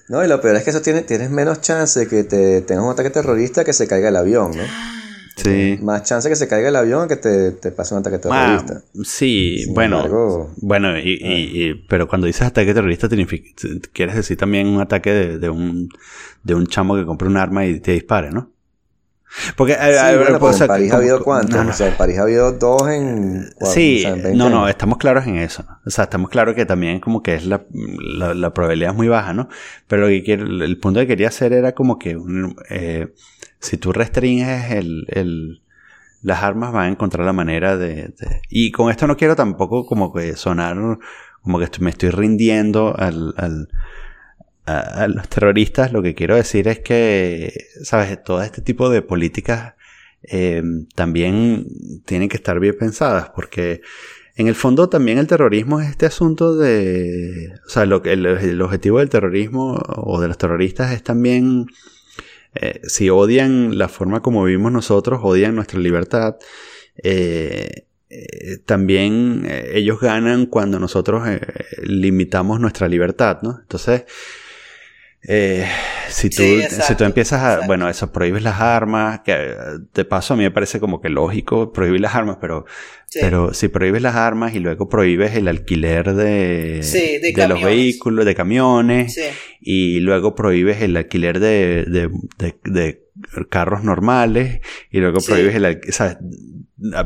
No, 0.10 0.26
y 0.26 0.28
lo 0.28 0.42
peor 0.42 0.56
es 0.56 0.64
que 0.64 0.72
eso 0.72 0.82
tiene, 0.82 1.04
tienes 1.04 1.30
menos 1.30 1.62
chance 1.62 2.08
que 2.08 2.24
te 2.24 2.62
tengas 2.62 2.84
un 2.84 2.92
ataque 2.92 3.12
terrorista 3.12 3.64
que 3.64 3.74
se 3.74 3.88
caiga 3.88 4.10
el 4.10 4.16
avión, 4.16 4.52
¿no? 4.58 4.64
Sí. 5.44 5.80
Más 5.82 6.04
chance 6.04 6.28
que 6.30 6.36
se 6.36 6.48
caiga 6.48 6.70
el 6.70 6.76
avión 6.76 7.08
que 7.08 7.16
te, 7.16 7.52
te 7.52 7.72
pase 7.72 7.94
un 7.94 8.02
ataque 8.02 8.20
terrorista. 8.20 8.82
sí, 9.04 9.66
bueno. 9.74 10.50
bueno, 10.58 10.98
y, 10.98 11.18
y, 11.22 11.72
ah. 11.72 11.86
pero 11.88 12.08
cuando 12.08 12.28
dices 12.28 12.44
ataque 12.44 12.74
terrorista, 12.74 13.08
quieres 13.94 14.16
decir 14.16 14.38
también 14.38 14.68
un 14.68 14.82
ataque 14.82 15.14
de, 15.14 15.50
un, 15.50 15.90
de 16.44 16.56
un 16.56 16.68
chamo 16.68 16.96
que 16.96 17.06
compra 17.06 17.28
un 17.28 17.38
arma 17.38 17.66
y 17.66 17.80
te 17.80 17.94
dispare, 17.94 18.32
¿no? 18.32 18.52
Porque 19.56 19.74
en 19.74 20.68
París 20.68 20.92
ha 20.92 20.98
habido 20.98 21.24
cuántos, 21.24 21.64
o 21.64 21.74
sea, 21.74 21.90
en 21.90 21.98
París 21.98 22.18
ha 22.18 22.24
habido 22.24 22.52
dos 22.52 22.90
en... 22.90 23.48
Sí, 23.62 24.04
no, 24.34 24.50
no, 24.50 24.68
estamos 24.68 24.98
claros 24.98 25.28
en 25.28 25.38
eso. 25.38 25.66
O 25.86 25.90
sea, 25.92 26.06
estamos 26.06 26.30
claros 26.30 26.56
que 26.56 26.66
también 26.66 27.00
como 27.00 27.22
que 27.22 27.36
es 27.36 27.46
la, 27.46 27.64
la, 27.72 28.54
probabilidad 28.54 28.92
es 28.92 28.98
muy 28.98 29.08
baja, 29.08 29.34
¿no? 29.34 29.48
Pero 29.88 30.04
lo 30.04 30.08
que 30.08 30.24
quiero, 30.24 30.46
el 30.46 30.80
punto 30.80 31.00
que 31.02 31.08
quería 31.08 31.28
hacer 31.28 31.54
era 31.54 31.74
como 31.74 32.00
que 32.00 32.18
eh, 32.72 33.14
si 33.60 33.78
tú 33.78 33.92
restringes 33.92 34.72
el, 34.72 35.06
el, 35.10 35.62
las 36.22 36.44
armas 36.44 36.72
van 36.72 36.86
a 36.86 36.92
encontrar 36.92 37.26
la 37.26 37.34
manera 37.34 37.78
de, 37.78 38.14
Y 38.50 38.72
con 38.72 38.90
esto 38.92 39.08
no 39.08 39.18
quiero 39.18 39.36
tampoco 39.36 39.86
como 39.86 40.14
que 40.14 40.36
sonar 40.36 40.78
como 41.42 41.60
que 41.60 41.70
me 41.80 41.90
estoy 41.90 42.10
rindiendo 42.10 42.96
al, 42.98 43.34
al 43.38 43.70
a, 44.70 45.08
los 45.08 45.28
terroristas, 45.30 45.92
lo 45.92 46.02
que 46.02 46.16
quiero 46.16 46.36
decir 46.36 46.68
es 46.68 46.80
que, 46.80 47.54
¿sabes? 47.84 48.24
Todo 48.24 48.42
este 48.42 48.62
tipo 48.62 48.90
de 48.90 49.02
políticas 49.02 49.74
eh, 50.24 50.62
también 50.96 51.66
tienen 52.06 52.30
que 52.30 52.38
estar 52.38 52.60
bien 52.60 52.78
pensadas, 52.78 53.32
porque 53.36 53.82
en 54.36 54.48
el 54.48 54.56
fondo 54.56 54.90
también 54.90 55.18
el 55.18 55.28
terrorismo 55.28 55.82
es 55.82 55.90
este 55.90 56.06
asunto 56.06 56.56
de, 56.56 57.54
o 57.66 57.70
sea, 57.70 57.86
lo, 57.86 58.04
el, 58.04 58.26
el 58.26 58.62
objetivo 58.62 59.00
del 59.00 59.10
terrorismo 59.10 59.80
o 59.88 60.22
de 60.22 60.28
los 60.28 60.38
terroristas 60.38 60.92
es 60.92 61.04
también, 61.04 61.66
eh, 62.62 62.82
si 62.84 63.10
odian 63.10 63.78
la 63.78 63.88
forma 63.88 64.22
como 64.22 64.44
vivimos 64.44 64.72
nosotros, 64.72 65.20
odian 65.24 65.56
nuestra 65.56 65.80
libertad, 65.80 66.36
eh, 67.04 67.86
también 68.66 69.48
ellos 69.72 70.00
ganan 70.00 70.48
cuando 70.48 70.80
nosotros 70.80 71.22
limitamos 71.84 72.60
nuestra 72.60 72.88
libertad, 72.88 73.44
¿no? 73.44 73.60
Entonces, 73.62 74.06
eh, 75.22 75.68
si, 76.10 76.30
tú, 76.30 76.44
si 76.70 76.96
tú 76.96 77.04
empiezas 77.04 77.42
a, 77.42 77.68
bueno, 77.68 77.90
eso, 77.90 78.12
prohíbes 78.12 78.42
las 78.42 78.62
armas, 78.62 79.20
que 79.20 79.56
de 79.94 80.06
paso 80.06 80.34
a 80.34 80.38
mí 80.38 80.44
me 80.44 80.52
parece 80.52 80.80
como 80.80 81.02
que 81.02 81.10
lógico 81.10 81.74
prohibir 81.74 82.00
las 82.00 82.16
armas, 82.16 82.38
pero, 82.40 82.66
pero 83.20 83.54
si 83.54 83.68
prohíbes 83.68 84.02
las 84.02 84.16
armas 84.16 84.56
y 84.56 84.60
luego 84.60 84.88
prohíbes 84.88 85.36
el 85.36 85.48
alquiler 85.50 86.14
de, 86.14 86.82
de, 87.36 87.48
los 87.48 87.62
vehículos, 87.62 88.26
de 88.26 88.34
camiones, 88.34 89.20
y 89.60 90.00
luego 90.00 90.36
prohíbes 90.36 90.82
el 90.82 90.96
alquiler 90.96 91.40
de, 91.40 91.86
de, 91.86 92.56
de 92.64 93.04
carros 93.50 93.84
normales, 93.84 94.62
y 94.90 95.00
luego 95.00 95.20
prohíbes 95.20 95.54
el, 95.56 95.66
o 95.66 95.92
sea, 95.92 96.18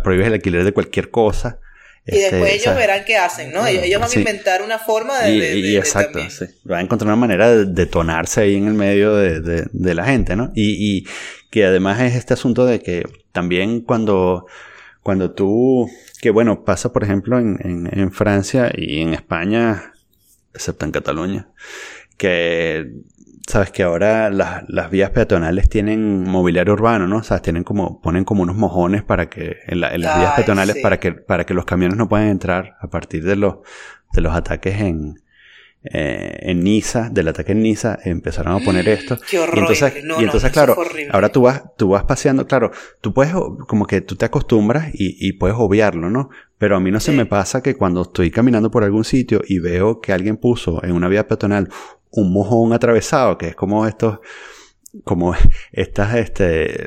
prohíbes 0.03 0.27
el 0.27 0.33
alquiler 0.33 0.63
de 0.63 0.71
cualquier 0.71 1.09
cosa. 1.09 1.59
Y 2.05 2.17
después 2.17 2.53
este, 2.53 2.55
ellos 2.55 2.75
verán 2.75 3.05
qué 3.05 3.15
hacen, 3.15 3.53
¿no? 3.53 3.65
Ellos 3.65 4.01
van 4.01 4.09
a 4.11 4.19
inventar 4.19 4.61
una 4.61 4.77
forma 4.77 5.21
de... 5.21 5.57
Y, 5.57 5.77
exacto, 5.77 6.19
sí. 6.29 6.45
Van 6.65 6.79
a 6.79 6.81
encontrar 6.81 7.07
una 7.07 7.15
manera 7.15 7.49
de 7.49 7.65
detonarse 7.65 8.41
ahí 8.41 8.55
en 8.55 8.67
el 8.67 8.73
medio 8.73 9.15
de, 9.15 9.95
la 9.95 10.05
gente, 10.05 10.35
¿no? 10.35 10.51
Y, 10.53 11.07
que 11.49 11.65
además 11.65 12.01
es 12.01 12.15
este 12.15 12.33
asunto 12.33 12.65
de 12.65 12.81
que 12.81 13.03
también 13.31 13.81
cuando, 13.81 14.47
cuando 15.01 15.31
tú... 15.31 15.89
Que 16.19 16.29
bueno, 16.29 16.65
pasa 16.65 16.91
por 16.91 17.03
ejemplo 17.03 17.37
en, 17.37 17.59
en, 17.63 17.99
en 17.99 18.11
Francia 18.11 18.71
y 18.75 19.01
en 19.01 19.13
España, 19.13 19.93
excepto 20.53 20.85
en 20.85 20.91
Cataluña, 20.91 21.49
que 22.17 22.91
sabes 23.47 23.71
que 23.71 23.83
ahora 23.83 24.29
las, 24.29 24.63
las, 24.67 24.89
vías 24.89 25.09
peatonales 25.11 25.69
tienen 25.69 26.23
mobiliario 26.23 26.73
urbano, 26.73 27.07
¿no? 27.07 27.17
O 27.17 27.23
sea, 27.23 27.39
tienen 27.39 27.63
como, 27.63 28.01
ponen 28.01 28.23
como 28.23 28.43
unos 28.43 28.55
mojones 28.55 29.03
para 29.03 29.29
que, 29.29 29.57
en, 29.67 29.81
las 29.81 29.93
vías 29.93 30.33
peatonales 30.35 30.77
para 30.81 30.99
que, 30.99 31.11
para 31.11 31.45
que 31.45 31.53
los 31.53 31.65
camiones 31.65 31.97
no 31.97 32.07
puedan 32.07 32.27
entrar 32.27 32.77
a 32.79 32.87
partir 32.87 33.23
de 33.23 33.35
los, 33.35 33.55
de 34.13 34.21
los 34.21 34.33
ataques 34.33 34.79
en, 34.79 35.23
eh, 35.83 36.39
en 36.43 36.63
Niza, 36.63 37.09
del 37.09 37.27
ataque 37.27 37.51
en 37.51 37.61
Niza, 37.61 37.99
empezaron 38.05 38.55
a 38.55 38.63
poner 38.63 38.87
esto. 38.87 39.17
Qué 39.29 39.39
horror. 39.39 39.57
Y 39.57 39.59
entonces, 39.59 39.93
y 40.19 40.23
entonces 40.23 40.51
claro, 40.51 40.77
ahora 41.11 41.29
tú 41.29 41.41
vas, 41.41 41.63
tú 41.75 41.89
vas 41.89 42.05
paseando, 42.05 42.47
claro, 42.47 42.71
tú 43.01 43.13
puedes, 43.13 43.33
como 43.67 43.85
que 43.85 43.99
tú 43.99 44.15
te 44.15 44.23
acostumbras 44.23 44.89
y, 44.93 45.17
y 45.19 45.33
puedes 45.33 45.57
obviarlo, 45.59 46.09
¿no? 46.09 46.29
Pero 46.57 46.77
a 46.77 46.79
mí 46.79 46.91
no 46.91 47.01
se 47.01 47.11
me 47.11 47.25
pasa 47.25 47.61
que 47.61 47.75
cuando 47.75 48.03
estoy 48.03 48.31
caminando 48.31 48.71
por 48.71 48.85
algún 48.85 49.03
sitio 49.03 49.41
y 49.45 49.59
veo 49.59 49.99
que 49.99 50.13
alguien 50.13 50.37
puso 50.37 50.81
en 50.81 50.93
una 50.93 51.09
vía 51.09 51.27
peatonal 51.27 51.67
un 52.13 52.31
mojón 52.31 52.73
atravesado, 52.73 53.37
que 53.37 53.49
es 53.49 53.55
como 53.55 53.87
estos, 53.87 54.19
como 55.03 55.35
estas, 55.71 56.15
este, 56.15 56.85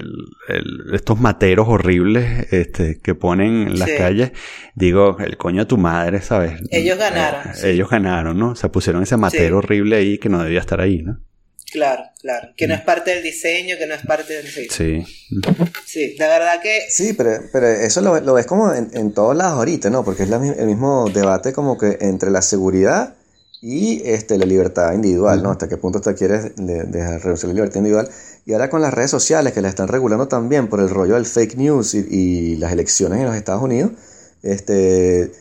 estos 0.92 1.18
materos 1.18 1.66
horribles, 1.68 2.52
este, 2.52 3.00
que 3.00 3.14
ponen 3.14 3.68
en 3.68 3.78
las 3.78 3.90
calles, 3.90 4.32
digo, 4.74 5.16
el 5.18 5.36
coño 5.36 5.62
de 5.62 5.66
tu 5.66 5.78
madre, 5.78 6.22
¿sabes? 6.22 6.60
Ellos 6.70 6.98
ganaron. 6.98 7.52
Eh, 7.62 7.70
ellos 7.72 7.90
ganaron, 7.90 8.38
¿no? 8.38 8.50
O 8.50 8.56
sea, 8.56 8.70
pusieron 8.70 9.02
ese 9.02 9.16
matero 9.16 9.58
horrible 9.58 9.96
ahí 9.96 10.18
que 10.18 10.28
no 10.28 10.42
debía 10.42 10.60
estar 10.60 10.80
ahí, 10.80 11.02
¿no? 11.02 11.20
Claro, 11.72 12.04
claro. 12.20 12.50
Que 12.56 12.68
no 12.68 12.74
es 12.74 12.80
parte 12.82 13.10
del 13.10 13.24
diseño, 13.24 13.76
que 13.76 13.86
no 13.86 13.94
es 13.94 14.06
parte 14.06 14.34
del... 14.34 14.46
Sí. 14.46 15.04
Sí, 15.84 16.14
la 16.16 16.28
verdad 16.28 16.62
que... 16.62 16.82
Sí, 16.88 17.12
pero, 17.12 17.40
pero 17.52 17.66
eso 17.66 18.00
lo, 18.00 18.20
lo 18.20 18.34
ves 18.34 18.46
como 18.46 18.72
en, 18.72 18.90
en, 18.94 19.12
todos 19.12 19.36
lados 19.36 19.58
ahorita, 19.58 19.90
¿no? 19.90 20.04
Porque 20.04 20.22
es 20.22 20.30
el 20.30 20.66
mismo 20.66 21.10
debate 21.12 21.52
como 21.52 21.76
que 21.76 21.98
entre 22.00 22.30
la 22.30 22.40
seguridad 22.40 23.16
y 23.68 24.00
este, 24.04 24.38
la 24.38 24.46
libertad 24.46 24.92
individual, 24.92 25.42
¿no? 25.42 25.50
Hasta 25.50 25.68
qué 25.68 25.76
punto 25.76 26.00
te 26.00 26.14
quieres 26.14 26.52
dejar 26.54 27.20
reducir 27.20 27.48
la 27.48 27.54
libertad 27.54 27.78
individual. 27.78 28.08
Y 28.44 28.52
ahora 28.52 28.70
con 28.70 28.80
las 28.80 28.94
redes 28.94 29.10
sociales 29.10 29.52
que 29.52 29.60
la 29.60 29.68
están 29.68 29.88
regulando 29.88 30.28
también 30.28 30.68
por 30.68 30.78
el 30.78 30.88
rollo 30.88 31.14
del 31.14 31.26
fake 31.26 31.56
news 31.56 31.94
y, 31.94 32.06
y 32.08 32.56
las 32.58 32.72
elecciones 32.72 33.18
en 33.18 33.26
los 33.26 33.34
Estados 33.34 33.60
Unidos, 33.60 33.90
este 34.44 35.32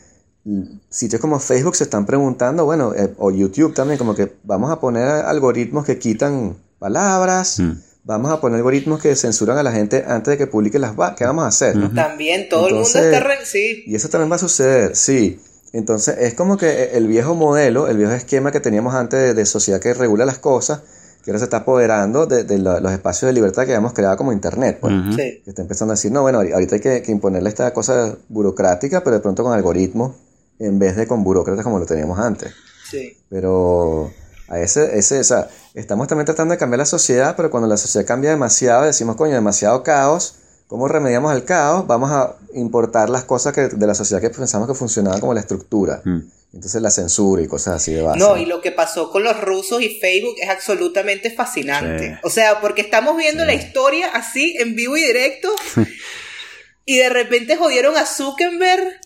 sitios 0.90 1.22
como 1.22 1.40
Facebook 1.40 1.76
se 1.76 1.84
están 1.84 2.08
preguntando, 2.08 2.66
bueno, 2.66 2.96
eh, 2.96 3.14
o 3.20 3.30
YouTube 3.30 3.76
también, 3.76 4.00
como 4.00 4.16
que 4.16 4.34
vamos 4.44 4.72
a 4.72 4.80
poner 4.80 5.08
algoritmos 5.08 5.86
que 5.86 6.00
quitan 6.00 6.58
palabras, 6.80 7.60
mm. 7.60 7.72
vamos 8.06 8.32
a 8.32 8.42
poner 8.42 8.58
algoritmos 8.58 9.04
que 9.04 9.16
censuran 9.16 9.60
a 9.60 9.62
la 9.62 9.72
gente 9.72 10.04
antes 10.08 10.32
de 10.32 10.38
que 10.40 10.48
publique 10.48 10.80
las... 10.80 10.94
¿Qué 11.16 11.26
vamos 11.26 11.44
a 11.44 11.48
hacer? 11.50 11.76
También 11.94 12.50
todo 12.50 12.70
el 12.70 12.74
mundo 12.74 12.90
está... 12.90 13.46
sí. 13.46 13.84
Y 13.86 13.94
eso 13.94 14.10
también 14.10 14.32
va 14.32 14.38
a 14.38 14.40
suceder, 14.40 14.96
sí. 14.96 15.40
Entonces 15.74 16.18
es 16.20 16.34
como 16.34 16.58
que 16.58 16.92
el 16.94 17.08
viejo 17.08 17.36
modelo, 17.36 17.88
el 17.88 17.98
viejo 17.98 18.14
esquema 18.14 18.52
que 18.52 18.60
teníamos 18.60 18.96
antes 18.96 19.36
de, 19.36 19.46
sociedad 19.46 19.80
que 19.80 19.94
regula 19.94 20.26
las 20.26 20.40
cosas, 20.40 20.82
que 21.24 21.32
ahora 21.32 21.40
se 21.40 21.46
está 21.46 21.58
apoderando 21.58 22.26
de, 22.28 22.58
los 22.58 22.92
espacios 22.92 23.28
de 23.28 23.34
libertad 23.34 23.66
que 23.66 23.72
habíamos 23.72 23.94
creado 23.94 24.16
como 24.16 24.32
Internet. 24.32 24.78
Pues, 24.80 24.94
Que 25.16 25.42
está 25.46 25.62
empezando 25.62 25.92
a 25.92 25.96
decir, 25.96 26.12
no, 26.12 26.22
bueno, 26.22 26.40
ahorita 26.40 26.76
hay 26.76 26.82
que, 26.82 27.02
que 27.02 27.12
imponerle 27.12 27.50
esta 27.50 27.74
cosa 27.74 28.16
burocrática, 28.30 29.04
pero 29.04 29.16
de 29.16 29.22
pronto 29.22 29.44
con 29.44 29.54
algoritmos 29.54 30.14
en 30.60 30.80
vez 30.80 30.96
de 30.96 31.08
con 31.08 31.24
burócratas 31.24 31.64
como 31.64 31.80
lo 31.80 31.86
teníamos 31.86 32.20
antes. 32.20 32.54
Sí. 32.90 33.18
Pero 33.30 34.12
a 34.48 34.60
ese, 34.60 34.98
ese, 34.98 35.20
o 35.20 35.24
sea, 35.24 35.50
estamos 35.74 36.08
también 36.08 36.26
tratando 36.26 36.54
de 36.54 36.58
cambiar 36.58 36.80
la 36.80 36.86
sociedad, 36.86 37.36
pero 37.36 37.50
cuando 37.50 37.68
la 37.68 37.78
sociedad 37.78 38.06
cambia 38.06 38.30
demasiado, 38.30 38.84
decimos, 38.84 39.16
coño, 39.16 39.34
demasiado 39.34 39.84
caos, 39.84 40.36
¿cómo 40.68 40.88
remediamos 40.88 41.34
el 41.36 41.44
caos? 41.46 41.88
Vamos 41.88 42.12
a 42.12 42.36
importar 42.54 43.10
las 43.10 43.24
cosas 43.24 43.54
que, 43.54 43.68
de 43.68 43.88
la 43.88 43.96
sociedad 43.96 44.22
que 44.22 44.30
pensamos 44.30 44.68
que 44.68 44.74
funcionaban 44.74 45.20
como 45.20 45.34
la 45.34 45.40
estructura. 45.40 46.02
Mm. 46.04 46.20
Entonces 46.54 46.82
la 46.82 46.90
censura 46.90 47.42
y 47.42 47.48
cosas 47.48 47.76
así 47.76 47.94
de 47.94 48.02
base. 48.02 48.18
No, 48.18 48.38
y 48.38 48.46
lo 48.46 48.62
que 48.62 48.72
pasó 48.72 49.12
con 49.12 49.26
los 49.26 49.40
rusos 49.42 49.82
y 49.82 50.00
Facebook 50.00 50.36
es 50.42 50.50
absolutamente 50.50 51.30
fascinante. 51.30 52.18
O 52.24 52.30
sea, 52.30 52.62
porque 52.62 52.82
estamos 52.82 53.18
viendo 53.18 53.44
la 53.44 53.54
historia 53.54 54.08
así, 54.14 54.56
en 54.58 54.74
vivo 54.74 54.96
y 54.96 55.04
directo, 55.04 55.54
y 56.86 56.98
de 56.98 57.10
repente 57.10 57.58
jodieron 57.58 57.98
a 57.98 58.06
Zuckerberg 58.06 59.02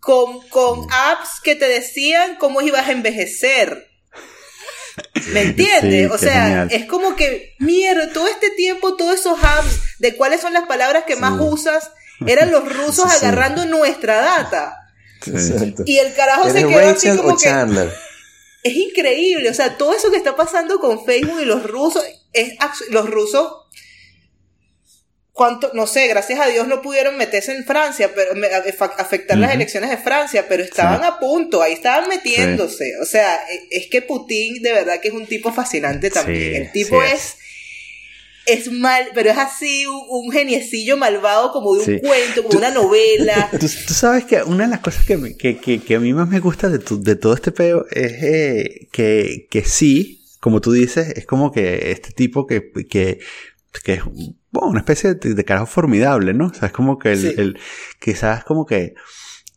con, 0.00 0.40
con 0.48 0.86
apps 0.90 1.40
que 1.42 1.54
te 1.54 1.68
decían 1.68 2.36
cómo 2.40 2.62
ibas 2.62 2.88
a 2.88 2.92
envejecer. 2.92 3.86
¿Me 5.32 5.42
entiendes? 5.42 6.10
o 6.10 6.18
sea, 6.18 6.64
es 6.70 6.86
como 6.86 7.16
que, 7.16 7.54
mierda, 7.58 8.12
todo 8.12 8.28
este 8.28 8.50
tiempo, 8.50 8.96
todos 8.96 9.20
esos 9.20 9.38
apps 9.42 9.98
de 9.98 10.16
cuáles 10.16 10.40
son 10.40 10.52
las 10.52 10.66
palabras 10.66 11.04
que 11.04 11.16
más 11.16 11.40
usas, 11.40 11.90
eran 12.26 12.50
los 12.50 12.70
rusos 12.72 13.06
agarrando 13.22 13.64
nuestra 13.66 14.20
data. 14.20 14.80
Y 15.86 15.98
el 15.98 16.14
carajo 16.14 16.50
se 16.50 16.66
quedó 16.66 16.90
así 16.90 17.16
como 17.16 17.36
que... 17.36 17.88
Es 18.62 18.74
increíble, 18.74 19.50
o 19.50 19.54
sea, 19.54 19.76
todo 19.76 19.92
eso 19.92 20.10
que 20.10 20.16
está 20.16 20.36
pasando 20.36 20.78
con 20.80 21.04
Facebook 21.04 21.38
y 21.40 21.44
los 21.44 21.64
rusos, 21.64 22.02
es, 22.32 22.54
los 22.88 23.10
rusos 23.10 23.63
cuánto, 25.34 25.72
no 25.74 25.86
sé, 25.86 26.06
gracias 26.08 26.40
a 26.40 26.46
Dios 26.46 26.66
no 26.66 26.80
pudieron 26.80 27.18
meterse 27.18 27.54
en 27.54 27.64
Francia, 27.64 28.12
pero 28.14 28.32
afectar 28.96 29.36
las 29.36 29.52
elecciones 29.52 29.90
de 29.90 29.98
Francia, 29.98 30.46
pero 30.48 30.62
estaban 30.62 31.04
a 31.04 31.18
punto, 31.18 31.60
ahí 31.60 31.74
estaban 31.74 32.08
metiéndose. 32.08 32.92
O 33.02 33.04
sea, 33.04 33.44
e, 33.50 33.66
es 33.70 33.88
que 33.88 34.00
Putin 34.00 34.62
de 34.62 34.72
verdad 34.72 35.00
que 35.00 35.08
es 35.08 35.14
un 35.14 35.26
tipo 35.26 35.52
fascinante 35.52 36.08
también. 36.08 36.62
El 36.62 36.72
tipo 36.72 37.02
es 37.02 37.36
es 38.46 38.70
mal, 38.70 39.06
pero 39.14 39.30
es 39.30 39.38
así 39.38 39.86
un, 39.86 40.30
geniecillo 40.30 40.96
malvado 40.96 41.50
como 41.50 41.74
de 41.76 41.94
un 41.94 41.98
cuento, 42.00 42.44
como 42.44 42.58
una 42.58 42.70
novela. 42.70 43.50
Tú, 43.58 43.68
sabes 43.68 44.24
que 44.24 44.42
una 44.42 44.64
de 44.64 44.70
las 44.70 44.80
cosas 44.80 45.04
que, 45.06 45.34
que, 45.36 45.80
que, 45.80 45.94
a 45.94 46.00
mí 46.00 46.12
más 46.12 46.28
me 46.28 46.40
gusta 46.40 46.68
de, 46.68 46.78
de 46.78 47.16
todo 47.16 47.34
este 47.34 47.52
peo 47.52 47.86
es 47.90 48.12
eh, 48.22 48.88
que, 48.92 49.46
que 49.50 49.64
sí, 49.64 50.22
como 50.40 50.60
tú 50.60 50.72
dices, 50.72 51.08
es 51.16 51.24
como 51.24 51.52
que 51.52 51.90
este 51.90 52.10
tipo 52.10 52.46
que, 52.46 52.70
que, 52.88 53.20
que 53.82 53.94
es 53.94 54.02
una 54.52 54.80
especie 54.80 55.14
de, 55.14 55.44
carajo 55.44 55.66
formidable, 55.66 56.34
¿no? 56.34 56.46
O 56.46 56.54
sea, 56.54 56.68
es 56.68 56.72
como 56.72 56.98
que 56.98 57.12
el, 57.12 57.26
el 57.38 57.58
quizás 58.00 58.44
como 58.44 58.66
que 58.66 58.94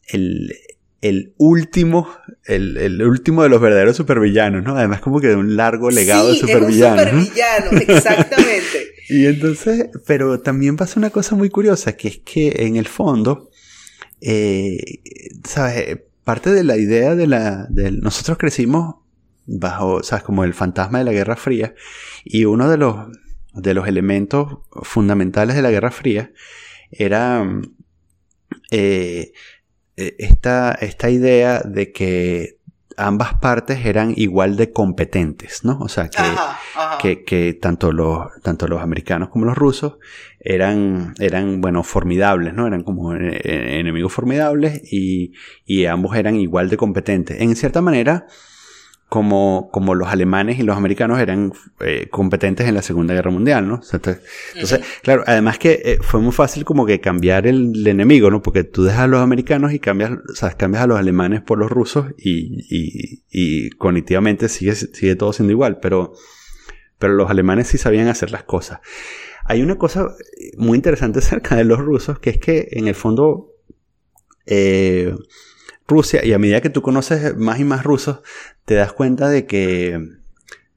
el, 0.08 0.54
el 1.02 1.34
último, 1.38 2.10
el, 2.46 2.78
el, 2.78 3.02
último 3.04 3.44
de 3.44 3.50
los 3.50 3.62
verdaderos 3.62 3.96
supervillanos, 3.96 4.64
¿no? 4.64 4.76
Además 4.76 5.02
como 5.02 5.20
que 5.20 5.28
de 5.28 5.36
un 5.36 5.56
largo 5.56 5.92
legado 5.92 6.30
de 6.30 6.40
supervillanos. 6.40 7.02
Es 7.02 7.14
un 7.14 7.26
supervillano, 7.26 7.80
exactamente. 7.88 8.96
y 9.10 9.26
entonces, 9.26 9.90
pero 10.06 10.40
también 10.40 10.76
pasa 10.76 11.00
una 11.00 11.12
cosa 11.12 11.36
muy 11.36 11.50
curiosa, 11.50 11.96
que 11.96 12.08
es 12.08 12.18
que 12.20 12.66
en 12.66 12.76
el 12.78 12.88
fondo, 12.88 13.50
eh, 14.22 14.78
¿sabes? 15.44 16.00
Parte 16.24 16.52
de 16.52 16.64
la 16.64 16.78
idea 16.78 17.16
de 17.16 17.28
la, 17.28 17.68
de, 17.70 17.92
nosotros 17.92 18.38
crecimos 18.38 18.96
bajo, 19.46 20.04
¿sabes? 20.04 20.24
Como 20.24 20.44
el 20.44 20.54
fantasma 20.54 20.98
de 20.98 21.06
la 21.06 21.14
Guerra 21.14 21.36
Fría, 21.36 21.76
y 22.26 22.46
uno 22.46 22.70
de 22.70 22.78
los, 22.78 22.96
de 23.58 23.74
los 23.74 23.88
elementos 23.88 24.60
fundamentales 24.84 25.56
de 25.56 25.62
la 25.62 25.72
Guerra 25.72 25.92
Fría 25.92 26.32
era 26.92 27.46
eh, 28.72 29.34
e, 29.96 30.16
esta, 30.20 30.72
esta 30.74 31.10
idea 31.10 31.62
de 31.62 31.92
que 31.92 32.58
ambas 32.98 33.36
partes 33.36 33.86
eran 33.86 34.14
igual 34.16 34.58
de 34.58 34.72
competentes, 34.72 35.64
¿no? 35.64 35.78
O 35.80 35.88
sea, 35.88 36.10
que, 37.00 37.24
que, 37.24 37.54
tanto, 37.54 37.92
los, 37.92 38.28
tanto 38.42 38.68
los 38.68 38.82
americanos 38.82 39.30
como 39.30 39.46
los 39.46 39.56
rusos 39.56 39.98
eran, 40.40 41.14
eran 41.20 41.62
bueno, 41.62 41.84
formidables, 41.84 42.56
¿no? 42.56 42.66
Eran 42.66 42.84
como 42.84 43.14
eh, 43.14 43.80
enemigos 43.80 44.12
formidables 44.12 44.82
y, 44.92 45.34
y 45.64 45.86
ambos 45.86 46.16
eran 46.16 46.36
igual 46.36 46.70
de 46.70 46.78
competentes. 46.78 47.40
En 47.40 47.56
cierta 47.56 47.82
manera, 47.82 48.26
como, 49.10 49.70
como 49.72 49.96
los 49.96 50.10
alemanes 50.10 50.60
y 50.60 50.64
los 50.64 50.76
americanos 50.76 51.20
eran 51.20 51.54
eh, 51.80 52.08
competentes 52.10 52.68
en 52.68 52.76
la 52.76 52.82
Segunda 52.82 53.14
Guerra 53.14 53.32
Mundial, 53.32 53.68
¿no? 53.68 53.82
Entonces, 53.94 54.20
claro, 55.02 55.24
además 55.26 55.58
que 55.60 55.82
eh, 55.86 55.98
fue 56.02 56.20
muy 56.20 56.34
fácil 56.34 56.66
como 56.66 56.86
que 56.86 57.00
cambiar 57.00 57.48
el, 57.48 57.88
enemigo, 57.88 58.30
¿no? 58.30 58.42
Porque 58.42 58.66
tú 58.66 58.84
dejas 58.84 59.02
a 59.02 59.08
los 59.08 59.22
americanos 59.22 59.72
y 59.72 59.80
cambias, 59.80 60.12
o 60.12 60.36
sea, 60.36 60.52
cambias 60.52 60.84
a 60.84 60.88
los 60.88 61.00
alemanes 61.00 61.42
por 61.42 61.58
los 61.58 61.72
rusos 61.72 62.08
y, 62.18 62.66
y, 62.70 63.24
y 63.32 63.70
cognitivamente 63.72 64.50
sigue, 64.50 64.76
sigue 64.76 65.16
todo 65.16 65.32
siendo 65.32 65.54
igual, 65.54 65.80
pero, 65.80 66.14
pero 67.00 67.14
los 67.14 67.30
alemanes 67.30 67.68
sí 67.68 67.78
sabían 67.78 68.10
hacer 68.10 68.32
las 68.32 68.44
cosas. 68.44 68.80
Hay 69.46 69.62
una 69.62 69.78
cosa 69.78 70.10
muy 70.58 70.76
interesante 70.76 71.20
acerca 71.20 71.56
de 71.56 71.64
los 71.64 71.80
rusos, 71.80 72.20
que 72.20 72.32
es 72.32 72.40
que 72.40 72.68
en 72.72 72.90
el 72.90 72.96
fondo, 72.96 73.54
eh, 74.46 75.16
Rusia, 75.88 76.26
y 76.26 76.34
a 76.34 76.40
medida 76.40 76.62
que 76.62 76.70
tú 76.70 76.82
conoces 76.82 77.36
más 77.38 77.60
y 77.60 77.64
más 77.64 77.84
rusos, 77.84 78.22
te 78.66 78.76
das 78.76 78.92
cuenta 78.92 79.30
de 79.30 79.46
que, 79.46 80.00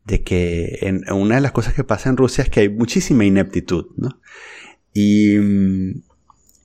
de 0.04 0.22
que 0.22 0.78
en, 0.82 1.10
una 1.12 1.36
de 1.36 1.40
las 1.40 1.52
cosas 1.52 1.74
que 1.74 1.84
pasa 1.84 2.08
en 2.08 2.16
Rusia 2.16 2.44
es 2.44 2.50
que 2.50 2.60
hay 2.60 2.68
muchísima 2.68 3.24
ineptitud, 3.24 3.86
¿no? 3.96 4.20
Y, 4.94 5.36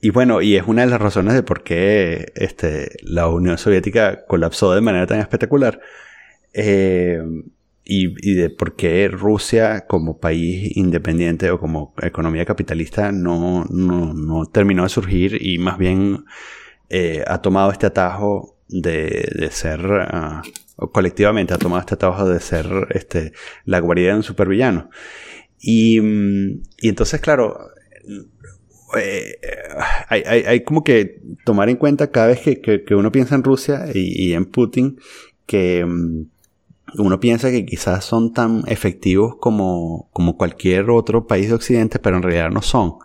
y 0.02 0.10
bueno, 0.12 0.42
y 0.42 0.56
es 0.56 0.64
una 0.68 0.84
de 0.84 0.92
las 0.92 1.02
razones 1.02 1.34
de 1.34 1.44
por 1.44 1.64
qué 1.64 2.32
este, 2.36 2.90
la 3.02 3.28
Unión 3.28 3.58
Soviética 3.58 4.26
colapsó 4.26 4.74
de 4.74 4.82
manera 4.82 5.08
tan 5.08 5.20
espectacular. 5.20 5.80
Eh, 6.54 7.22
y, 7.84 8.08
y, 8.28 8.34
de 8.34 8.50
por 8.50 8.76
qué 8.76 9.08
Rusia 9.08 9.86
como 9.88 10.20
país 10.20 10.76
independiente 10.76 11.52
o 11.52 11.60
como 11.60 11.94
economía 12.02 12.46
capitalista 12.46 13.12
no, 13.12 13.66
no, 13.70 14.14
no 14.14 14.46
terminó 14.48 14.84
de 14.84 14.90
surgir 14.90 15.38
y 15.40 15.60
más 15.60 15.78
bien 15.78 16.26
eh, 16.90 17.24
ha 17.28 17.42
tomado 17.42 17.72
este 17.72 17.86
atajo 17.86 18.56
de, 18.68 19.50
ser, 19.52 19.86
uh, 19.86 20.88
colectivamente 20.92 21.54
ha 21.54 21.58
tomado 21.58 21.80
este 21.80 21.96
atajo 21.96 22.28
de 22.28 22.40
ser 22.40 22.66
este, 22.92 23.34
la 23.66 23.80
guarida 23.80 24.10
de 24.12 24.18
un 24.18 24.24
supervillano. 24.24 24.90
Y, 25.60 26.00
mm, 26.02 26.64
y 26.82 26.90
entonces, 26.90 27.22
claro, 27.22 27.58
eh, 28.98 29.40
hay, 30.10 30.24
hay, 30.26 30.44
hay, 30.44 30.64
como 30.64 30.84
que 30.84 31.22
tomar 31.44 31.70
en 31.70 31.78
cuenta 31.78 32.12
cada 32.12 32.28
vez 32.28 32.42
que, 32.42 32.84
que, 32.84 32.96
uno 32.96 33.12
piensa 33.12 33.36
en 33.36 33.44
Rusia 33.44 33.86
y, 33.94 34.34
en 34.34 34.46
Putin, 34.46 35.00
que 35.46 35.84
um, 35.84 36.28
uno 36.98 37.20
piensa 37.20 37.52
que 37.52 37.66
quizás 37.66 38.06
son 38.06 38.34
tan 38.34 38.64
efectivos 38.68 39.36
como, 39.40 40.10
como 40.14 40.38
cualquier 40.38 40.90
otro 40.90 41.28
país 41.28 41.50
de 41.50 41.56
Occidente, 41.56 42.00
pero 42.00 42.18
en 42.18 42.24
realidad 42.24 42.52
no 42.52 42.62
son, 42.62 42.96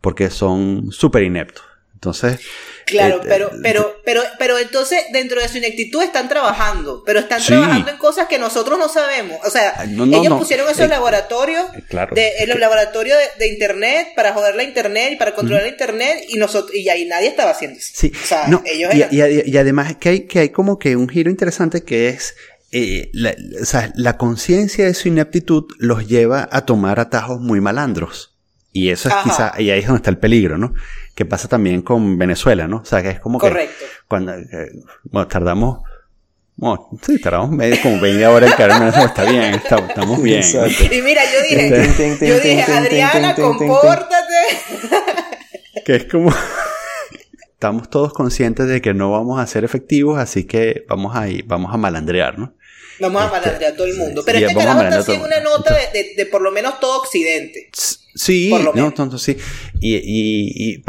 porque 0.00 0.30
son 0.30 0.92
súper 0.92 1.22
ineptos. 1.22 1.64
Entonces, 1.94 2.40
Claro, 2.86 3.16
eh, 3.16 3.26
pero, 3.26 3.50
pero, 3.64 4.00
pero, 4.04 4.22
pero 4.38 4.58
entonces 4.58 5.00
dentro 5.12 5.40
de 5.40 5.48
su 5.48 5.58
ineptitud 5.58 6.04
están 6.04 6.28
trabajando, 6.28 7.02
pero 7.04 7.18
están 7.18 7.42
trabajando 7.42 7.90
en 7.90 7.96
cosas 7.96 8.28
que 8.28 8.38
nosotros 8.38 8.78
no 8.78 8.88
sabemos. 8.88 9.38
O 9.44 9.50
sea, 9.50 9.84
ellos 9.84 10.38
pusieron 10.38 10.70
esos 10.70 10.88
laboratorios, 10.88 11.64
claro. 11.88 12.14
de, 12.14 12.30
en 12.38 12.48
los 12.48 12.60
laboratorios 12.60 13.18
de, 13.38 13.48
internet 13.48 14.10
para 14.14 14.32
joder 14.32 14.54
la 14.54 14.62
internet 14.62 15.14
y 15.14 15.16
para 15.16 15.34
controlar 15.34 15.64
la 15.64 15.68
internet 15.68 16.26
y 16.28 16.36
nosotros 16.36 16.76
y 16.76 16.88
ahí 16.88 17.06
nadie 17.06 17.26
estaba 17.26 17.50
haciendo 17.50 17.76
eso. 17.76 17.90
Sí. 17.92 18.12
O 18.22 18.24
sea, 18.24 18.46
ellos 18.64 18.94
y, 18.94 19.50
y, 19.50 19.56
además 19.56 19.96
que 19.96 20.08
hay 20.08 20.20
que 20.26 20.38
hay 20.38 20.48
como 20.50 20.78
que 20.78 20.94
un 20.94 21.08
giro 21.08 21.28
interesante 21.28 21.82
que 21.82 22.08
es 22.10 22.36
eh, 22.70 23.10
la, 23.12 23.34
o 23.60 23.64
sea, 23.64 23.92
la 23.96 24.16
conciencia 24.16 24.84
de 24.84 24.94
su 24.94 25.08
ineptitud 25.08 25.64
los 25.78 26.06
lleva 26.06 26.48
a 26.52 26.64
tomar 26.64 27.00
atajos 27.00 27.40
muy 27.40 27.60
malandros. 27.60 28.32
Y 28.72 28.90
eso 28.90 29.08
es 29.08 29.14
quizá, 29.24 29.54
y 29.58 29.70
ahí 29.70 29.80
es 29.80 29.86
donde 29.86 30.00
está 30.00 30.10
el 30.10 30.18
peligro, 30.18 30.58
¿no? 30.58 30.74
Que 31.16 31.24
pasa 31.24 31.48
también 31.48 31.82
con 31.82 32.18
Venezuela, 32.18 32.68
¿no? 32.68 32.76
O 32.76 32.84
sea, 32.84 33.02
que 33.02 33.08
es 33.08 33.20
como 33.20 33.40
Correcto. 33.40 33.74
que 33.80 33.86
cuando, 34.06 34.34
eh, 34.34 34.70
bueno, 35.02 35.26
tardamos, 35.26 35.80
bueno, 36.54 36.88
sí, 37.02 37.20
tardamos 37.20 37.50
medio 37.50 37.82
como 37.82 38.00
20 38.00 38.26
horas 38.28 38.50
en 38.50 38.56
caer 38.56 38.94
está 39.04 39.24
bien, 39.24 39.54
estamos 39.54 40.22
bien. 40.22 40.44
Y 40.44 41.02
mira, 41.02 41.22
yo 41.24 41.42
dije, 41.42 42.18
yo 42.20 42.38
dije, 42.38 42.72
Adriana, 42.72 43.34
compórtate. 43.34 44.14
Que 45.84 45.96
es 45.96 46.04
como, 46.04 46.30
estamos 47.52 47.88
todos 47.88 48.12
conscientes 48.12 48.68
de 48.68 48.82
que 48.82 48.92
no 48.92 49.10
vamos 49.10 49.40
a 49.40 49.46
ser 49.46 49.64
efectivos, 49.64 50.18
así 50.18 50.44
que 50.44 50.84
vamos 50.88 51.16
a 51.16 51.28
ir, 51.28 51.44
vamos 51.46 51.72
a 51.72 51.78
malandrear, 51.78 52.38
¿no? 52.38 52.54
Vamos 53.00 53.22
a 53.22 53.28
malandrear 53.28 53.72
a 53.72 53.76
todo 53.76 53.86
el 53.86 53.96
mundo. 53.96 54.22
Pero 54.24 54.38
este 54.38 54.54
carajo 54.54 54.82
está 54.82 54.98
haciendo 54.98 55.26
una 55.26 55.40
nota 55.40 55.74
de, 55.92 56.14
de, 56.16 56.26
por 56.26 56.42
lo 56.42 56.50
menos 56.50 56.78
todo 56.80 57.00
Occidente. 57.00 57.70
Sí, 58.16 58.50
no, 58.74 58.92
tonto, 58.92 59.18
sí. 59.18 59.36
Y, 59.78 59.96
y, 59.96 60.82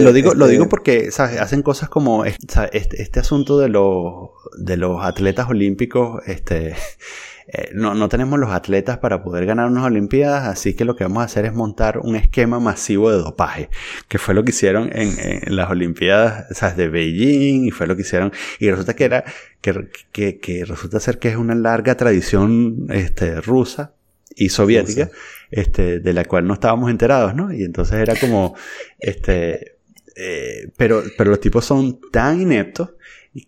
lo 0.00 0.12
digo, 0.12 0.34
lo 0.34 0.48
digo 0.48 0.68
porque 0.68 1.12
¿sabes? 1.12 1.40
hacen 1.40 1.62
cosas 1.62 1.88
como 1.88 2.24
este, 2.24 2.68
este, 2.72 3.20
asunto 3.20 3.58
de 3.58 3.68
los 3.68 4.30
de 4.58 4.76
los 4.76 5.02
atletas 5.04 5.48
olímpicos, 5.48 6.20
este 6.26 6.74
eh, 7.46 7.70
no, 7.72 7.94
no 7.94 8.08
tenemos 8.08 8.36
los 8.40 8.50
atletas 8.50 8.98
para 8.98 9.22
poder 9.22 9.46
ganar 9.46 9.68
unas 9.68 9.84
Olimpiadas, 9.84 10.48
así 10.48 10.74
que 10.74 10.84
lo 10.84 10.96
que 10.96 11.04
vamos 11.04 11.22
a 11.22 11.26
hacer 11.26 11.44
es 11.44 11.54
montar 11.54 11.98
un 11.98 12.16
esquema 12.16 12.58
masivo 12.58 13.12
de 13.12 13.18
dopaje, 13.18 13.70
que 14.08 14.18
fue 14.18 14.34
lo 14.34 14.42
que 14.42 14.50
hicieron 14.50 14.90
en, 14.92 15.14
en 15.20 15.54
las 15.54 15.70
Olimpiadas 15.70 16.46
¿sabes? 16.50 16.76
de 16.76 16.88
Beijing 16.88 17.66
y 17.66 17.70
fue 17.70 17.86
lo 17.86 17.94
que 17.94 18.02
hicieron, 18.02 18.32
y 18.58 18.68
resulta 18.68 18.96
que 18.96 19.04
era, 19.04 19.24
que, 19.60 19.88
que, 20.10 20.38
que 20.40 20.64
resulta 20.64 20.98
ser 20.98 21.20
que 21.20 21.28
es 21.28 21.36
una 21.36 21.54
larga 21.54 21.96
tradición 21.96 22.88
este, 22.90 23.40
rusa 23.40 23.94
y 24.34 24.48
soviética, 24.48 25.10
este, 25.50 26.00
de 26.00 26.12
la 26.12 26.24
cual 26.24 26.46
no 26.46 26.54
estábamos 26.54 26.90
enterados, 26.90 27.34
¿no? 27.34 27.52
Y 27.52 27.64
entonces 27.64 27.96
era 27.96 28.14
como, 28.16 28.54
este, 28.98 29.78
eh, 30.16 30.70
pero, 30.76 31.02
pero 31.16 31.30
los 31.30 31.40
tipos 31.40 31.64
son 31.64 32.00
tan 32.10 32.40
ineptos 32.40 32.90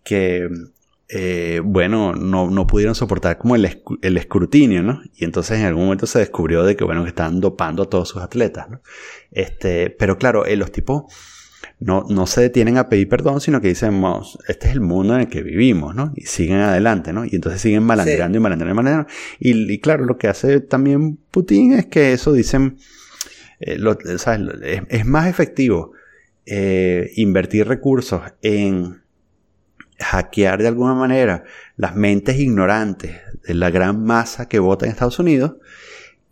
que 0.04 0.48
eh, 1.14 1.60
bueno, 1.62 2.14
no, 2.14 2.50
no, 2.50 2.66
pudieron 2.66 2.94
soportar 2.94 3.36
como 3.36 3.54
el, 3.54 3.66
escrutinio, 4.00 4.82
¿no? 4.82 5.02
Y 5.14 5.24
entonces 5.24 5.58
en 5.58 5.66
algún 5.66 5.84
momento 5.84 6.06
se 6.06 6.20
descubrió 6.20 6.64
de 6.64 6.74
que, 6.74 6.84
bueno, 6.84 7.02
que 7.02 7.10
estaban 7.10 7.38
dopando 7.38 7.82
a 7.82 7.90
todos 7.90 8.08
sus 8.08 8.22
atletas, 8.22 8.70
¿no? 8.70 8.80
Este, 9.30 9.90
pero 9.90 10.16
claro, 10.16 10.46
eh, 10.46 10.56
los 10.56 10.72
tipos 10.72 11.12
no, 11.84 12.04
no 12.08 12.26
se 12.26 12.40
detienen 12.42 12.78
a 12.78 12.88
pedir 12.88 13.08
perdón, 13.08 13.40
sino 13.40 13.60
que 13.60 13.68
dicen, 13.68 14.02
este 14.48 14.68
es 14.68 14.72
el 14.72 14.80
mundo 14.80 15.14
en 15.14 15.22
el 15.22 15.28
que 15.28 15.42
vivimos, 15.42 15.94
¿no? 15.94 16.12
Y 16.16 16.22
siguen 16.22 16.58
adelante, 16.58 17.12
¿no? 17.12 17.24
Y 17.24 17.34
entonces 17.34 17.60
siguen 17.60 17.82
malandrando 17.82 18.38
y 18.38 18.40
malandrando 18.40 18.72
y 18.72 18.76
malandrando. 18.76 19.12
Y, 19.40 19.78
claro, 19.80 20.04
lo 20.04 20.16
que 20.16 20.28
hace 20.28 20.60
también 20.60 21.18
Putin 21.30 21.72
es 21.72 21.86
que 21.86 22.12
eso 22.12 22.32
dicen, 22.32 22.78
eh, 23.60 23.78
Es, 24.88 25.06
más 25.06 25.26
efectivo 25.28 25.92
invertir 27.16 27.68
recursos 27.68 28.22
en 28.42 29.02
hackear 29.98 30.60
de 30.60 30.68
alguna 30.68 30.94
manera 30.94 31.44
las 31.76 31.94
mentes 31.94 32.38
ignorantes 32.38 33.20
de 33.46 33.54
la 33.54 33.70
gran 33.70 34.04
masa 34.04 34.48
que 34.48 34.58
vota 34.58 34.84
en 34.84 34.92
Estados 34.92 35.18
Unidos 35.18 35.54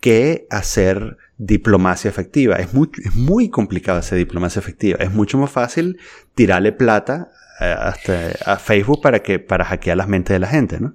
que 0.01 0.47
hacer 0.51 1.19
diplomacia 1.43 2.11
efectiva. 2.11 2.57
Es 2.57 2.75
muy, 2.75 2.91
es 3.03 3.15
muy 3.15 3.49
complicado 3.49 3.99
hacer 3.99 4.19
diplomacia 4.19 4.61
efectiva. 4.61 4.99
Es 5.01 5.11
mucho 5.11 5.39
más 5.39 5.51
fácil 5.51 5.99
tirarle 6.35 6.73
plata 6.73 7.31
eh, 7.61 8.35
a 8.45 8.59
Facebook 8.59 9.01
para, 9.01 9.23
que, 9.23 9.39
para 9.39 9.65
hackear 9.65 9.97
las 9.97 10.07
mentes 10.07 10.35
de 10.35 10.39
la 10.39 10.49
gente, 10.49 10.79
¿no? 10.79 10.95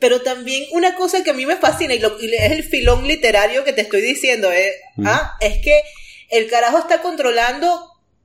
Pero 0.00 0.22
también 0.22 0.64
una 0.72 0.96
cosa 0.96 1.22
que 1.22 1.30
a 1.30 1.34
mí 1.34 1.46
me 1.46 1.56
fascina 1.56 1.94
y, 1.94 2.02
es 2.02 2.52
el 2.52 2.64
filón 2.64 3.06
literario 3.06 3.64
que 3.64 3.72
te 3.72 3.82
estoy 3.82 4.00
diciendo, 4.00 4.50
es, 4.50 4.72
ah, 5.04 5.36
es 5.40 5.58
que 5.62 5.82
el 6.30 6.48
carajo 6.48 6.78
está 6.78 7.02
controlando 7.02 7.68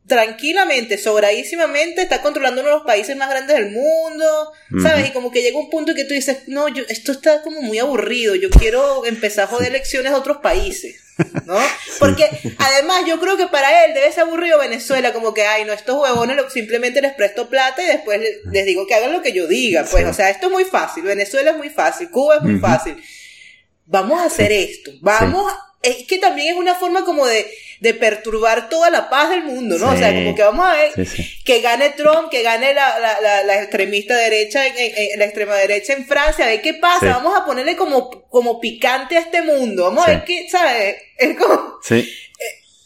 tranquilamente, 0.08 0.98
sobradísimamente, 0.98 2.02
está 2.02 2.22
controlando 2.22 2.62
uno 2.62 2.70
de 2.70 2.76
los 2.78 2.86
países 2.86 3.18
más 3.18 3.30
grandes 3.30 3.58
del 3.58 3.72
mundo, 3.72 4.54
¿sabes? 4.82 5.10
Y 5.10 5.12
como 5.12 5.32
que 5.32 5.42
llega 5.42 5.60
un 5.60 5.70
punto 5.70 5.92
en 5.92 5.98
que 5.98 6.06
tú 6.06 6.14
dices, 6.14 6.48
no, 6.48 6.70
yo, 6.70 6.84
esto 6.88 7.12
está 7.12 7.42
como 7.42 7.62
muy 7.62 7.78
aburrido, 7.78 8.36
yo 8.36 8.50
quiero 8.50 9.06
empezar 9.06 9.44
a 9.44 9.48
joder 9.48 9.70
elecciones 9.70 10.14
de 10.14 10.18
otros 10.18 10.38
países, 10.38 11.05
¿no? 11.46 11.58
Porque 12.00 12.30
además 12.58 13.04
yo 13.08 13.20
creo 13.20 13.38
que 13.38 13.48
para 13.48 13.86
él 13.86 13.94
debe 13.94 14.12
ser 14.12 14.24
aburrido 14.24 14.60
Venezuela, 14.60 15.14
como 15.14 15.34
que, 15.34 15.44
ay, 15.44 15.64
no, 15.66 15.74
estos 15.74 15.96
huevones 16.02 16.38
simplemente 16.52 17.02
les 17.02 17.14
presto 17.14 17.50
plata 17.50 17.82
y 17.84 17.88
después 17.88 18.20
les, 18.52 18.66
digo 18.66 18.86
que 18.86 18.96
hagan 18.96 19.14
lo 19.14 19.22
que 19.22 19.32
yo 19.32 19.48
diga, 19.48 19.86
pues, 19.90 20.06
o 20.06 20.14
sea, 20.14 20.30
esto 20.30 20.48
es 20.48 20.52
muy 20.52 20.66
fácil, 20.66 21.04
Venezuela 21.04 21.52
es 21.52 21.58
muy 21.58 21.70
fácil, 21.70 22.10
Cuba 22.10 22.36
es 22.38 22.42
muy 22.42 22.60
fácil. 22.60 23.02
Vamos 23.86 24.20
a 24.20 24.26
hacer 24.26 24.52
esto, 24.52 24.92
vamos, 25.02 25.54
es 25.86 26.08
que 26.08 26.18
también 26.18 26.56
es 26.56 26.60
una 26.60 26.76
forma 26.76 27.06
como 27.06 27.26
de 27.26 27.46
de 27.80 27.94
perturbar 27.94 28.70
toda 28.70 28.90
la 28.90 29.10
paz 29.10 29.30
del 29.30 29.44
mundo, 29.44 29.78
¿no? 29.78 29.92
o 29.92 29.98
sea, 29.98 30.14
como 30.14 30.34
que 30.34 30.44
vamos 30.44 30.66
a 30.66 30.74
ver 30.74 31.08
que 31.44 31.62
gane 31.62 31.90
Trump, 31.92 32.30
que 32.30 32.42
gane 32.42 32.74
la, 32.74 33.00
la, 33.00 33.44
la, 33.44 33.62
extremista 33.62 34.16
derecha, 34.16 34.66
en, 34.66 35.20
la 35.20 35.26
extrema 35.26 35.56
derecha 35.56 35.94
en 35.94 36.06
Francia, 36.06 36.46
a 36.46 36.50
ver 36.50 36.62
qué 36.62 36.76
pasa, 36.76 37.08
vamos 37.08 37.38
a 37.38 37.46
ponerle 37.46 37.76
como, 37.76 38.10
como 38.30 38.60
picante 38.60 39.18
a 39.18 39.22
este 39.22 39.42
mundo, 39.42 39.84
vamos 39.84 40.06
a 40.06 40.12
ver 40.12 40.24
qué, 40.24 40.48
¿sabes? 40.50 40.98
Es 41.18 41.38
como... 41.38 41.80
Eh, 41.92 42.08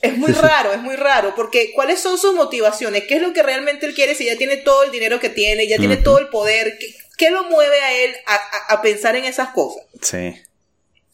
es 0.02 0.18
muy 0.18 0.32
raro, 0.32 0.72
es 0.72 0.80
muy 0.80 0.96
raro, 0.96 1.34
porque 1.36 1.72
¿cuáles 1.74 2.00
son 2.00 2.18
sus 2.18 2.34
motivaciones? 2.34 3.04
¿Qué 3.04 3.16
es 3.16 3.22
lo 3.22 3.34
que 3.34 3.44
realmente 3.44 3.86
él 3.86 3.94
quiere 3.94 4.16
si 4.16 4.26
ya 4.26 4.38
tiene 4.38 4.56
todo 4.56 4.84
el 4.84 4.92
dinero 4.92 5.20
que 5.20 5.30
tiene, 5.30 5.68
ya 5.68 5.78
tiene 5.78 5.98
todo 5.98 6.20
el 6.20 6.30
poder? 6.30 6.80
¿Qué, 7.18 7.30
lo 7.30 7.44
mueve 7.44 7.82
a 7.82 7.94
él 7.94 8.16
a, 8.26 8.74
a, 8.74 8.82
pensar 8.82 9.18
en 9.18 9.26
esas 9.26 9.50
cosas? 9.50 9.84
Sí. 10.02 10.36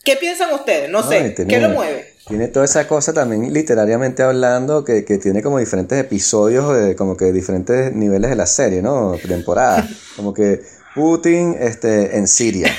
¿Qué 0.06 0.16
piensan 0.18 0.53
ustedes? 0.53 0.89
No 0.89 1.01
sé, 1.01 1.34
¿qué 1.34 1.60
lo 1.60 1.70
mueve? 1.70 2.14
Tiene 2.28 2.47
toda 2.47 2.64
esa 2.64 2.88
cosa 2.88 3.12
también 3.12 3.51
literariamente 3.51 4.22
hablando 4.22 4.86
que, 4.86 5.01
tiene 5.01 5.41
como 5.41 5.58
diferentes 5.58 5.99
episodios 5.99 6.76
de 6.76 6.95
como 6.95 7.18
que 7.18 7.32
diferentes 7.32 7.91
niveles 7.93 8.30
de 8.30 8.36
la 8.36 8.45
serie, 8.45 8.84
¿no? 8.84 9.16
Temporada. 9.28 9.88
Como 10.16 10.34
que 10.34 10.62
Putin 10.95 11.58
este, 11.60 12.18
en 12.18 12.28
Siria, 12.28 12.74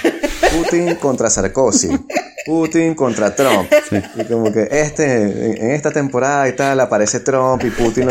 Putin 0.56 0.94
contra 0.94 1.28
Sarkozy, 1.28 1.90
Putin 2.46 2.94
contra 2.94 3.34
Trump. 3.34 3.70
Y 4.16 4.24
como 4.24 4.50
que 4.50 4.68
este, 4.70 5.22
en, 5.62 5.70
esta 5.72 5.90
temporada 5.90 6.48
y 6.48 6.52
tal, 6.54 6.80
aparece 6.80 7.20
Trump 7.20 7.62
y 7.64 7.70
Putin. 7.70 8.08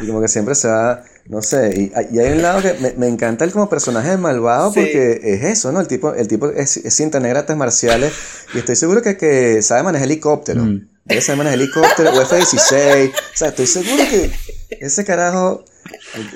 y 0.00 0.06
como 0.06 0.20
que 0.20 0.28
siempre 0.28 0.54
se 0.54 0.68
va, 0.68 1.02
no 1.30 1.42
sé. 1.42 1.92
Y, 1.94 2.18
hay 2.18 2.32
un 2.32 2.42
lado 2.42 2.60
que 2.60 2.92
me, 2.96 3.06
encanta 3.06 3.44
él 3.44 3.52
como 3.52 3.68
personaje 3.68 4.16
malvado 4.16 4.72
porque 4.74 5.20
es 5.22 5.44
eso, 5.44 5.70
¿no? 5.70 5.80
El 5.80 5.86
tipo, 5.86 6.12
el 6.12 6.26
tipo 6.26 6.48
es, 6.48 6.78
es 6.78 6.92
cinta 6.92 7.20
negra, 7.20 7.40
artes 7.40 7.56
marciales. 7.56 8.12
Y 8.52 8.58
estoy 8.58 8.74
seguro 8.74 9.00
que, 9.00 9.16
que 9.16 9.62
sabe 9.62 9.84
manejar 9.84 10.06
helicóptero. 10.06 10.64
Mm. 10.64 10.88
Debe 11.04 11.20
saber 11.20 11.38
manejar 11.38 11.60
helicóptero 11.60 12.10
o 12.14 12.20
F-16. 12.22 13.10
O 13.10 13.36
sea, 13.36 13.48
estoy 13.48 13.68
seguro 13.68 14.02
que 14.10 14.32
ese 14.80 15.04
carajo 15.04 15.64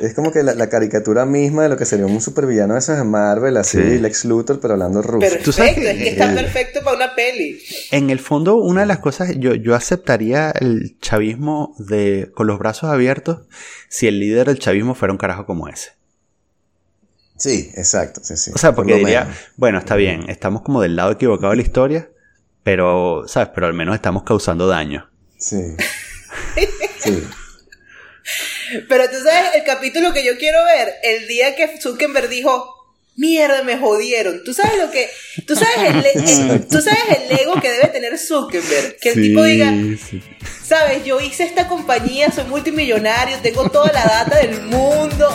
es 0.00 0.14
como 0.14 0.32
que 0.32 0.42
la, 0.42 0.68
caricatura 0.68 1.26
misma 1.26 1.64
de 1.64 1.68
lo 1.68 1.76
que 1.76 1.84
sería 1.84 2.06
un 2.06 2.20
supervillano 2.20 2.74
de 2.74 2.80
esos 2.80 2.96
de 2.96 3.04
Marvel, 3.04 3.56
así, 3.56 3.78
Lex 3.78 4.24
Luthor, 4.24 4.60
pero 4.60 4.74
hablando 4.74 5.02
ruso. 5.02 5.20
Perfecto, 5.20 5.82
es 5.82 5.98
que 5.98 6.08
está 6.08 6.32
perfecto 6.34 6.80
para 6.82 6.96
una 6.96 7.14
peli. 7.14 7.60
En 7.90 8.10
el 8.10 8.20
fondo, 8.20 8.56
una 8.56 8.82
de 8.82 8.86
las 8.86 8.98
cosas, 8.98 9.32
yo, 9.36 9.54
yo 9.54 9.74
aceptaría 9.74 10.50
el 10.50 10.98
chavismo 11.00 11.74
de, 11.78 12.30
con 12.34 12.46
los 12.46 12.58
brazos 12.58 12.90
abiertos 12.90 13.42
si 13.88 14.06
el 14.06 14.20
líder 14.20 14.46
del 14.46 14.58
chavismo 14.58 14.94
fuera 14.94 15.12
un 15.12 15.18
carajo 15.18 15.46
como 15.46 15.68
ese. 15.68 15.92
Sí, 17.36 17.70
exacto. 17.74 18.20
Sí, 18.22 18.36
sí, 18.36 18.52
o 18.54 18.58
sea, 18.58 18.74
porque 18.74 18.94
diría, 18.94 19.28
bueno, 19.56 19.78
está 19.78 19.96
bien, 19.96 20.30
estamos 20.30 20.62
como 20.62 20.80
del 20.80 20.94
lado 20.94 21.12
equivocado 21.12 21.50
de 21.50 21.56
la 21.56 21.62
historia, 21.62 22.08
pero, 22.62 23.24
¿sabes? 23.26 23.50
Pero 23.54 23.66
al 23.66 23.74
menos 23.74 23.94
estamos 23.94 24.22
causando 24.22 24.68
daño. 24.68 25.10
Sí. 25.36 25.76
sí. 27.00 27.22
Pero 28.88 29.08
tú 29.10 29.16
sabes, 29.22 29.54
el 29.54 29.64
capítulo 29.64 30.12
que 30.12 30.24
yo 30.24 30.36
quiero 30.38 30.64
ver, 30.64 30.94
el 31.02 31.26
día 31.26 31.54
que 31.54 31.80
Zuckerberg 31.80 32.28
dijo, 32.28 32.74
mierda, 33.16 33.62
me 33.62 33.78
jodieron. 33.78 34.42
Tú 34.44 34.54
sabes 34.54 34.78
lo 34.78 34.90
que, 34.90 35.08
tú 35.46 35.54
sabes 35.54 35.76
el, 35.78 36.66
tú 36.68 36.80
sabes 36.80 37.02
el 37.30 37.38
ego 37.38 37.60
que 37.60 37.70
debe 37.70 37.88
tener 37.88 38.18
Zuckerberg, 38.18 38.96
que 39.00 39.10
el 39.10 39.14
tipo 39.14 39.42
diga, 39.44 39.72
sabes, 40.64 41.04
yo 41.04 41.20
hice 41.20 41.44
esta 41.44 41.68
compañía, 41.68 42.30
soy 42.30 42.44
multimillonario, 42.44 43.38
tengo 43.42 43.70
toda 43.70 43.92
la 43.92 44.04
data 44.04 44.38
del 44.38 44.62
mundo 44.62 45.28